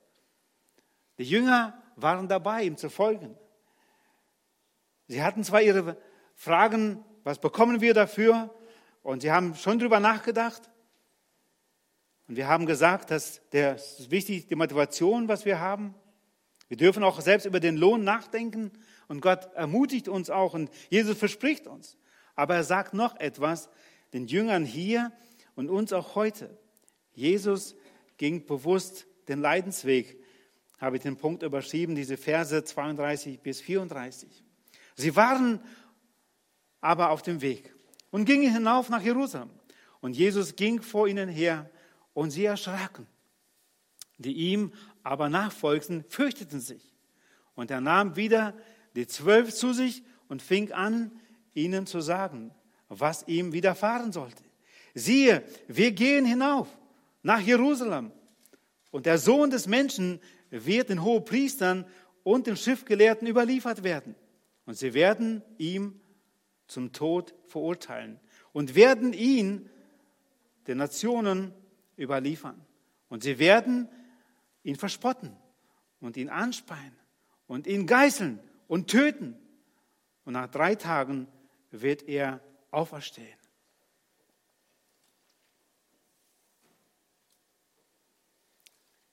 Die 1.20 1.24
Jünger 1.24 1.80
waren 1.96 2.28
dabei, 2.28 2.64
ihm 2.64 2.78
zu 2.78 2.90
folgen. 2.90 3.38
Sie 5.08 5.22
hatten 5.22 5.44
zwar 5.44 5.62
ihre 5.62 5.98
Fragen, 6.34 7.06
was 7.24 7.38
bekommen 7.38 7.80
wir 7.80 7.94
dafür? 7.94 8.50
Und 9.04 9.22
sie 9.22 9.32
haben 9.32 9.54
schon 9.54 9.78
darüber 9.78 10.00
nachgedacht. 10.00 10.71
Und 12.32 12.38
wir 12.38 12.48
haben 12.48 12.66
gesagt, 12.66 13.12
dass 13.12 13.42
der, 13.50 13.74
das 13.74 14.00
ist 14.00 14.10
wichtig, 14.10 14.48
die 14.48 14.56
Motivation, 14.56 15.28
was 15.28 15.44
wir 15.44 15.60
haben. 15.60 15.94
Wir 16.70 16.78
dürfen 16.78 17.04
auch 17.04 17.20
selbst 17.20 17.44
über 17.44 17.60
den 17.60 17.76
Lohn 17.76 18.06
nachdenken. 18.06 18.72
Und 19.10 19.20
Gott 19.20 19.54
ermutigt 19.54 20.08
uns 20.08 20.30
auch 20.30 20.54
und 20.54 20.72
Jesus 20.90 21.18
verspricht 21.18 21.68
uns. 21.68 21.98
Aber 22.34 22.56
er 22.56 22.64
sagt 22.64 22.94
noch 22.94 23.20
etwas 23.20 23.70
den 24.14 24.28
Jüngern 24.28 24.64
hier. 24.64 25.12
und 25.56 25.70
uns 25.70 25.92
auch 25.92 26.16
heute. 26.16 26.58
Jesus 27.12 27.76
ging 28.16 28.46
bewusst 28.46 29.08
den 29.28 29.42
Leidensweg, 29.42 30.18
habe 30.80 30.96
ich 30.96 31.04
den 31.04 31.18
Punkt 31.18 31.44
überschrieben, 31.44 31.96
diese 31.96 32.16
Verse 32.16 32.64
32 32.64 33.42
bis 33.42 33.60
34. 33.60 34.46
Sie 34.96 35.18
waren 35.18 35.60
aber 36.80 37.10
auf 37.10 37.24
dem 37.24 37.42
Weg 37.42 37.76
und 38.10 38.24
gingen 38.24 38.54
hinauf 38.54 38.88
nach 38.88 39.02
Jerusalem. 39.02 39.50
Und 40.00 40.16
Jesus 40.16 40.56
ging 40.56 40.82
vor 40.82 41.10
ihnen 41.10 41.28
her 41.28 41.70
und 42.14 42.32
sie 42.32 42.46
erschraken. 42.46 43.08
Die 44.18 44.34
ihm 44.34 44.74
aber 45.04 45.30
nachfolgten, 45.30 46.04
fürchteten 46.10 46.60
sich. 46.60 46.94
Und 47.56 47.72
er 47.72 47.82
nahm 47.82 48.16
wieder 48.16 48.54
die 48.96 49.08
Zwölf 49.08 49.54
zu 49.54 49.74
sich 49.74 50.04
und 50.28 50.42
fing 50.42 50.72
an, 50.72 51.12
ihnen 51.54 51.88
zu 51.88 52.02
sagen, 52.02 52.52
was 52.88 53.28
ihm 53.28 53.54
widerfahren 53.54 54.12
sollte. 54.12 54.44
Siehe, 54.94 55.44
wir 55.68 55.92
gehen 55.92 56.26
hinauf 56.26 56.68
nach 57.24 57.40
Jerusalem 57.40 58.12
und 58.92 59.06
der 59.06 59.18
Sohn 59.18 59.50
des 59.50 59.68
Menschen 59.68 60.20
wird 60.50 60.90
den 60.90 61.04
Hohepriestern 61.04 61.86
und 62.24 62.48
den 62.48 62.58
Schriftgelehrten 62.58 63.28
überliefert 63.28 63.84
werden. 63.84 64.16
Und 64.66 64.78
sie 64.78 64.94
werden 64.94 65.42
ihm 65.58 66.00
zum 66.68 66.94
Tod 66.94 67.34
verurteilen 67.48 68.20
und 68.54 68.76
werden 68.76 69.14
ihn 69.14 69.70
den 70.68 70.78
Nationen 70.78 71.54
überliefern. 72.02 72.60
Und 73.08 73.24
sie 73.24 73.40
werden 73.40 73.88
ihn 74.64 74.76
verspotten 74.76 75.36
und 76.00 76.18
ihn 76.18 76.30
anspeien 76.30 76.96
und 77.48 77.68
ihn 77.68 77.86
geißeln 77.88 78.40
und 78.68 78.90
töten. 78.90 79.38
Und 80.26 80.34
nach 80.34 80.48
drei 80.48 80.76
Tagen 80.76 81.28
wird 81.72 82.04
er 82.04 82.42
auferstehen. 82.72 83.38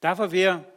Dafür 0.01 0.31
wir 0.31 0.73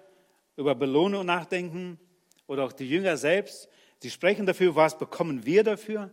über 0.55 0.73
Belohnung 0.73 1.25
nachdenken 1.25 1.99
oder 2.47 2.63
auch 2.63 2.73
die 2.73 2.89
Jünger 2.89 3.17
selbst, 3.17 3.69
sie 3.99 4.09
sprechen 4.09 4.45
dafür, 4.45 4.75
was 4.75 4.97
bekommen 4.97 5.45
wir 5.45 5.63
dafür? 5.63 6.11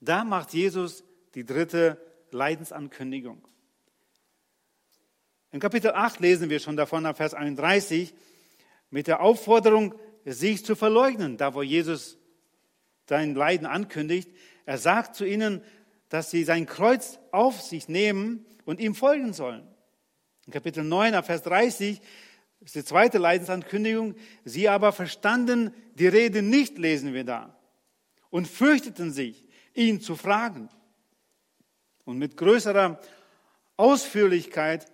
Da 0.00 0.24
macht 0.24 0.52
Jesus 0.52 1.04
die 1.34 1.44
dritte 1.44 1.98
Leidensankündigung. 2.30 3.46
In 5.52 5.60
Kapitel 5.60 5.90
8 5.90 6.18
lesen 6.20 6.48
wir 6.48 6.60
schon 6.60 6.78
davon 6.78 7.04
ab 7.04 7.18
Vers 7.18 7.34
31 7.34 8.14
mit 8.88 9.06
der 9.06 9.20
Aufforderung, 9.20 9.94
sich 10.24 10.64
zu 10.64 10.74
verleugnen, 10.74 11.36
da 11.36 11.52
wo 11.52 11.62
Jesus 11.62 12.16
sein 13.06 13.34
Leiden 13.34 13.66
ankündigt. 13.66 14.30
Er 14.64 14.78
sagt 14.78 15.14
zu 15.14 15.26
ihnen, 15.26 15.62
dass 16.08 16.30
sie 16.30 16.44
sein 16.44 16.64
Kreuz 16.64 17.18
auf 17.32 17.60
sich 17.60 17.88
nehmen 17.88 18.46
und 18.64 18.80
ihm 18.80 18.94
folgen 18.94 19.34
sollen. 19.34 19.68
In 20.46 20.54
Kapitel 20.54 20.84
9, 20.84 21.22
Vers 21.22 21.42
30 21.42 22.00
ist 22.60 22.74
die 22.74 22.84
zweite 22.84 23.18
Leidensankündigung. 23.18 24.14
Sie 24.44 24.70
aber 24.70 24.92
verstanden 24.92 25.74
die 25.96 26.08
Rede 26.08 26.40
nicht, 26.40 26.78
lesen 26.78 27.12
wir 27.12 27.24
da, 27.24 27.58
und 28.30 28.48
fürchteten 28.48 29.12
sich, 29.12 29.44
ihn 29.74 30.00
zu 30.00 30.16
fragen. 30.16 30.70
Und 32.04 32.16
mit 32.16 32.38
größerer 32.38 32.98
Ausführlichkeit 33.76 34.86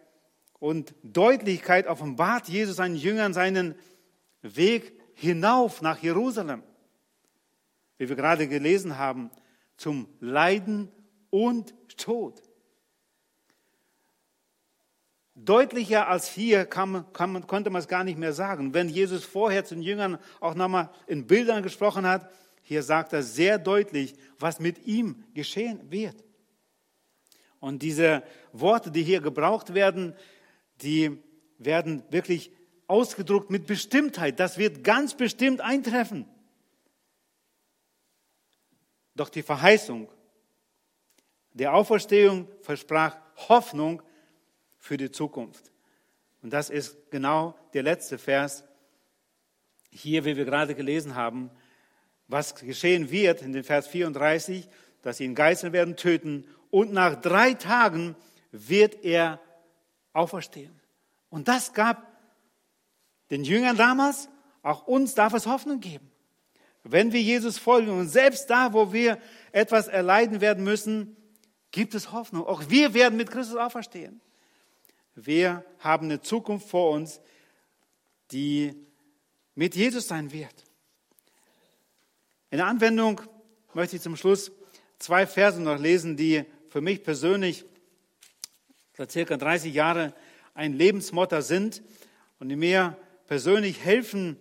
und 0.58 0.94
Deutlichkeit 1.02 1.86
offenbart 1.86 2.48
Jesus 2.48 2.76
seinen 2.76 2.96
Jüngern 2.96 3.32
seinen 3.32 3.74
Weg 4.42 4.98
hinauf 5.14 5.82
nach 5.82 5.98
Jerusalem, 5.98 6.62
wie 7.96 8.08
wir 8.08 8.16
gerade 8.16 8.48
gelesen 8.48 8.98
haben, 8.98 9.30
zum 9.76 10.08
Leiden 10.20 10.90
und 11.30 11.74
Tod. 11.96 12.42
Deutlicher 15.34 16.08
als 16.08 16.28
hier 16.28 16.66
kann, 16.66 17.04
kann, 17.12 17.46
konnte 17.46 17.70
man 17.70 17.80
es 17.80 17.86
gar 17.86 18.02
nicht 18.02 18.18
mehr 18.18 18.32
sagen. 18.32 18.74
Wenn 18.74 18.88
Jesus 18.88 19.24
vorher 19.24 19.64
zu 19.64 19.74
den 19.74 19.82
Jüngern 19.82 20.18
auch 20.40 20.54
nochmal 20.54 20.90
in 21.06 21.26
Bildern 21.28 21.62
gesprochen 21.62 22.06
hat, 22.06 22.28
hier 22.62 22.82
sagt 22.82 23.12
er 23.12 23.22
sehr 23.22 23.58
deutlich, 23.58 24.14
was 24.38 24.58
mit 24.58 24.86
ihm 24.86 25.24
geschehen 25.34 25.90
wird. 25.90 26.24
Und 27.60 27.82
diese 27.82 28.22
Worte, 28.52 28.90
die 28.90 29.02
hier 29.02 29.20
gebraucht 29.20 29.74
werden, 29.74 30.14
die 30.82 31.22
werden 31.58 32.02
wirklich 32.10 32.52
ausgedruckt 32.86 33.50
mit 33.50 33.66
Bestimmtheit. 33.66 34.40
Das 34.40 34.58
wird 34.58 34.84
ganz 34.84 35.14
bestimmt 35.14 35.60
eintreffen. 35.60 36.26
Doch 39.14 39.28
die 39.28 39.42
Verheißung 39.42 40.08
der 41.52 41.74
Auferstehung 41.74 42.48
versprach 42.62 43.16
Hoffnung 43.48 44.02
für 44.76 44.96
die 44.96 45.10
Zukunft. 45.10 45.72
Und 46.42 46.52
das 46.52 46.70
ist 46.70 47.10
genau 47.10 47.58
der 47.74 47.82
letzte 47.82 48.16
Vers 48.16 48.64
hier, 49.90 50.24
wie 50.24 50.36
wir 50.36 50.44
gerade 50.44 50.74
gelesen 50.74 51.16
haben, 51.16 51.50
was 52.28 52.54
geschehen 52.54 53.10
wird 53.10 53.42
in 53.42 53.52
den 53.52 53.64
Vers 53.64 53.88
34, 53.88 54.68
dass 55.02 55.16
sie 55.16 55.24
ihn 55.24 55.34
geißeln 55.34 55.72
werden, 55.72 55.96
töten 55.96 56.46
und 56.70 56.92
nach 56.92 57.20
drei 57.20 57.54
Tagen 57.54 58.14
wird 58.52 59.04
er 59.04 59.40
auferstehen. 60.18 60.78
Und 61.30 61.48
das 61.48 61.72
gab 61.72 62.06
den 63.30 63.44
Jüngern 63.44 63.76
damals, 63.76 64.28
auch 64.62 64.86
uns 64.86 65.14
darf 65.14 65.32
es 65.34 65.46
Hoffnung 65.46 65.80
geben. 65.80 66.10
Wenn 66.82 67.12
wir 67.12 67.22
Jesus 67.22 67.58
folgen 67.58 67.90
und 67.90 68.08
selbst 68.08 68.48
da, 68.50 68.72
wo 68.72 68.92
wir 68.92 69.18
etwas 69.52 69.88
erleiden 69.88 70.40
werden 70.40 70.64
müssen, 70.64 71.16
gibt 71.70 71.94
es 71.94 72.12
Hoffnung. 72.12 72.46
Auch 72.46 72.62
wir 72.68 72.94
werden 72.94 73.16
mit 73.16 73.30
Christus 73.30 73.56
auferstehen. 73.56 74.20
Wir 75.14 75.64
haben 75.80 76.06
eine 76.06 76.22
Zukunft 76.22 76.68
vor 76.68 76.92
uns, 76.92 77.20
die 78.30 78.74
mit 79.54 79.74
Jesus 79.74 80.08
sein 80.08 80.32
wird. 80.32 80.64
In 82.50 82.58
der 82.58 82.66
Anwendung 82.66 83.20
möchte 83.74 83.96
ich 83.96 84.02
zum 84.02 84.16
Schluss 84.16 84.50
zwei 84.98 85.26
Verse 85.26 85.60
noch 85.60 85.78
lesen, 85.78 86.16
die 86.16 86.44
für 86.70 86.80
mich 86.80 87.02
persönlich 87.02 87.64
seit 88.98 89.12
circa 89.12 89.36
30 89.36 89.72
Jahren 89.72 90.12
ein 90.54 90.72
Lebensmotto 90.72 91.40
sind 91.40 91.84
und 92.40 92.48
die 92.48 92.56
mir 92.56 92.96
persönlich 93.28 93.84
helfen, 93.84 94.38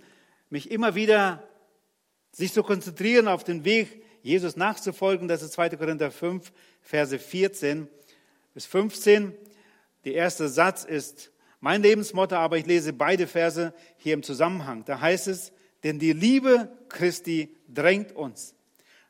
mich 0.50 0.72
immer 0.72 0.96
wieder 0.96 1.48
sich 2.32 2.54
zu 2.54 2.64
konzentrieren 2.64 3.28
auf 3.28 3.44
den 3.44 3.66
Weg, 3.66 4.04
Jesus 4.24 4.56
nachzufolgen. 4.56 5.28
Das 5.28 5.44
ist 5.44 5.54
2. 5.54 5.70
Korinther 5.78 6.10
5, 6.10 6.52
Verse 6.82 7.20
14 7.20 7.88
bis 8.56 8.66
15. 8.66 9.36
Der 10.06 10.14
erste 10.14 10.50
Satz 10.50 10.84
ist 10.84 11.32
mein 11.60 11.84
Lebensmotto, 11.84 12.36
aber 12.36 12.58
ich 12.58 12.66
lese 12.66 12.94
beide 12.94 13.28
Verse 13.28 13.76
hier 13.98 14.16
im 14.16 14.24
Zusammenhang. 14.24 14.86
Da 14.86 15.00
heißt 15.00 15.28
es, 15.28 15.52
denn 15.84 16.00
die 16.00 16.14
Liebe 16.14 16.68
Christi 16.90 17.56
drängt 17.68 18.12
uns. 18.14 18.56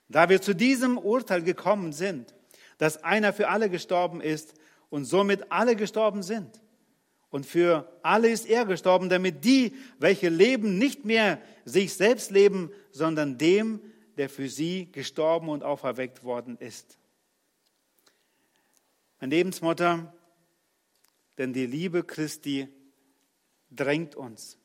Da 0.10 0.28
wir 0.28 0.41
zu 0.41 0.54
diesem 0.54 0.98
Urteil 0.98 1.41
gekommen 1.41 1.93
sind, 1.93 2.34
dass 2.80 3.02
einer 3.02 3.32
für 3.32 3.48
alle 3.48 3.70
gestorben 3.70 4.20
ist 4.20 4.54
und 4.90 5.06
somit 5.06 5.52
alle 5.52 5.76
gestorben 5.76 6.24
sind. 6.24 6.62
Und 7.30 7.46
für 7.46 7.92
alle 8.04 8.30
ist 8.30 8.48
er 8.48 8.66
gestorben, 8.66 9.10
damit 9.10 9.44
die, 9.44 9.76
welche 10.00 10.30
leben, 10.30 10.78
nicht 10.78 11.04
mehr 11.04 11.42
sich 11.66 11.94
selbst 11.94 12.32
leben, 12.32 12.72
sondern 12.92 13.38
dem, 13.38 13.82
der 14.18 14.30
für 14.30 14.50
sie 14.50 14.92
gestorben 14.92 15.50
und 15.50 15.64
auferweckt 15.64 16.24
worden 16.24 16.58
ist. 16.58 16.98
Mein 19.20 19.30
Lebensmotto, 19.30 20.00
denn 21.38 21.54
die 21.54 21.66
Liebe 21.66 22.04
Christi 22.04 22.68
drängt 23.70 24.16
uns. 24.16 24.58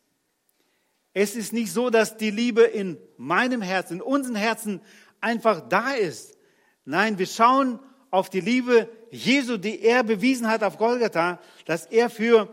Es 1.14 1.36
ist 1.36 1.52
nicht 1.52 1.72
so, 1.72 1.90
dass 1.90 2.16
die 2.16 2.30
Liebe 2.30 2.62
in 2.62 2.96
meinem 3.16 3.60
Herzen, 3.60 3.94
in 3.94 4.02
unseren 4.02 4.36
Herzen 4.36 4.80
einfach 5.20 5.68
da 5.68 5.92
ist. 5.92 6.38
Nein, 6.84 7.18
wir 7.18 7.26
schauen 7.26 7.78
auf 8.10 8.30
die 8.30 8.40
Liebe 8.40 8.88
Jesu, 9.12 9.58
die 9.58 9.82
er 9.82 10.02
bewiesen 10.02 10.48
hat 10.48 10.64
auf 10.64 10.78
Golgatha, 10.78 11.38
dass 11.66 11.84
er 11.84 12.08
für, 12.08 12.48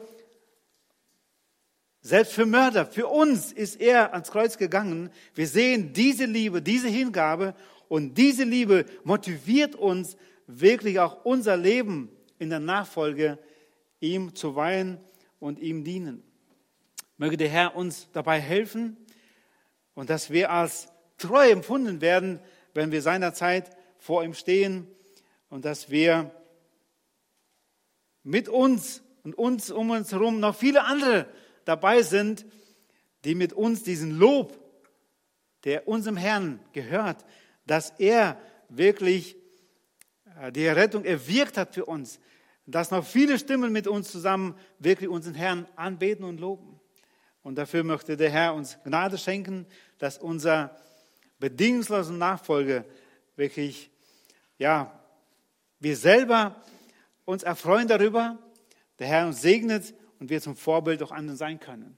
selbst 2.01 2.33
für 2.33 2.45
Mörder, 2.45 2.85
für 2.85 3.07
uns 3.07 3.53
ist 3.53 3.79
er 3.79 4.11
ans 4.11 4.29
Kreuz 4.29 4.57
gegangen. 4.57 5.09
Wir 5.33 5.47
sehen 5.47 5.93
diese 5.93 6.25
Liebe, 6.25 6.61
diese 6.61 6.89
Hingabe 6.89 7.55
und 7.87 8.17
diese 8.17 8.43
Liebe 8.43 8.85
motiviert 9.05 9.75
uns 9.75 10.17
wirklich 10.47 10.99
auch 10.99 11.23
unser 11.23 11.55
Leben 11.55 12.11
in 12.39 12.49
der 12.49 12.59
Nachfolge 12.59 13.39
ihm 14.01 14.35
zu 14.35 14.57
weihen 14.57 14.99
und 15.39 15.59
ihm 15.59 15.85
dienen. 15.85 16.23
Möge 17.15 17.37
der 17.37 17.49
Herr 17.49 17.75
uns 17.77 18.09
dabei 18.11 18.41
helfen 18.41 18.97
und 19.93 20.09
dass 20.09 20.29
wir 20.29 20.51
als 20.51 20.89
treu 21.17 21.49
empfunden 21.49 22.01
werden, 22.01 22.41
wenn 22.73 22.91
wir 22.91 23.01
seinerzeit 23.01 23.69
vor 23.97 24.25
ihm 24.25 24.33
stehen 24.33 24.87
und 25.49 25.63
dass 25.63 25.89
wir 25.89 26.31
mit 28.23 28.49
uns 28.49 29.01
und 29.23 29.35
uns 29.35 29.71
um 29.71 29.89
uns 29.91 30.11
herum 30.11 30.39
noch 30.39 30.55
viele 30.55 30.83
andere 30.85 31.27
dabei 31.65 32.01
sind, 32.01 32.45
die 33.25 33.35
mit 33.35 33.53
uns 33.53 33.83
diesen 33.83 34.17
Lob, 34.17 34.57
der 35.65 35.87
unserem 35.87 36.17
Herrn 36.17 36.59
gehört, 36.73 37.25
dass 37.65 37.91
er 37.99 38.37
wirklich 38.69 39.35
äh, 40.39 40.51
die 40.51 40.63
Errettung 40.63 41.03
erwirkt 41.03 41.57
hat 41.57 41.73
für 41.73 41.85
uns, 41.85 42.19
dass 42.65 42.91
noch 42.91 43.05
viele 43.05 43.37
Stimmen 43.39 43.71
mit 43.71 43.87
uns 43.87 44.11
zusammen 44.11 44.55
wirklich 44.77 45.09
unseren 45.09 45.35
Herrn 45.35 45.67
anbeten 45.75 46.23
und 46.23 46.39
loben. 46.39 46.79
Und 47.41 47.55
dafür 47.55 47.83
möchte 47.83 48.15
der 48.15 48.29
Herr 48.29 48.53
uns 48.53 48.77
Gnade 48.83 49.17
schenken, 49.17 49.65
dass 49.97 50.17
unser 50.17 50.77
bedingungslose 51.39 52.13
Nachfolge 52.13 52.85
wirklich, 53.35 53.89
ja, 54.57 54.99
wir 55.79 55.95
selber 55.95 56.61
uns 57.29 57.43
erfreuen 57.43 57.87
darüber, 57.87 58.39
der 58.97 59.07
Herr 59.07 59.27
uns 59.27 59.41
segnet 59.41 59.93
und 60.19 60.31
wir 60.31 60.41
zum 60.41 60.55
Vorbild 60.55 61.03
auch 61.03 61.11
anderen 61.11 61.37
sein 61.37 61.59
können. 61.59 61.95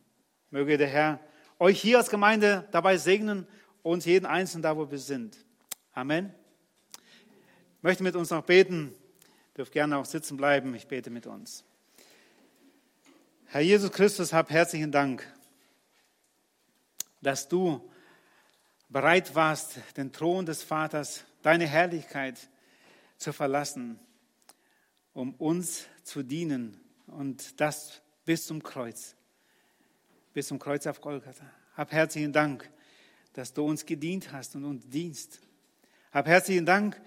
Möge 0.50 0.78
der 0.78 0.90
Herr 0.90 1.20
euch 1.58 1.82
hier 1.82 2.00
als 2.00 2.10
Gemeinde 2.10 2.68
dabei 2.72 2.98
segnen, 2.98 3.48
uns 3.82 4.04
jeden 4.04 4.26
Einzelnen 4.26 4.64
da, 4.64 4.76
wo 4.76 4.92
wir 4.92 4.98
sind. 4.98 5.38
Amen. 5.94 6.34
Ich 7.78 7.84
möchte 7.84 8.04
mit 8.04 8.16
uns 8.16 8.30
noch 8.30 8.44
beten. 8.44 8.94
Ihr 9.54 9.58
dürft 9.58 9.72
gerne 9.72 9.98
auch 9.98 10.06
sitzen 10.06 10.36
bleiben. 10.36 10.76
Ich 10.76 10.88
bete 10.88 11.10
mit 11.10 11.26
uns. 11.28 11.64
Herr 13.46 13.62
Jesus 13.62 13.92
Christus, 13.92 14.34
hab 14.34 14.50
herzlichen 14.50 14.92
Dank, 14.92 15.26
dass 17.22 17.48
du 17.48 17.90
bereit 18.90 19.34
warst, 19.34 19.80
den 19.96 20.12
Thron 20.12 20.46
des 20.46 20.62
Vaters, 20.62 21.24
deine 21.42 21.68
Herrlichkeit 21.68 22.38
zu 23.18 23.32
verlassen, 23.32 23.98
um 25.14 25.34
uns 25.36 25.86
zu 26.04 26.24
dienen. 26.24 26.80
Und 27.08 27.60
das 27.60 28.02
bis 28.26 28.46
zum 28.46 28.64
Kreuz, 28.64 29.16
bis 30.34 30.48
zum 30.48 30.60
Kreuz 30.60 30.88
auf 30.88 31.02
Golgatha. 31.02 31.46
Hab 31.76 31.92
herzlichen 31.92 32.32
Dank, 32.32 32.70
dass 33.34 33.54
du 33.54 33.66
uns 33.66 33.86
gedient 33.86 34.32
hast 34.32 34.56
und 34.56 34.66
uns 34.66 34.88
dienst. 34.88 35.42
Hab 36.12 36.28
herzlichen 36.28 36.66
Dank, 36.66 37.02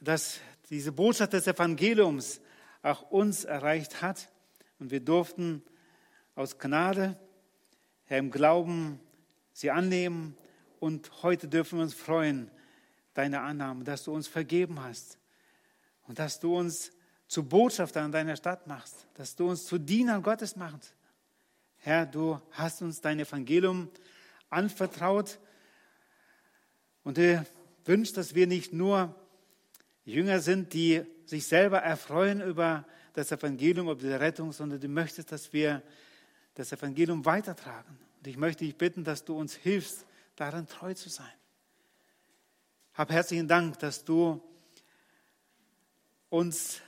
dass 0.00 0.40
diese 0.70 0.92
Botschaft 0.92 1.32
des 1.32 1.46
Evangeliums 1.46 2.40
auch 2.82 3.10
uns 3.10 3.44
erreicht 3.44 4.02
hat. 4.02 4.30
Und 4.78 4.90
wir 4.90 5.00
durften 5.00 5.62
aus 6.34 6.58
Gnade, 6.58 7.18
Herr, 8.06 8.18
im 8.18 8.30
Glauben 8.30 9.00
sie 9.52 9.70
annehmen. 9.70 10.36
Und 10.80 11.22
heute 11.22 11.48
dürfen 11.48 11.78
wir 11.78 11.84
uns 11.84 11.94
freuen, 11.94 12.50
deine 13.14 13.42
Annahme, 13.42 13.84
dass 13.84 14.04
du 14.04 14.12
uns 14.12 14.26
vergeben 14.26 14.82
hast. 14.82 15.18
Und 16.08 16.18
dass 16.18 16.40
du 16.40 16.56
uns 16.56 16.90
zu 17.32 17.44
Botschaftern 17.44 18.12
deiner 18.12 18.36
Stadt 18.36 18.66
machst, 18.66 19.06
dass 19.14 19.34
du 19.34 19.48
uns 19.48 19.64
zu 19.64 19.78
Dienern 19.78 20.22
Gottes 20.22 20.54
machst. 20.54 20.94
Herr, 21.78 22.04
du 22.04 22.38
hast 22.50 22.82
uns 22.82 23.00
dein 23.00 23.18
Evangelium 23.20 23.88
anvertraut 24.50 25.38
und 27.04 27.16
du 27.16 27.42
wünschst, 27.86 28.18
dass 28.18 28.34
wir 28.34 28.46
nicht 28.46 28.74
nur 28.74 29.14
Jünger 30.04 30.40
sind, 30.40 30.74
die 30.74 31.06
sich 31.24 31.46
selber 31.46 31.78
erfreuen 31.78 32.42
über 32.42 32.86
das 33.14 33.32
Evangelium, 33.32 33.88
über 33.88 34.02
die 34.02 34.12
Rettung, 34.12 34.52
sondern 34.52 34.78
du 34.78 34.88
möchtest, 34.88 35.32
dass 35.32 35.54
wir 35.54 35.82
das 36.52 36.70
Evangelium 36.70 37.24
weitertragen. 37.24 37.98
Und 38.18 38.26
ich 38.26 38.36
möchte 38.36 38.66
dich 38.66 38.76
bitten, 38.76 39.04
dass 39.04 39.24
du 39.24 39.38
uns 39.38 39.54
hilfst, 39.54 40.04
darin 40.36 40.66
treu 40.66 40.92
zu 40.92 41.08
sein. 41.08 41.32
Hab 42.92 43.10
herzlichen 43.10 43.48
Dank, 43.48 43.78
dass 43.78 44.04
du 44.04 44.38
uns 46.28 46.82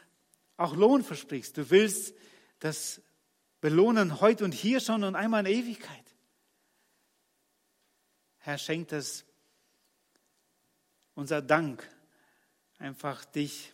auch 0.56 0.74
Lohn 0.76 1.02
versprichst. 1.02 1.56
Du 1.56 1.70
willst 1.70 2.14
das 2.60 3.00
belohnen 3.60 4.20
heute 4.20 4.44
und 4.44 4.52
hier 4.52 4.80
schon 4.80 5.04
und 5.04 5.14
einmal 5.14 5.46
in 5.46 5.52
Ewigkeit. 5.52 6.04
Herr, 8.38 8.58
schenkt 8.58 8.92
es 8.92 9.24
unser 11.14 11.40
Dank, 11.40 11.88
einfach 12.78 13.24
dich 13.24 13.72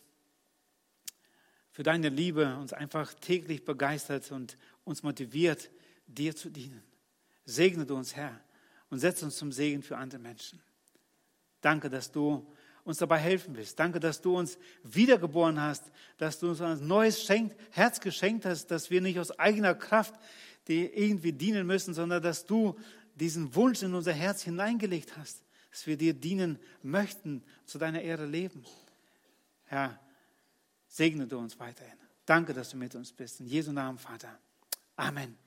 für 1.71 1.83
deine 1.83 2.09
Liebe 2.09 2.55
uns 2.57 2.73
einfach 2.73 3.13
täglich 3.13 3.65
begeistert 3.65 4.31
und 4.31 4.57
uns 4.83 5.03
motiviert, 5.03 5.69
dir 6.07 6.35
zu 6.35 6.49
dienen. 6.49 6.83
Segne 7.45 7.85
du 7.85 7.95
uns, 7.95 8.15
Herr 8.15 8.39
und 8.89 8.99
setze 8.99 9.25
uns 9.25 9.37
zum 9.37 9.51
Segen 9.51 9.81
für 9.81 9.97
andere 9.97 10.21
Menschen. 10.21 10.61
Danke, 11.61 11.89
dass 11.89 12.11
du 12.11 12.45
uns 12.83 12.97
dabei 12.97 13.17
helfen 13.17 13.55
willst. 13.55 13.79
Danke, 13.79 13.99
dass 13.99 14.21
du 14.21 14.37
uns 14.37 14.57
wiedergeboren 14.83 15.59
hast, 15.61 15.91
dass 16.17 16.39
du 16.39 16.49
uns 16.49 16.61
ein 16.61 16.85
neues 16.85 17.23
schenkt, 17.23 17.55
Herz 17.71 17.99
geschenkt 17.99 18.45
hast, 18.45 18.67
dass 18.67 18.89
wir 18.89 19.01
nicht 19.01 19.19
aus 19.19 19.37
eigener 19.39 19.75
Kraft 19.75 20.13
dir 20.67 20.95
irgendwie 20.95 21.33
dienen 21.33 21.65
müssen, 21.67 21.93
sondern 21.93 22.21
dass 22.21 22.45
du 22.45 22.77
diesen 23.15 23.53
Wunsch 23.55 23.83
in 23.83 23.93
unser 23.93 24.13
Herz 24.13 24.43
hineingelegt 24.43 25.17
hast, 25.17 25.43
dass 25.71 25.87
wir 25.87 25.97
dir 25.97 26.13
dienen 26.13 26.59
möchten, 26.81 27.43
zu 27.65 27.77
deiner 27.77 28.01
Ehre 28.01 28.25
leben. 28.25 28.63
Herr, 29.65 29.99
segne 30.87 31.27
du 31.27 31.37
uns 31.37 31.59
weiterhin. 31.59 31.97
Danke, 32.25 32.53
dass 32.53 32.69
du 32.69 32.77
mit 32.77 32.95
uns 32.95 33.11
bist. 33.11 33.39
In 33.39 33.47
Jesu 33.47 33.71
Namen, 33.71 33.97
Vater. 33.97 34.37
Amen. 34.95 35.40